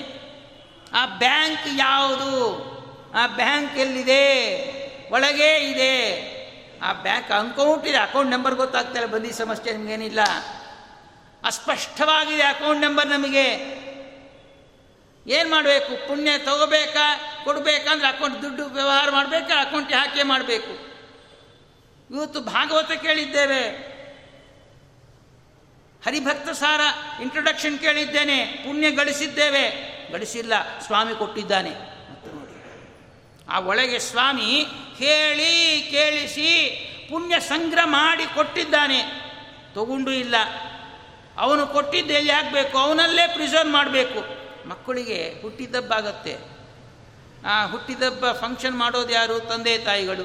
[0.92, 2.62] ಆ ಬ್ಯಾಂಕ್ ಯಾವುದು?
[3.14, 4.48] ಆ ಬ್ಯಾಂಕ್ ಎಲ್ಲಿದೆ?
[5.11, 6.32] ಒಳಗೆ ಇದೆ.
[6.82, 10.20] ಆ ಬ್ಯಾಂಕ್ ಅಕೌಂಟ್ ಇದೆ, ಅಕೌಂಟ್ ನಂಬರ್ ಗೊತ್ತಾಗ್ತಾ ಬಂದಿ ಸಮಸ್ಯೆ ನಿಮಗೇನಿಲ್ಲ.
[11.44, 13.82] ಅಸ್ಪಷ್ಟವಾಗಿದೆ ಅಕೌಂಟ್ ನಂಬರ್ ನಮಗೆ.
[15.27, 16.09] ಏನು ಮಾಡಬೇಕು?
[16.09, 17.41] ಪುಣ್ಯ ತಗೋಬೇಕಾ?
[17.45, 19.61] ಕೊಡಬೇಕಂದ್ರೆ ಅಕೌಂಟ್ ದುಡ್ಡು ವ್ಯವಹಾರ ಮಾಡಬೇಕಾ?
[19.61, 20.93] ಅಕೌಂಟ್ ಹಾಕೇ ಮಾಡಬೇಕು?
[22.14, 23.93] ಇವತ್ತು ಭಾಗವತ ಕೇಳಿದ್ದೇವೆ.
[26.07, 26.81] ಹರಿಭಕ್ತ ಸಾರ
[27.23, 28.45] ಇಂಟ್ರೊಡಕ್ಷನ್ ಕೇಳಿದ್ದೇನೆ.
[28.45, 29.93] ಪುಣ್ಯ ಗಳಿಸಿದ್ದೇವೆ.
[30.12, 31.70] ಗಳಿಸಿಲ್ಲ, ಸ್ವಾಮಿ ಕೊಟ್ಟಿದ್ದಾನೆ.
[33.49, 34.66] ಆ ಒಳಗೆ ಸ್ವಾಮಿ
[34.99, 36.79] ಹೇಳಿ, ಕೇಳಿಸಿ,
[37.11, 39.03] ಪುಣ್ಯ ಸಂಗ್ರಹ ಮಾಡಿ ಕೊಟ್ಟಿದ್ದಾನೆ.
[39.75, 40.35] ತಗೊಂಡು ಇಲ್ಲ.
[41.37, 44.41] ಅವನು ಕೊಟ್ಟಿದ್ದು ಎಲ್ಲಿ ಅವನಲ್ಲೇ ಪ್ರಿಸರ್ವ್ ಮಾಡಬೇಕು.
[44.68, 46.34] ಮಕ್ಕಳಿಗೆ ಹುಟ್ಟಿದಬ್ಬಾಗತ್ತೆ.
[47.46, 49.40] ಆ ಹುಟ್ಟಿದಬ್ಬ ಫಂಕ್ಷನ್ ಮಾಡೋದು ಯಾರು?
[49.40, 50.24] ತಂದೆ ತಾಯಿಗಳು.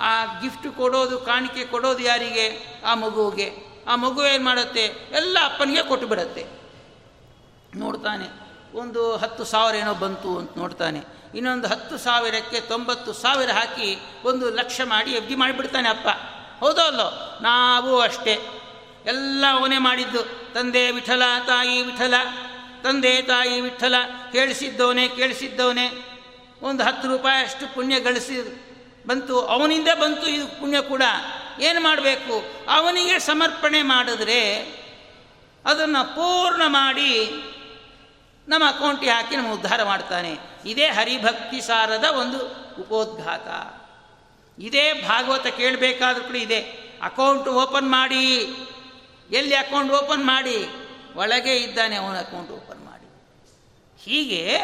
[0.00, 2.46] ಆ ಗಿಫ್ಟ್ ಕೊಡೋದು, ಕಾಣಿಕೆ ಕೊಡೋದು ಯಾರಿಗೆ?
[2.86, 3.48] ಆ ಮಗುವಿಗೆ
[3.86, 4.84] ಆ ಮಗು ಏನು ಮಾಡುತ್ತೆ?
[5.12, 6.46] ಎಲ್ಲ ಅಪ್ಪನಿಗೆ ಕೊಟ್ಟು ಬಿಡತ್ತೆ.
[7.76, 8.26] ನೋಡ್ತಾನೆ,
[8.78, 11.00] ಒಂದು ಹತ್ತು ಸಾವಿರ ಏನೋ ಬಂತು ಅಂತ ನೋಡ್ತಾನೆ.
[11.34, 16.08] ಇನ್ನೊಂದು ಹತ್ತು ಸಾವಿರಕ್ಕೆ ತೊಂಬತ್ತು ಸಾವಿರ ಹಾಕಿ ಒಂದು ಲಕ್ಷ ಮಾಡಿ ಎಫ್ ಡಿ ಮಾಡಿಬಿಡ್ತಾನೆ ಅಪ್ಪ.
[16.60, 17.38] ಹೌದೋ ಅಲ್ಲೋ?
[17.42, 18.34] ನಾವು ಅಷ್ಟೇ.
[19.06, 20.52] ಎಲ್ಲ ಅವನೇ ಮಾಡಿದ್ದು.
[20.54, 22.14] ತಂದೆ ವಿಠಲ, ತಾಯಿ ವಿಠಲ,
[22.82, 23.94] ತಂದೆ ತಾಯಿ ವಿಠಲ,
[24.32, 26.08] ಕೇಳಿಸಿದ್ದವನೇ ಕೇಳಿಸಿದ್ದವನೇ.
[26.62, 28.62] ಒಂದು ಹತ್ತು ರೂಪಾಯಿ ಅಷ್ಟು ಪುಣ್ಯ ಗಳಿಸಿ
[29.06, 29.40] ಬಂತು.
[29.40, 31.02] ಅವನಿಂದ ಬಂತು ಇದು ಪುಣ್ಯ ಕೂಡ.
[31.60, 32.44] ಏನು ಮಾಡಬೇಕು?
[32.68, 34.54] ಅವನಿಗೆ ಸಮರ್ಪಣೆ ಮಾಡಿದ್ರೆ
[35.66, 37.30] ಅದನ್ನು ಪೂರ್ಣ ಮಾಡಿ
[38.48, 40.38] ನಮ್ಮ ಅಕೌಂಟಿಗೆ ಹಾಕಿ ನಮ್ಮ ಉದ್ಧಾರ ಮಾಡ್ತಾನೆ.
[40.66, 42.38] ಇದೇ ಹರಿಭಕ್ತಿ ಸಾರದ ಒಂದು
[42.80, 43.46] ಉಪೋದ್ಘಾತ.
[44.60, 46.60] ಇದೇ ಭಾಗವತ ಕೇಳಬೇಕಾದ್ರೂ ಕೂಡ ಇದೆ.
[47.02, 48.54] ಅಕೌಂಟ್ ಓಪನ್ ಮಾಡಿ.
[49.32, 50.68] ಎಲ್ಲಿ ಅಕೌಂಟ್ ಓಪನ್ ಮಾಡಿ?
[51.14, 53.08] ಒಳಗೆ ಇದ್ದಾನೆ ಅವನ ಅಕೌಂಟ್ ಓಪನ್ ಮಾಡಿ.
[54.04, 54.58] ಹೀಗೆ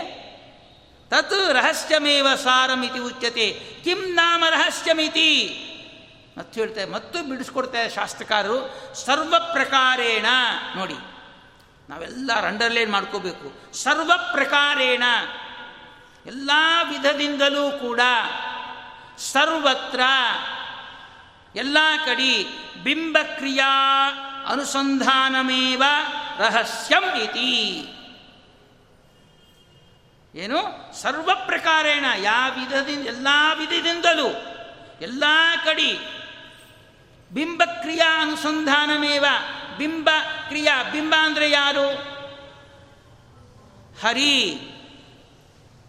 [1.11, 3.61] ತತ್ ರಹಸ್ಯಮೇವ ಸಾರಮಿತಿ ಉಚ್ಯತೆ.
[3.85, 5.65] ಕಿಂ ನಾಮ ರಹಸ್ಯಮಿತಿ.
[6.39, 8.59] ಮತ್ತು ಹೇಳ್ತಾರೆ ಮತ್ತು ಬಿಡಿಸ್ಕೊಡ್ತಾರೆ ಶಾಸ್ತ್ರಕಾರರು,
[8.95, 10.27] ಸರ್ವ ಪ್ರಕಾರೇಣ.
[10.77, 10.95] ನೋಡಿ,
[11.91, 13.75] ನಾವೆಲ್ಲ ಅಂಡರ್ಲೈನ್ ಮಾಡ್ಕೋಬೇಕು.
[13.75, 15.03] ಸರ್ವ ಪ್ರಕಾರೇಣ.
[16.27, 16.51] ಎಲ್ಲ
[16.89, 18.01] ವಿಧದಿಂದಲೂ ಕೂಡ
[19.19, 20.01] ಸರ್ವತ್ರ,
[21.57, 22.45] ಎಲ್ಲ ಕಡೆ
[22.85, 23.71] ಬಿಂಬಕ್ರಿಯಾ
[24.49, 25.83] ಅನುಸಂಧಾನಮೇವ
[26.39, 27.89] ರಹಸ್ಯಂ ಇತಿ.
[30.35, 30.93] ಏನು?
[31.03, 33.29] ಸರ್ವ ಪ್ರಕಾರೇಣ ಯಾವ ವಿಧದಿಂದ ಎಲ್ಲ
[33.59, 34.29] ವಿಧದಿಂದಲೂ,
[35.01, 35.25] ಎಲ್ಲ
[35.65, 35.99] ಕಡಿ
[37.33, 39.27] ಬಿಂಬಕ್ರಿಯಾ ಅನುಸಂಧಾನಮೇವ
[39.79, 40.11] ಬಿಂಬ
[40.49, 42.19] ಕ್ರಿಯಾ ಬಿಂಬ ಅಂದರೆ ಯಾರು?
[44.03, 44.61] ಹರಿ.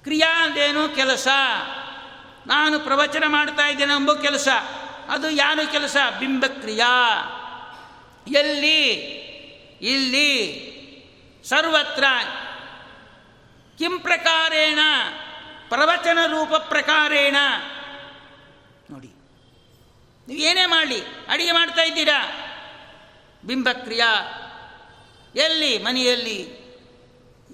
[0.03, 1.27] ಕ್ರಿಯಾ ಅಂದೇನು ಕೆಲಸ.
[2.47, 4.47] ನಾನು ಪ್ರವಚನ ಮಾಡ್ತಾ ಇದ್ದೇನೆ ಎಂಬ ಕೆಲಸ.
[5.09, 5.97] ಅದು ಯಾರು ಕೆಲಸ?
[6.19, 7.23] ಬಿಂಬಕ್ರಿಯಾ.
[8.35, 8.83] ಎಲ್ಲಿ?
[9.81, 10.69] ಇಲ್ಲಿ.
[11.45, 12.03] ಸರ್ವತ್ರ.
[13.77, 14.79] ಕಿಂ ಪ್ರಕಾರೇಣ?
[15.69, 17.35] ಪ್ರವಚನ ರೂಪ ಪ್ರಕಾರೇಣ?
[18.91, 19.07] ನೋಡಿ.
[20.27, 22.31] ನೀವು ಏನೇ ಮಾಡಲಿ, ಅಡಿಗೆ ಮಾಡ್ತಾ ಇದ್ದೀರಾ?
[23.45, 24.03] ಬಿಂಬಕ್ರಿಯ.
[25.35, 25.77] ಎಲ್ಲಿ?
[25.77, 26.59] ಮನೆಯಲ್ಲಿ.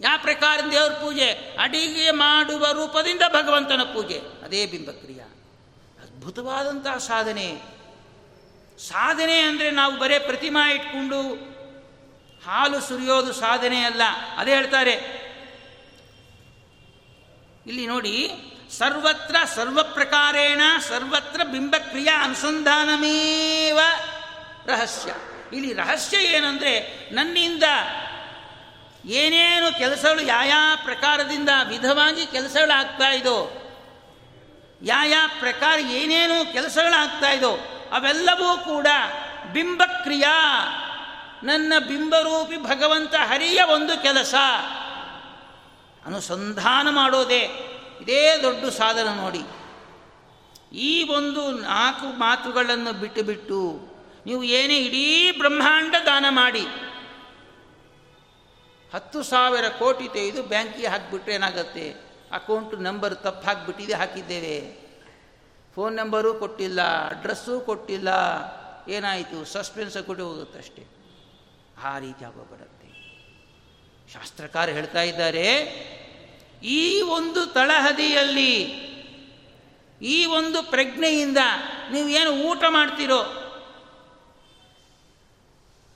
[0.01, 1.55] ಯಾವ ಪ್ರಕಾರ ದೇವ್ರ ಪೂಜೆ?
[1.59, 4.21] ಅಡಿಗೆ ಮಾಡುವ ರೂಪದಿಂದ ಭಗವಂತನ ಪೂಜೆ.
[4.45, 5.25] ಅದೇ ಬಿಂಬಕ್ರಿಯಾ.
[6.01, 7.61] ಅದ್ಭುತವಾದಂತಹ ಸಾಧನೆ.
[8.79, 11.21] ಸಾಧನೆ ಅಂದರೆ ನಾವು ಬರೇ ಪ್ರತಿಮಾ ಇಟ್ಕೊಂಡು
[12.45, 14.01] ಹಾಲು ಸುರಿಯೋದು ಸಾಧನೆ ಅಲ್ಲ.
[14.37, 14.91] ಅದೇ ಹೇಳ್ತಾರೆ.
[17.67, 18.29] ಇಲ್ಲಿ ನೋಡಿ,
[18.77, 23.79] ಸರ್ವತ್ರ ಸರ್ವ ಪ್ರಕಾರೇಣ ಸರ್ವತ್ರ ಬಿಂಬಕ್ರಿಯಾ ಅನುಸಂಧಾನಮೇವ
[24.65, 25.15] ರಹಸ್ಯ.
[25.53, 27.63] ಇಲ್ಲಿ ರಹಸ್ಯ ಏನಂದರೆ ನನ್ನಿಂದ
[29.05, 30.51] ಏನೇನು ಕೆಲಸಗಳು ಯಾವ
[30.83, 33.61] ಪ್ರಕಾರದಿಂದ ವಿಧವಾಗಿ ಕೆಲಸಗಳಾಗ್ತಾ ಇದೋ
[34.81, 38.87] ಯಾವ ಪ್ರಕಾರ ಏನೇನು ಕೆಲಸಗಳಾಗ್ತಾ ಇದೋ ಅವೆಲ್ಲವೂ ಕೂಡ
[39.53, 40.35] ಬಿಂಬಕ್ರಿಯಾ.
[41.43, 44.35] ನನ್ನ ಬಿಂಬರೂಪಿ ಭಗವಂತ ಹರಿಯ ಒಂದು ಕೆಲಸ.
[46.05, 47.43] ಅನುಸಂಧಾನ ಮಾಡೋದೇ.
[48.01, 49.43] ಇದೇ ದೊಡ್ಡ ಸಾಧನ ನೋಡಿ.
[50.77, 53.59] ಈ ಒಂದು ನಾಲ್ಕು ಮಾತುಗಳನ್ನು ಬಿಟ್ಟು ಬಿಟ್ಟು
[54.25, 56.65] ನೀವು ಏನೇ ಇಡೀ ಬ್ರಹ್ಮಾಂಡ ದಾನ ಮಾಡಿ,
[58.93, 61.85] ಹತ್ತು ಸಾವಿರ ಕೋಟಿ ತೆಗೆದು ಬ್ಯಾಂಕಿಗೆ ಹಾಕಿಬಿಟ್ರೆ ಏನಾಗುತ್ತೆ?
[62.31, 64.84] ಅಕೌಂಟ್ ನಂಬರ್ ತಪ್ಪು ಹಾಕಿಬಿಟ್ಟಿದೆ ಹಾಕಿದ್ದೇವೆ.
[65.75, 66.81] ಫೋನ್ ನಂಬರು ಕೊಟ್ಟಿಲ್ಲ
[67.13, 68.09] ಅಡ್ರೆಸ್ಸೂ ಕೊಟ್ಟಿಲ್ಲ,
[68.87, 69.37] ಏನಾಯಿತು?
[69.53, 70.83] ಸಸ್ಪೆನ್ಸ್ ಕೊಟ್ಟು ಹೋಗುತ್ತಷ್ಟೇ
[71.89, 72.89] ಆ ರೀತಿ ಆಗೋಗ್ಬಿಡತ್ತೆ
[74.13, 75.45] ಶಾಸ್ತ್ರಕಾರ ಹೇಳ್ತಾ ಇದ್ದಾರೆ,
[76.63, 78.53] ಈ ಒಂದು ತಳಹದಿಯಲ್ಲಿ,
[80.01, 81.41] ಈ ಒಂದು ಪ್ರಜ್ಞೆಯಿಂದ
[81.91, 83.19] ನೀವು ಏನು ಊಟ ಮಾಡ್ತಿರೋ,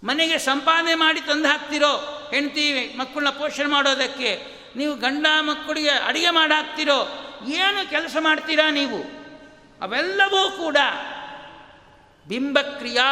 [0.03, 1.93] ಮನೆಗೆ ಸಂಪಾದನೆ ಮಾಡಿ ತಂದು ಹಾಕ್ತಿರೋ
[2.33, 2.65] ಹೆಂಡತಿ
[2.97, 4.31] ಮಕ್ಕಳನ್ನ ಪೋಷಣೆ ಮಾಡೋದಕ್ಕೆ,
[4.75, 6.99] ನೀವು ಗಂಡ ಮಕ್ಕಳಿಗೆ ಅಡುಗೆ ಮಾಡಾಕ್ತಿರೋ
[7.61, 9.18] ಏನು ಕೆಲಸ ಮಾಡ್ತೀರಾ ನೀವು?
[9.81, 10.77] ಅವೆಲ್ಲವೂ ಕೂಡ
[12.27, 13.09] ಬಿಂಬಕ್ರಿಯಾ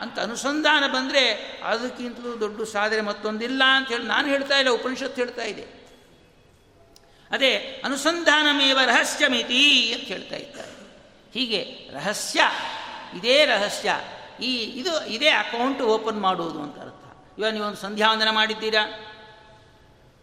[0.00, 1.22] ಅಂತ ಅನುಸಂಧಾನ ಬಂದರೆ
[1.64, 5.64] ಅದಕ್ಕಿಂತಲೂ ದೊಡ್ಡ ಸಾಧನೆ ಮತ್ತೊಂದಿಲ್ಲ ಅಂತ ಹೇಳಿ ನಾನು ಹೇಳ್ತಾ ಇಲ್ಲ, ಉಪನಿಷತ್ತು ಹೇಳ್ತಾ ಇದೆ.
[7.30, 10.74] ಅದೇ ಅನುಸಂಧಾನಮೇವ ರಹಸ್ಯಮಿತಿ ಅಂತ ಹೇಳ್ತಾ ಇದ್ದಾರೆ.
[11.34, 11.60] ಹೀಗೆ
[11.94, 12.40] ರಹಸ್ಯ,
[13.16, 13.96] ಇದೇ ರಹಸ್ಯ,
[14.40, 17.04] ಈ ಇದು ಇದೇ ಅಕೌಂಟ್ ಓಪನ್ ಮಾಡುವುದು ಅಂತ ಅರ್ಥ.
[17.38, 18.84] ಇವಾಗ ನೀವೊಂದು ಸಂಧ್ಯಾವಂದನ ಮಾಡಿದ್ದೀರಾ,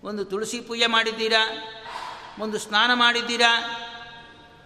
[0.03, 1.43] ಒಂದು ತುಳಸಿ ಪೂಜೆ ಮಾಡಿದ್ದೀರಾ,
[2.39, 3.51] ಒಂದು ಸ್ನಾನ ಮಾಡಿದ್ದೀರಾ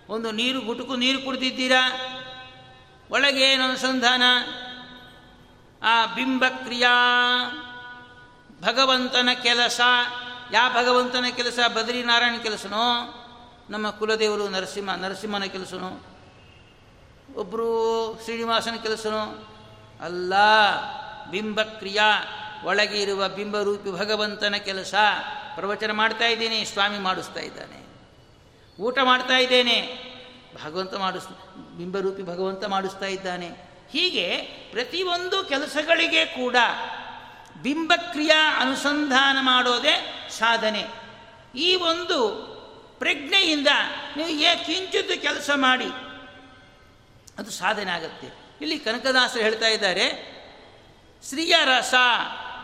[0.10, 1.91] ಒಂದು ನೀರು ಗುಟುಕು ನೀರು ಕುಡಿದಿದ್ದೀರಾ?
[3.12, 4.22] ಒಳಗೆ ಏನು ಅನುಸಂಧಾನ?
[5.84, 6.91] ಆ ಬಿಂಬಕ್ರಿಯಾ.
[8.62, 9.82] ಭಗವಂತನ ಕೆಲಸ.
[10.53, 11.60] ಯಾ ಭಗವಂತನ ಕೆಲಸ?
[11.74, 13.16] ಬದ್ರಿನಾರಾಯಣ ಕೆಲಸನೋ?
[13.70, 16.05] ನಮ್ಮ ಕುಲದೇವರು ನರಸಿಂಹ, ನರಸಿಂಹನ ಕೆಲಸನೋ?
[17.36, 19.49] ಒಬ್ಬರು ಶ್ರೀನಿವಾಸನ ಕೆಲಸನೋ?
[20.01, 20.34] ಅಲ್ಲ,
[21.32, 22.24] ಬಿಂಬಕ್ರಿಯಾ.
[22.64, 24.95] ಒಳಗೆ ಇರುವ ಬಿಂಬರೂಪಿ ಭಗವಂತನ ಕೆಲಸ.
[25.55, 27.89] ಪ್ರವಚನ ಮಾಡ್ತಾ ಇದ್ದೀನಿ, ಸ್ವಾಮಿ ಮಾಡಿಸ್ತಾ ಇದ್ದಾನೆ.
[28.80, 29.78] ಊಟ ಮಾಡ್ತಾ ಇದ್ದೇನೆ.
[30.64, 31.28] ಭಗವಂತ ಮಾಡಿಸ್
[31.78, 33.50] ಬಿಂಬರೂಪಿ ಭಗವಂತ ಮಾಡಿಸ್ತಾ ಇದ್ದಾನೆ.
[33.92, 34.26] ಹೀಗೆ
[34.72, 36.56] ಪ್ರತಿಯೊಂದು ಕೆಲಸಗಳಿಗೆ ಕೂಡ
[37.62, 39.96] ಬಿಂಬಕ್ರಿಯಾ ಅನುಸಂಧಾನ ಮಾಡೋದೇ
[40.40, 40.84] ಸಾಧನೆ.
[41.56, 42.20] ಈ ಒಂದು
[43.00, 43.68] ಪ್ರಜ್ಞೆಯಿಂದ
[44.18, 45.90] ನೀವು ಏ ಕಿಂಚಿದ್ದು ಕೆಲಸ ಮಾಡಿ,
[47.38, 48.28] ಅದು ಸಾಧನೆ ಆಗುತ್ತೆ.
[48.62, 50.06] ಇಲ್ಲಿ ಕನಕದಾಸರು ಹೇಳ್ತಾ ಇದ್ದಾರೆ
[51.30, 51.94] ಶ್ರೀಯ ರಸ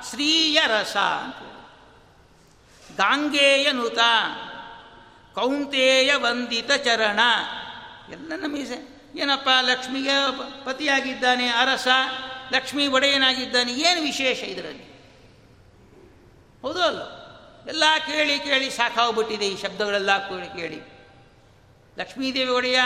[0.10, 1.36] ಶ್ರೀಯ ರಸ ಅಂತ
[2.98, 4.00] ಗಾಂಗೇಯ ನುತ
[5.36, 7.20] ಕೌಂತೇಯ ವಂದಿತ ಚರಣ.
[8.12, 11.88] ಎಲ್ಲ ನಮಗೆ ಏನಪ್ಪ, ಲಕ್ಷ್ಮಿಗೆ ಪತಿಯಾಗಿದ್ದಾನೆ, ಅರಸ,
[12.54, 14.96] ಲಕ್ಷ್ಮೀ ಒಡೆಯನಾಗಿದ್ದಾನೆ, ಏನು ವಿಶೇಷ ಇದರಲ್ಲಿ?
[16.62, 17.26] ಹೌದು ಅಲ್ಲ?
[17.68, 20.78] ಎಲ್ಲ ಕೇಳಿ ಕೇಳಿ ಸಾಕಾಗ್ಬಿಟ್ಟಿದೆ ಈ ಶಬ್ದಗಳೆಲ್ಲ ಕೇಳಿ ಕೇಳಿ.
[22.00, 22.80] ಲಕ್ಷ್ಮೀದೇವಿ ಒಡೆಯ,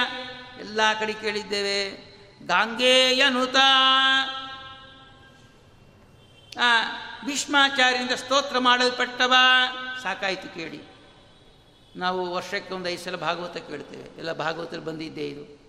[0.60, 2.10] ಎಲ್ಲ ಕಡೆ ಕೇಳಿದ್ದೇವೆ.
[2.46, 3.56] ಗಾಂಗೇಯ ನುತ.
[7.26, 9.34] ಭೀಷ್ಮಾಚಾರ್ಯರಿಂದ ಸ್ತೋತ್ರ ಮಾಡಲ್ಪಟ್ಟವ?
[10.04, 10.89] ಸಾಕಾಯಿತು ಕೇಳಿ.
[11.96, 14.18] ನಾವು ವರ್ಷಕ್ಕೆ ಒಂದು ಐದು ಸಲ ಭಾಗವತ ಕೇಳ್ತೇವೆ.
[14.18, 15.60] ಎಲ್ಲ ಭಾಗವತರು ಬಂದಿದ್ದೇ ಇದು.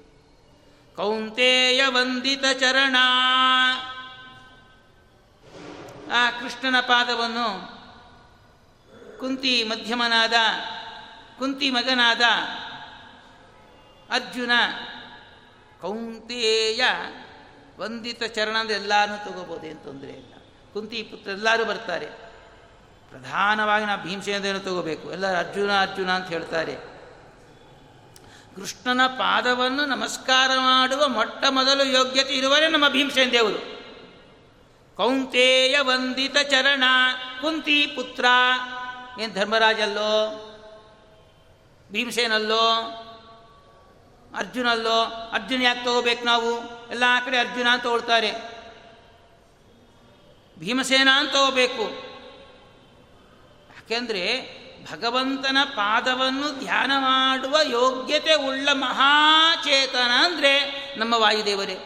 [0.96, 2.96] ಕೌಂತೇಯ ವಂದಿತ ಚರಣ.
[6.12, 7.80] ಆ ಕೃಷ್ಣನ ಪಾದವನ್ನು
[9.20, 10.32] ಕುಂತಿ ಮಧ್ಯಮನಾದ,
[11.38, 12.20] ಕುಂತಿ ಮಗನಾದ
[14.10, 14.50] ಅರ್ಜುನ
[15.80, 16.84] ಕೌಂತೇಯ
[17.78, 20.34] ವಂದಿತ ಚರಣ ಅಂದರೆ ಎಲ್ಲರೂ ಏನು ತೊಂದರೆ ಇಲ್ಲ.
[20.72, 22.29] ಕುಂತಿ ಪುತ್ರ ಎಲ್ಲರೂ ಬರ್ತಾರೆ.
[23.10, 25.12] ಪ್ರಧಾನವಾಗಿ ನಾವು ಭೀಮಸೇನದೇನು ತಗೋಬೇಕು.
[25.12, 26.90] ಎಲ್ಲರೂ ಅರ್ಜುನ ಅರ್ಜುನ ಅಂತ ಹೇಳ್ತಾರೆ.
[28.56, 33.80] ಕೃಷ್ಣನ ಪಾದವನ್ನು ನಮಸ್ಕಾರ ಮಾಡುವ ಮೊಟ್ಟ ಮೊದಲು ಯೋಗ್ಯತೆ ಇರುವರೇ ನಮ್ಮ ಭೀಮಸೇನ ದೇವರು
[34.96, 36.84] ಕೌಂತೇಯ ವಂದಿತ ಚರಣ
[37.40, 38.24] ಕುಂತಿ ಪುತ್ರ.
[39.20, 40.46] ಏನು ಧರ್ಮರಾಜಲ್ಲೋ?
[41.92, 42.66] ಭೀಮಸೇನಲ್ಲೋ?
[44.36, 45.30] ಅರ್ಜುನಲ್ಲೋ?
[45.32, 46.52] ಅರ್ಜುನ ಯಾಕೆ ತಗೋಬೇಕು ನಾವು?
[46.90, 48.32] ಎಲ್ಲ ಕಡೆ ಅರ್ಜುನ ಅಂತ ತಗೊಳ್ತಾರೆ
[50.58, 52.09] ಭೀಮಸೇನ ಅಂತ ತಗೋಬೇಕು.
[53.90, 54.60] ಯಾಕೆಂದರೆ
[54.92, 60.60] ಭಗವಂತನ ಪಾದವನ್ನು ಧ್ಯಾನ ಮಾಡುವ ಯೋಗ್ಯತೆ ಉಳ್ಳ ಮಹಾಚೇತನ ಅಂದರೆ
[60.98, 61.78] ನಮ್ಮ ವಾಯುದೇವರೇ.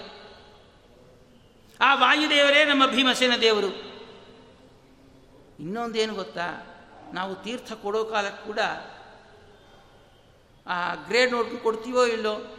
[1.81, 3.67] ಆ ವಾಯುದೇವರೇ ನಮ್ಮ ಭೀಮಸೇನ ದೇವರು.
[5.61, 6.77] ಇನ್ನೊಂದೇನು ಗೊತ್ತಾ?
[7.13, 8.59] ನಾವು ತೀರ್ಥ ಕೊಡೋ ಕಾಲಕ್ಕೆ ಕೂಡ
[10.67, 12.57] ಆ ಗ್ರೇಡ್ ನೋಟ್ ಕೊಡ್ತೀವೋ ಇಲ್ಲೋ?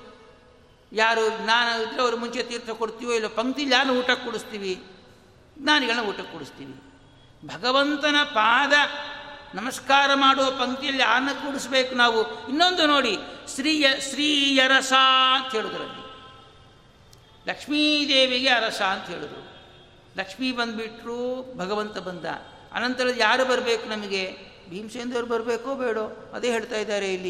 [0.94, 3.30] ಯಾರು ಜ್ಞಾನ ಇದ್ರೆ ಅವರು ಮುಂಚೆ ತೀರ್ಥ ಕೊಡ್ತೀವೋ ಇಲ್ಲೋ?
[3.30, 4.84] ಪಂಕ್ತಿ ಯಾರು ಊಟ ಕೊಡಿಸ್ತೀವಿ.
[5.60, 6.76] ಜ್ಞಾನಿಗಳನ್ನ ಊಟ ಕೊಡಿಸ್ತೀವಿ.
[7.46, 8.74] ಭಗವಂತನ ಪಾದ
[9.56, 12.48] ನಮಸ್ಕಾರ ಮಾಡುವ ಪಂಕ್ತಿಯಲ್ಲಿ ಆನ ಕೂಡಿಸ್ಬೇಕು ನಾವು.
[12.48, 13.18] ಇನ್ನೊಂದು ನೋಡಿ,
[13.56, 14.94] ಶ್ರೀಯ, ಶ್ರೀಯರಸ
[15.36, 16.06] ಅಂತ ಹೇಳಿದ್ರಲ್ಲಿ
[17.48, 19.58] ಲಕ್ಷ್ಮೀದೇವಿಗೆ ಅರಸ ಅಂತ ಹೇಳಿದ್ರು.
[20.18, 22.26] ಲಕ್ಷ್ಮೀ ಬಂದುಬಿಟ್ರು, ಭಗವಂತ ಬಂದ.
[22.74, 24.38] ಅನಂತರ ಯಾರು ಬರಬೇಕು ನಮಗೆ?
[24.70, 26.32] ಭೀಮಸೇಂದ್ರವ್ರು ಬರಬೇಕೋ ಬೇಡೋ?
[26.34, 27.30] ಅದೇ ಹೇಳ್ತಾ ಇದ್ದಾರೆ ಇಲ್ಲಿ.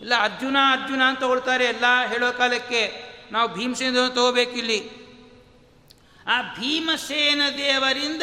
[0.00, 3.02] ಇಲ್ಲ, ಅರ್ಜುನ ಅರ್ಜುನ ಅಂತ ತಗೊಳ್ತಾರೆ ಎಲ್ಲ ಹೇಳೋ ಕಾಲಕ್ಕೆ.
[3.32, 4.90] ನಾವು ಭೀಮಸೇನ ತಗೋಬೇಕಿಲ್ಲಿ
[6.26, 8.22] ಆ ಭೀಮಸೇನ ದೇವರಿಂದ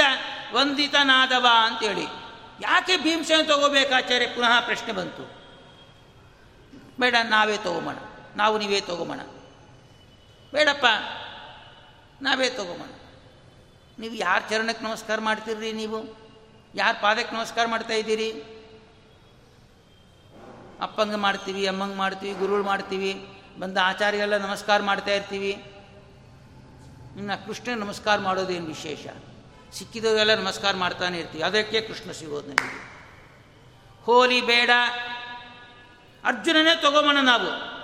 [0.53, 2.24] ವಂದಿತನಾದವ ಅಂತೇಳಿ.
[2.61, 4.27] ಯಾಕೆ ಭೀಮಸೇನ ತಗೋಬೇಕಾಚಾರ್ಯ?
[4.27, 5.23] ಪುನಃ ಪ್ರಶ್ನೆ ಬಂತು.
[6.99, 7.97] ಬೇಡ, ನಾವೇ ತಗೋಬೋಣ
[8.35, 9.21] ನಾವು ನೀವೇ ತಗೋಬೋಣ
[10.53, 10.85] ಬೇಡಪ್ಪ,
[12.21, 12.91] ನಾವೇ ತಗೋಬೋಣ
[13.99, 15.99] ನೀವು ಯಾರ ಚರಣಕ್ಕೆ ನಮಸ್ಕಾರ ಮಾಡ್ತೀರ್ರಿ ನೀವು?
[16.75, 18.29] ಯಾರ ಪಾದಕ್ಕೆ ನಮಸ್ಕಾರ ಮಾಡ್ತಾ ಇದ್ದೀರಿ?
[20.81, 23.11] ಅಪ್ಪಂಗೆ ಮಾಡ್ತೀವಿ, ಅಮ್ಮಂಗೆ ಮಾಡ್ತೀವಿ ಗುರುಗಳು ಮಾಡ್ತೀವಿ,
[23.59, 25.51] ಬಂದ ಆಚಾರ್ಯಗೆಲ್ಲ ನಮಸ್ಕಾರ ಮಾಡ್ತಾ ಇರ್ತೀವಿ.
[27.17, 29.05] ಇನ್ನು ಕೃಷ್ಣ ನಮಸ್ಕಾರ ಮಾಡೋದೇನು ವಿಶೇಷ?
[29.75, 31.43] ಸಿಕ್ಕಿದವರೆಲ್ಲ ನಮಸ್ಕಾರ ಮಾಡ್ತಾನೆ ಇರ್ತೀವಿ.
[31.43, 32.95] ಅದಕ್ಕೆ ಕೃಷ್ಣ ಸಿಗೋದು ನನಗೆ
[34.03, 34.69] ಹೋಲಿ ಬೇಡ,
[36.23, 37.75] ಅರ್ಜುನನೇ ತಗೋಬೋಣ ನಾವು.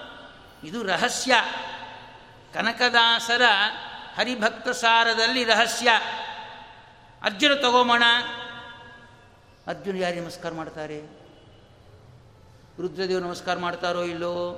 [0.68, 1.34] ಇದು ರಹಸ್ಯ.
[2.54, 3.42] ಕನಕದಾಸರ
[4.16, 5.90] ಹರಿಭಕ್ತ ಸಾರದಲ್ಲಿ ರಹಸ್ಯ.
[7.22, 8.04] ಅರ್ಜುನ ತಗೋಮೋಣ
[9.68, 11.00] ಅರ್ಜುನ ಯಾರು ನಮಸ್ಕಾರ ಮಾಡ್ತಾರೆ?
[12.80, 14.52] ರುದ್ರದೇವ್ ನಮಸ್ಕಾರ ಮಾಡ್ತಾರೋ ಇಲ್ಲೋ?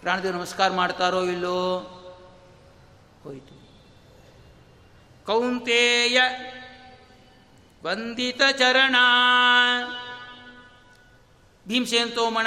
[0.00, 1.78] ಪ್ರಾಣದೇವ್ ನಮಸ್ಕಾರ ಮಾಡ್ತಾರೋ ಇಲ್ಲೋ?
[3.22, 3.57] ಹೋಯಿತು.
[5.28, 6.20] ಕೌಂತೇಯ
[7.82, 8.96] ವಂದಿತ ಚರಣ.
[11.68, 12.46] ಭೀಮಸೇನ್ ತೋಮಣ.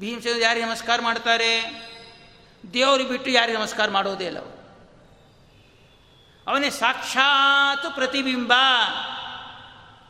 [0.00, 1.82] ಭೀಮಸೇನ್ ಯಾರಿಗೆ ನಮಸ್ಕಾರ ಮಾಡ್ತಾರೆ
[2.74, 4.60] ದೇವರು ಬಿಟ್ಟು ಯಾರಿಗೆ ನಮಸ್ಕಾರ ಮಾಡೋದೇ ಇಲ್ಲ ಅವರು.
[6.50, 8.52] ಅವನೇ ಸಾಕ್ಷಾತ್ ಪ್ರತಿಬಿಂಬ.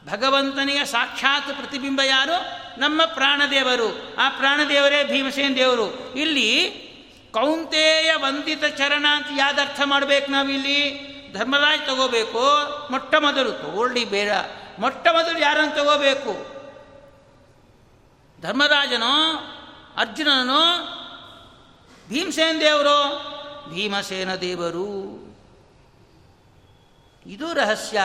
[0.04, 2.42] ಭಗವಂತನಿಗೆ ಸಾಕ್ಷಾತ್ ಪ್ರತಿಬಿಂಬ ಯಾರು?
[2.80, 4.16] ನಮ್ಮ ಪ್ರಾಣದೇವರು.
[4.18, 6.14] ಆ ಪ್ರಾಣದೇವರೇ ಭೀಮಸೇನ್ ದೇವರು.
[6.14, 6.70] ಇಲ್ಲಿ
[7.32, 11.09] ಕೌಂತೆಯ ವಂದಿತ ಚರಣ ಅಂತ ಯಾವ್ದು ಅರ್ಥ ಮಾಡಬೇಕು ನಾವಿಲ್ಲಿ?
[11.32, 12.42] ಧರ್ಮರಾಜ್ ತಗೋಬೇಕು,
[12.90, 14.30] ಮೊಟ್ಟ ಮೊದಲು, ತಗೊಳ್ಳಿ ಬೇಡ.
[14.78, 16.60] ಮೊಟ್ಟ ಮೊದಲು ಯಾರನ್ನು ತಗೋಬೇಕು?
[18.42, 19.34] ಧರ್ಮರಾಜನೋ
[19.96, 20.62] ಅರ್ಜುನನೋ
[22.08, 23.30] ಭೀಮಸೇನ ದೇವರು?
[23.74, 25.20] ಭೀಮಸೇನ ದೇವರು.
[27.26, 28.00] ಇದು ರಹಸ್ಯ.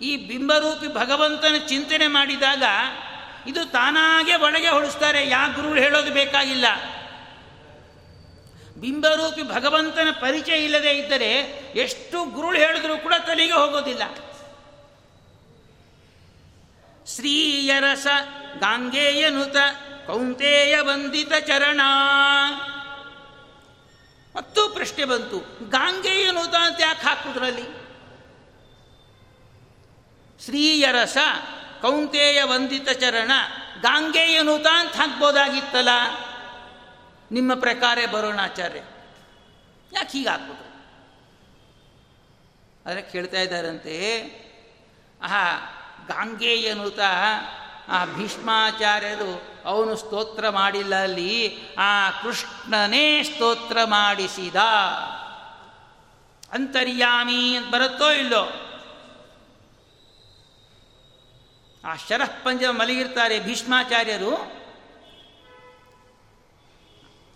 [0.00, 2.62] ಈ ಬಿಂಬರೂಪಿ ಭಗವಂತನ ಚಿಂತನೆ ಮಾಡಿದಾಗ
[3.46, 5.28] ಇದು ತಾನಾಗೆ ಒಳಗೆ ಹೊಳಿಸ್ತಾರೆ.
[5.28, 6.64] ಯಾ ಗುರುಗಳು ಹೇಳೋದು ಬೇಕಾಗಿಲ್ಲ.
[8.76, 11.30] ಬಿಂಬರೂಪಿ ಭಗವಂತನ ಪರಿಚಯ ಇಲ್ಲದೆ ಇದ್ದರೆ
[11.74, 14.02] ಎಷ್ಟು ಗುರುಳು ಹೇಳಿದ್ರೂ ಕೂಡ ತಲೆಗೆ ಹೋಗೋದಿಲ್ಲ.
[17.14, 18.06] ಶ್ರೀಯರಸ
[18.58, 19.56] ಗಾಂಗೇಯನುತ
[20.06, 21.80] ಕೌಂತೇಯ ವಂದಿತ ಚರಣ.
[24.36, 27.84] ಮತ್ತು ಪ್ರಶ್ನೆ ಬಂತು, ಗಾಂಗೇಯನುತ ಅಂತ ಯಾಕೆ ಹಾಕುದ್ರಲ್ಲಿ
[30.44, 31.16] ಶ್ರೀಯರಸ
[31.82, 33.30] ಕೌಂತೇಯ ವಂದಿತ ಚರಣ
[33.80, 35.88] ಗಾಂಗೇಯನುತ ಅಂತ ಹಾಕ್ಬೋದಾಗಿತ್ತಲ್ಲ.
[37.30, 38.82] ನಿಮ್ಮ ಪ್ರಕಾರ ಬರೋಣಾಚಾರ್ಯ
[39.92, 40.74] ಯಾಕೆ ಹೀಗೆ ಹಾಕ್ಬಿಟ್ರು
[42.86, 44.28] ಆದರೆ ಕೇಳ್ತಾ ಇದ್ದಾರಂತೆ
[45.22, 45.54] ಆ
[46.06, 46.98] ಗಾಂಗೇಯನುತ
[47.88, 54.56] ಆ ಭೀಷ್ಮಾಚಾರ್ಯರು ಅವನು ಸ್ತೋತ್ರ ಮಾಡಿಲ್ಲ ಅಲ್ಲಿ ಆ ಕೃಷ್ಣನೇ ಸ್ತೋತ್ರ ಮಾಡಿಸಿದ.
[56.52, 58.42] ಅಂತರ್ಯಾಮಿ ಅಂತ ಬರುತ್ತೋ ಇಲ್ಲೋ?
[61.84, 64.63] ಆ ಶರಃ ಪಂಜ ಮಲಗಿರ್ತಾರೆ ಭೀಷ್ಮಾಚಾರ್ಯರು.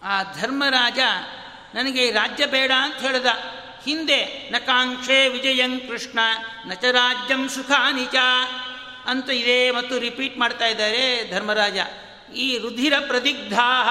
[0.02, 0.98] ಆ ಧರ್ಮರಾಜ
[1.74, 3.26] ನನಗೆ ರಾಜ್ಯ ಬೇಡ ಅಂತ ಹೇಳಿದ.
[3.84, 6.18] ಹಿಂದೆ ನಕಾಂಕ್ಷೆ ವಿಜಯಂ ಕೃಷ್ಣ,
[6.66, 8.14] ನಚ ರಾಜ್ಯಂ ಸುಖ ನಿಜ
[9.04, 11.76] ಅಂತ ಇದೆ ಮತ್ತು ರಿಪೀಟ್ ಮಾಡ್ತಾ ಇದ್ದಾರೆ ಧರ್ಮರಾಜ.
[12.34, 13.88] ಈ ರುಧಿರ ಪ್ರದಿಗ್ಧಾಹ,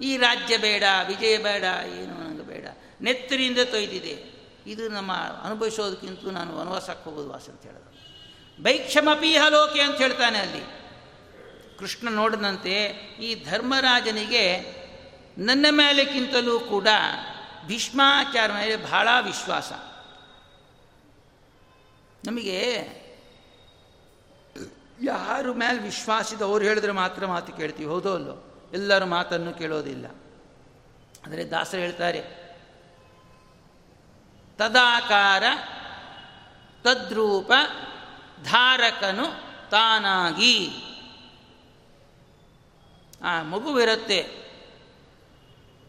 [0.00, 2.66] ಈ ರಾಜ್ಯ ಬೇಡ, ವಿಜಯ ಬೇಡ, ಏನು ನನಗೆ ಬೇಡ.
[3.00, 4.40] ನೆತ್ತರಿಂದ ತೊಯ್ದಿದೆ.
[4.66, 5.12] ಇದು ನಮ್ಮ
[5.44, 7.86] ಅನುಭವಿಸೋದಕ್ಕಿಂತ ನಾನು ವನವಾಸಕ್ಕೆ ಹೋಗೋದು ವಾಸ ಅಂತ ಹೇಳಿದ.
[8.62, 10.79] ಬೈಕ್ಷಮಪೀಹ ಲೋಕೆ ಅಂತ ಹೇಳ್ತಾನೆ ಅಲ್ಲಿ.
[11.80, 12.74] ಕೃಷ್ಣ ನೋಡಿದಂತೆ
[13.20, 14.44] ಈ ಧರ್ಮರಾಜನಿಗೆ
[15.38, 16.88] ನನ್ನ ಮೇಲೆಕ್ಕಿಂತಲೂ ಕೂಡ
[17.66, 19.72] ಭೀಷ್ಮಾಚಾರ ಮೇಲೆ ಬಹಳ ವಿಶ್ವಾಸ.
[22.24, 22.58] ನಮಗೆ
[25.02, 28.34] ಯಾರ ಮೇಲೆ ವಿಶ್ವಾಸಿದ ಅವ್ರು ಹೇಳಿದ್ರೆ ಮಾತ್ರ ಮಾತು ಕೇಳ್ತೀವಿ, ಹೌದೋ ಅಲ್ಲೋ?
[28.72, 30.06] ಎಲ್ಲರ ಮಾತನ್ನು ಕೇಳೋದಿಲ್ಲ.
[31.24, 32.20] ಅಂದರೆ ದಾಸರು ಹೇಳ್ತಾರೆ,
[34.58, 35.44] ತದಾಕಾರ
[36.84, 37.52] ತದ್ರೂಪ
[38.44, 39.26] ಧಾರಕನು
[39.70, 40.54] ತಾನಾಗಿ.
[43.22, 44.20] ಆ ಮಗುವಿರುತ್ತೆ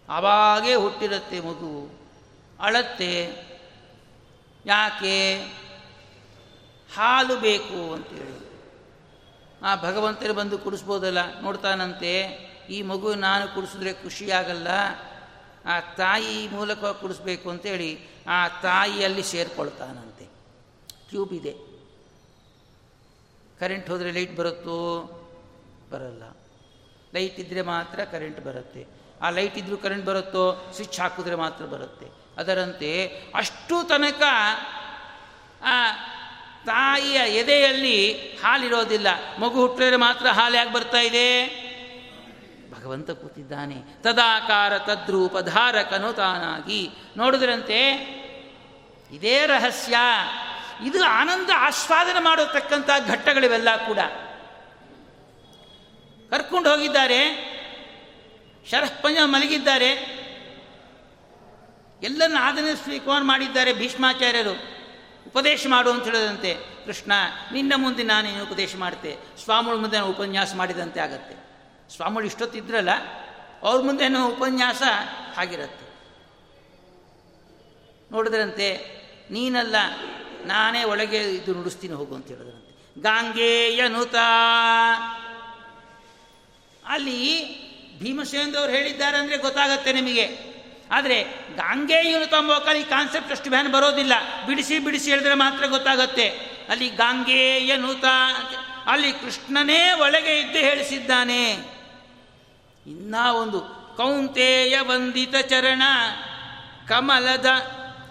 [0.09, 2.01] ಅವಾಗೇ ಹುಟ್ಟಿರುತ್ತೆ ಮಗು.
[2.59, 3.29] ಅಳತ್ತೆ.
[4.65, 5.41] ಯಾಕೆ?
[6.95, 8.51] ಹಾಲು ಬೇಕು ಅಂತೇಳಿ.
[9.61, 12.21] ಆ ಭಗವಂತರು ಬಂದು ಕುಡಿಸ್ಬೋದಲ್ಲ, ನೋಡ್ತಾನಂತೆ.
[12.69, 14.67] ಈ ಮಗು ನಾನು ಕುಡಿಸಿದ್ರೆ ಖುಷಿಯಾಗಲ್ಲ.
[15.65, 20.25] ಆ ತಾಯಿ ಮೂಲಕ ಕುಡಿಸ್ಬೇಕು ಅಂತೇಳಿ ಆ ತಾಯಿಯಲ್ಲಿ ಸೇರ್ಕೊಳ್ತಾನಂತೆ.
[21.09, 21.71] ಟ್ಯೂಬ್ ಇದೆ.
[23.59, 25.03] ಕರೆಂಟ್ ಹೋದರೆ ಲೈಟ್ ಬರುತ್ತೋ?
[25.91, 26.30] ಬರಲ್ಲ.
[27.15, 28.87] ಲೈಟ್ ಇದ್ದರೆ ಮಾತ್ರ ಕರೆಂಟ್ ಬರುತ್ತೆ.
[29.21, 32.05] ಆ ಲೈಟ್ ಇದ್ದರೂ ಕರೆಂಟ್ ಬರುತ್ತೋ, ಸ್ವಿಚ್ ಹಾಕಿದ್ರೆ ಮಾತ್ರ ಬರುತ್ತೆ.
[32.37, 33.05] ಅದರಂತೆ
[33.35, 34.21] ಅಷ್ಟು ತನಕ,
[35.63, 35.91] ಆ,
[36.65, 38.13] ತಾಯಿಯ ಎದೆಯಲ್ಲಿ
[38.43, 39.07] ಹಾಲಿರೋದಿಲ್ಲ.
[39.37, 41.47] ಮಗು ಹುಟ್ಟಿದ್ರೆ ಮಾತ್ರ ಹಾಲು ಯಾಕೆ ಬರ್ತಾ ಇದೆ?
[42.79, 43.75] ಭಗವಂತ ಕೂತಿದ್ದಾನೆ.
[44.01, 46.89] ತದಾಕಾರ ತದ್ರೂಪ ಧಾರಕನು ತಾನಾಗಿ.
[47.17, 47.91] ನೋಡಿದ್ರಂತೆ,
[49.11, 49.95] ಇದೇ ರಹಸ್ಯ.
[50.85, 53.99] ಇದು ಆನಂದ ಆಸ್ವಾದನೆ ಮಾಡತಕ್ಕಂಥ ಘಟ್ಟಗಳಿವೆಲ್ಲ ಕೂಡ.
[56.31, 57.51] ಕರ್ಕೊಂಡು ಹೋಗಿದ್ದಾರೆ.
[58.69, 60.21] ಶರಃಪಂಜ ಮಲಗಿದ್ದಾರೆ.
[62.01, 64.81] ಎಲ್ಲರನ್ನ ಆದನೆ ಸ್ವೀಕಾರ ಮಾಡಿದ್ದಾರೆ ಭೀಷ್ಮಾಚಾರ್ಯರು.
[65.27, 66.53] ಉಪದೇಶ ಮಾಡು ಅಂತ ಹೇಳಿದಂತೆ,
[66.85, 67.11] ಕೃಷ್ಣ,
[67.53, 69.17] ನಿನ್ನ ಮುಂದೆ ನಾನೇನು ಉಪದೇಶ ಮಾಡ್ತೆ.
[69.43, 71.35] ಸ್ವಾಮಿಗಳ ಮುಂದೆ ನಾನು ಉಪನ್ಯಾಸ ಮಾಡಿದಂತೆ ಆಗತ್ತೆ.
[71.95, 72.89] ಸ್ವಾಮಿಗಳು ಇಷ್ಟೊತ್ತಿದ್ರಲ್ಲ,
[73.63, 74.81] ಅವ್ರ ಮುಂದೆ ಉಪನ್ಯಾಸ
[75.37, 75.91] ಆಗಿರತ್ತೆ.
[78.11, 78.69] ನೋಡಿದ್ರಂತೆ,
[79.31, 79.75] ನೀನಲ್ಲ,
[80.45, 83.01] ನಾನೇ ಒಳಗೆ ಇದು ನುಡಿಸ್ತೀನಿ ಹೋಗು ಅಂತ ಹೇಳಿದ್ರಂತೆ.
[83.01, 84.15] ಗಾಂಗೇಯನುತ
[86.87, 87.61] ಅಲ್ಲಿ
[87.99, 90.51] ಭೀಮಸೇನದವ್ರು ಹೇಳಿದ್ದಾರೆ ಅಂದರೆ ಗೊತ್ತಾಗತ್ತೆ ನಿಮಗೆ.
[90.91, 91.23] ಆದರೆ
[91.55, 94.13] ಗಾಂಗೇಯನುತ ತಂಬೋಕಲ್ಲಿ ಕಾನ್ಸೆಪ್ಟ್ ಅಷ್ಟು ಬ್ಯಾನ್ ಬರೋದಿಲ್ಲ.
[94.45, 96.29] ಬಿಡಿಸಿ ಬಿಡಿಸಿ ಹೇಳಿದ್ರೆ ಮಾತ್ರ ಗೊತ್ತಾಗತ್ತೆ.
[96.69, 98.05] ಅಲ್ಲಿ ಗಾಂಗೇಯನುತ
[98.85, 101.51] ಅಲ್ಲಿ ಕೃಷ್ಣನೇ ಒಳಗೆ ಇದ್ದು ಹೇಳಿಸಿದ್ದಾನೆ.
[102.87, 103.61] ಇನ್ನ ಒಂದು
[103.97, 105.81] ಕೌಂತೇಯ ವಂದಿತ ಚರಣ
[106.87, 107.45] ಕಮಲದ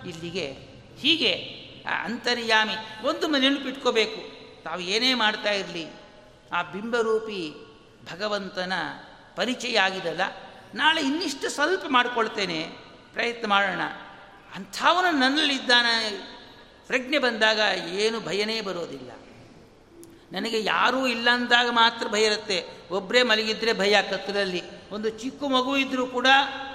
[0.07, 0.53] ಇಲ್ಲಿಗೆ.
[1.01, 1.33] ಹೀಗೆ
[2.05, 5.87] ಅಂತರ್ಯಾಮಿ ಒಂದು ನೆನಪಿಟ್ಕೋಬೇಕು ತಾವು ಏನೇ ಮಾಡ್ತಾ ಇರಲಿ.
[6.53, 7.70] ಆ ಬಿಂಬರೂಪಿ
[8.13, 8.73] ಭಗವಂತನ
[9.37, 10.21] ಪರಿಚಯ ಆಗಿದಲ್ಲ
[10.75, 12.71] ನಾಳೆ ಇನ್ನಿಷ್ಟು ಸ್ವಲ್ಪ ಮಾಡಿಕೊಳ್ತೇನೆ,
[13.13, 13.81] ಪ್ರಯತ್ನ ಮಾಡೋಣ.
[14.55, 16.11] ಅಂಥವನು ನನ್ನಲ್ಲಿದ್ದಾನೆ.
[16.87, 19.11] ಪ್ರಜ್ಞೆ ಬಂದಾಗ ಏನು ಭಯನೇ ಬರೋದಿಲ್ಲ.
[20.33, 22.65] ನನಗೆ ಯಾರೂ ಇಲ್ಲ ಅಂದಾಗ ಮಾತ್ರ ಭಯ ಇರುತ್ತೆ.
[22.91, 24.63] ಒಬ್ಬರೇ ಮಲಗಿದ್ರೆ ಭಯ ಕತ್ತಲಲ್ಲಿ.
[24.91, 26.27] ಒಂದು ಚಿಕ್ಕ ಮಗು ಇದ್ದರೂ ಕೂಡ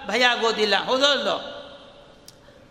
[0.08, 0.76] ಭಯ ಆಗೋದಿಲ್ಲ.
[0.84, 1.62] ಹೌದೋ ಅಲ್ಲೋ?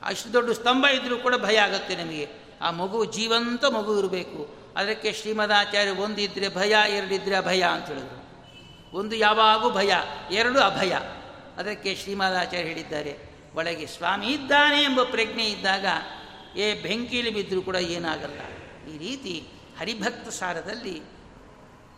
[0.05, 2.29] ಅಷ್ಟು ದೊಡ್ಡ ಸ್ತಂಭ ಇದ್ದರೂ ಕೂಡ ಭಯ ಆಗುತ್ತೆ ನಮಗೆ.
[2.61, 4.57] ಆ ಮಗು ಜೀವಂತ ಮಗು ಇರಬೇಕು.
[4.77, 7.91] ಅದಕ್ಕೆ ಶ್ರೀಮದಾಚಾರ್ಯ ಒಂದಿದ್ದರೆ ಭಯ, ಎರಡಿದ್ರೆ ಭಯ ಅಂತ
[8.95, 9.95] ಒಂದು ಯಾವಾಗೂ ಭಯ,
[10.31, 10.97] ಎರಡು ಅಭಯ.
[11.57, 13.19] ಅದಕ್ಕೆ ಶ್ರೀಮದಾಚಾರ್ಯ ಹೇಳಿದ್ದಾರೆ,
[13.55, 15.87] ಒಳಗೆ ಸ್ವಾಮಿ ಇದ್ದಾನೆ ಎಂಬ ಪ್ರಜ್ಞೆ ಇದ್ದಾಗ
[16.57, 18.41] ಏ ಬೆಂಕಿಲಿ ಬಿದ್ದರೂ ಕೂಡ ಏನಾಗಲ್ಲ.
[18.91, 19.49] ಈ ರೀತಿ
[19.79, 21.03] ಹರಿಭಕ್ತ ಸಾರದಲ್ಲಿ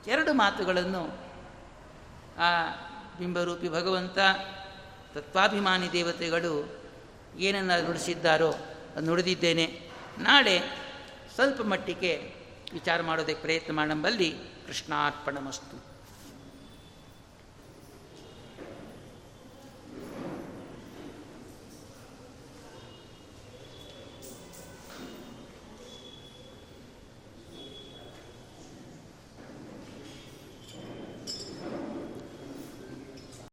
[0.06, 1.08] ಎರಡು ಮಾತುಗಳನ್ನು
[2.38, 2.70] ಆ
[3.18, 4.18] ಬಿಂಬರೂಪಿ ಭಗವಂತ,
[5.14, 6.82] ತತ್ವಾಭಿಮಾನಿ ದೇವತೆಗಳು
[7.38, 8.50] ಏನನ್ನು ನುಡಿಸಿದ್ದಾರೋ
[8.96, 9.90] ಅದು ನುಡಿದಿದ್ದೇನೆ.
[10.18, 10.62] ನಾಳೆ
[11.34, 12.34] ಸ್ವಲ್ಪ ಮಟ್ಟಿಗೆ
[12.72, 14.34] ವಿಚಾರ ಮಾಡೋದಕ್ಕೆ ಪ್ರಯತ್ನ ಮಾಡಂಬಲ್ಲಿ
[14.66, 15.85] ಕೃಷ್ಣಾರ್ಪಣಮಸ್ತು.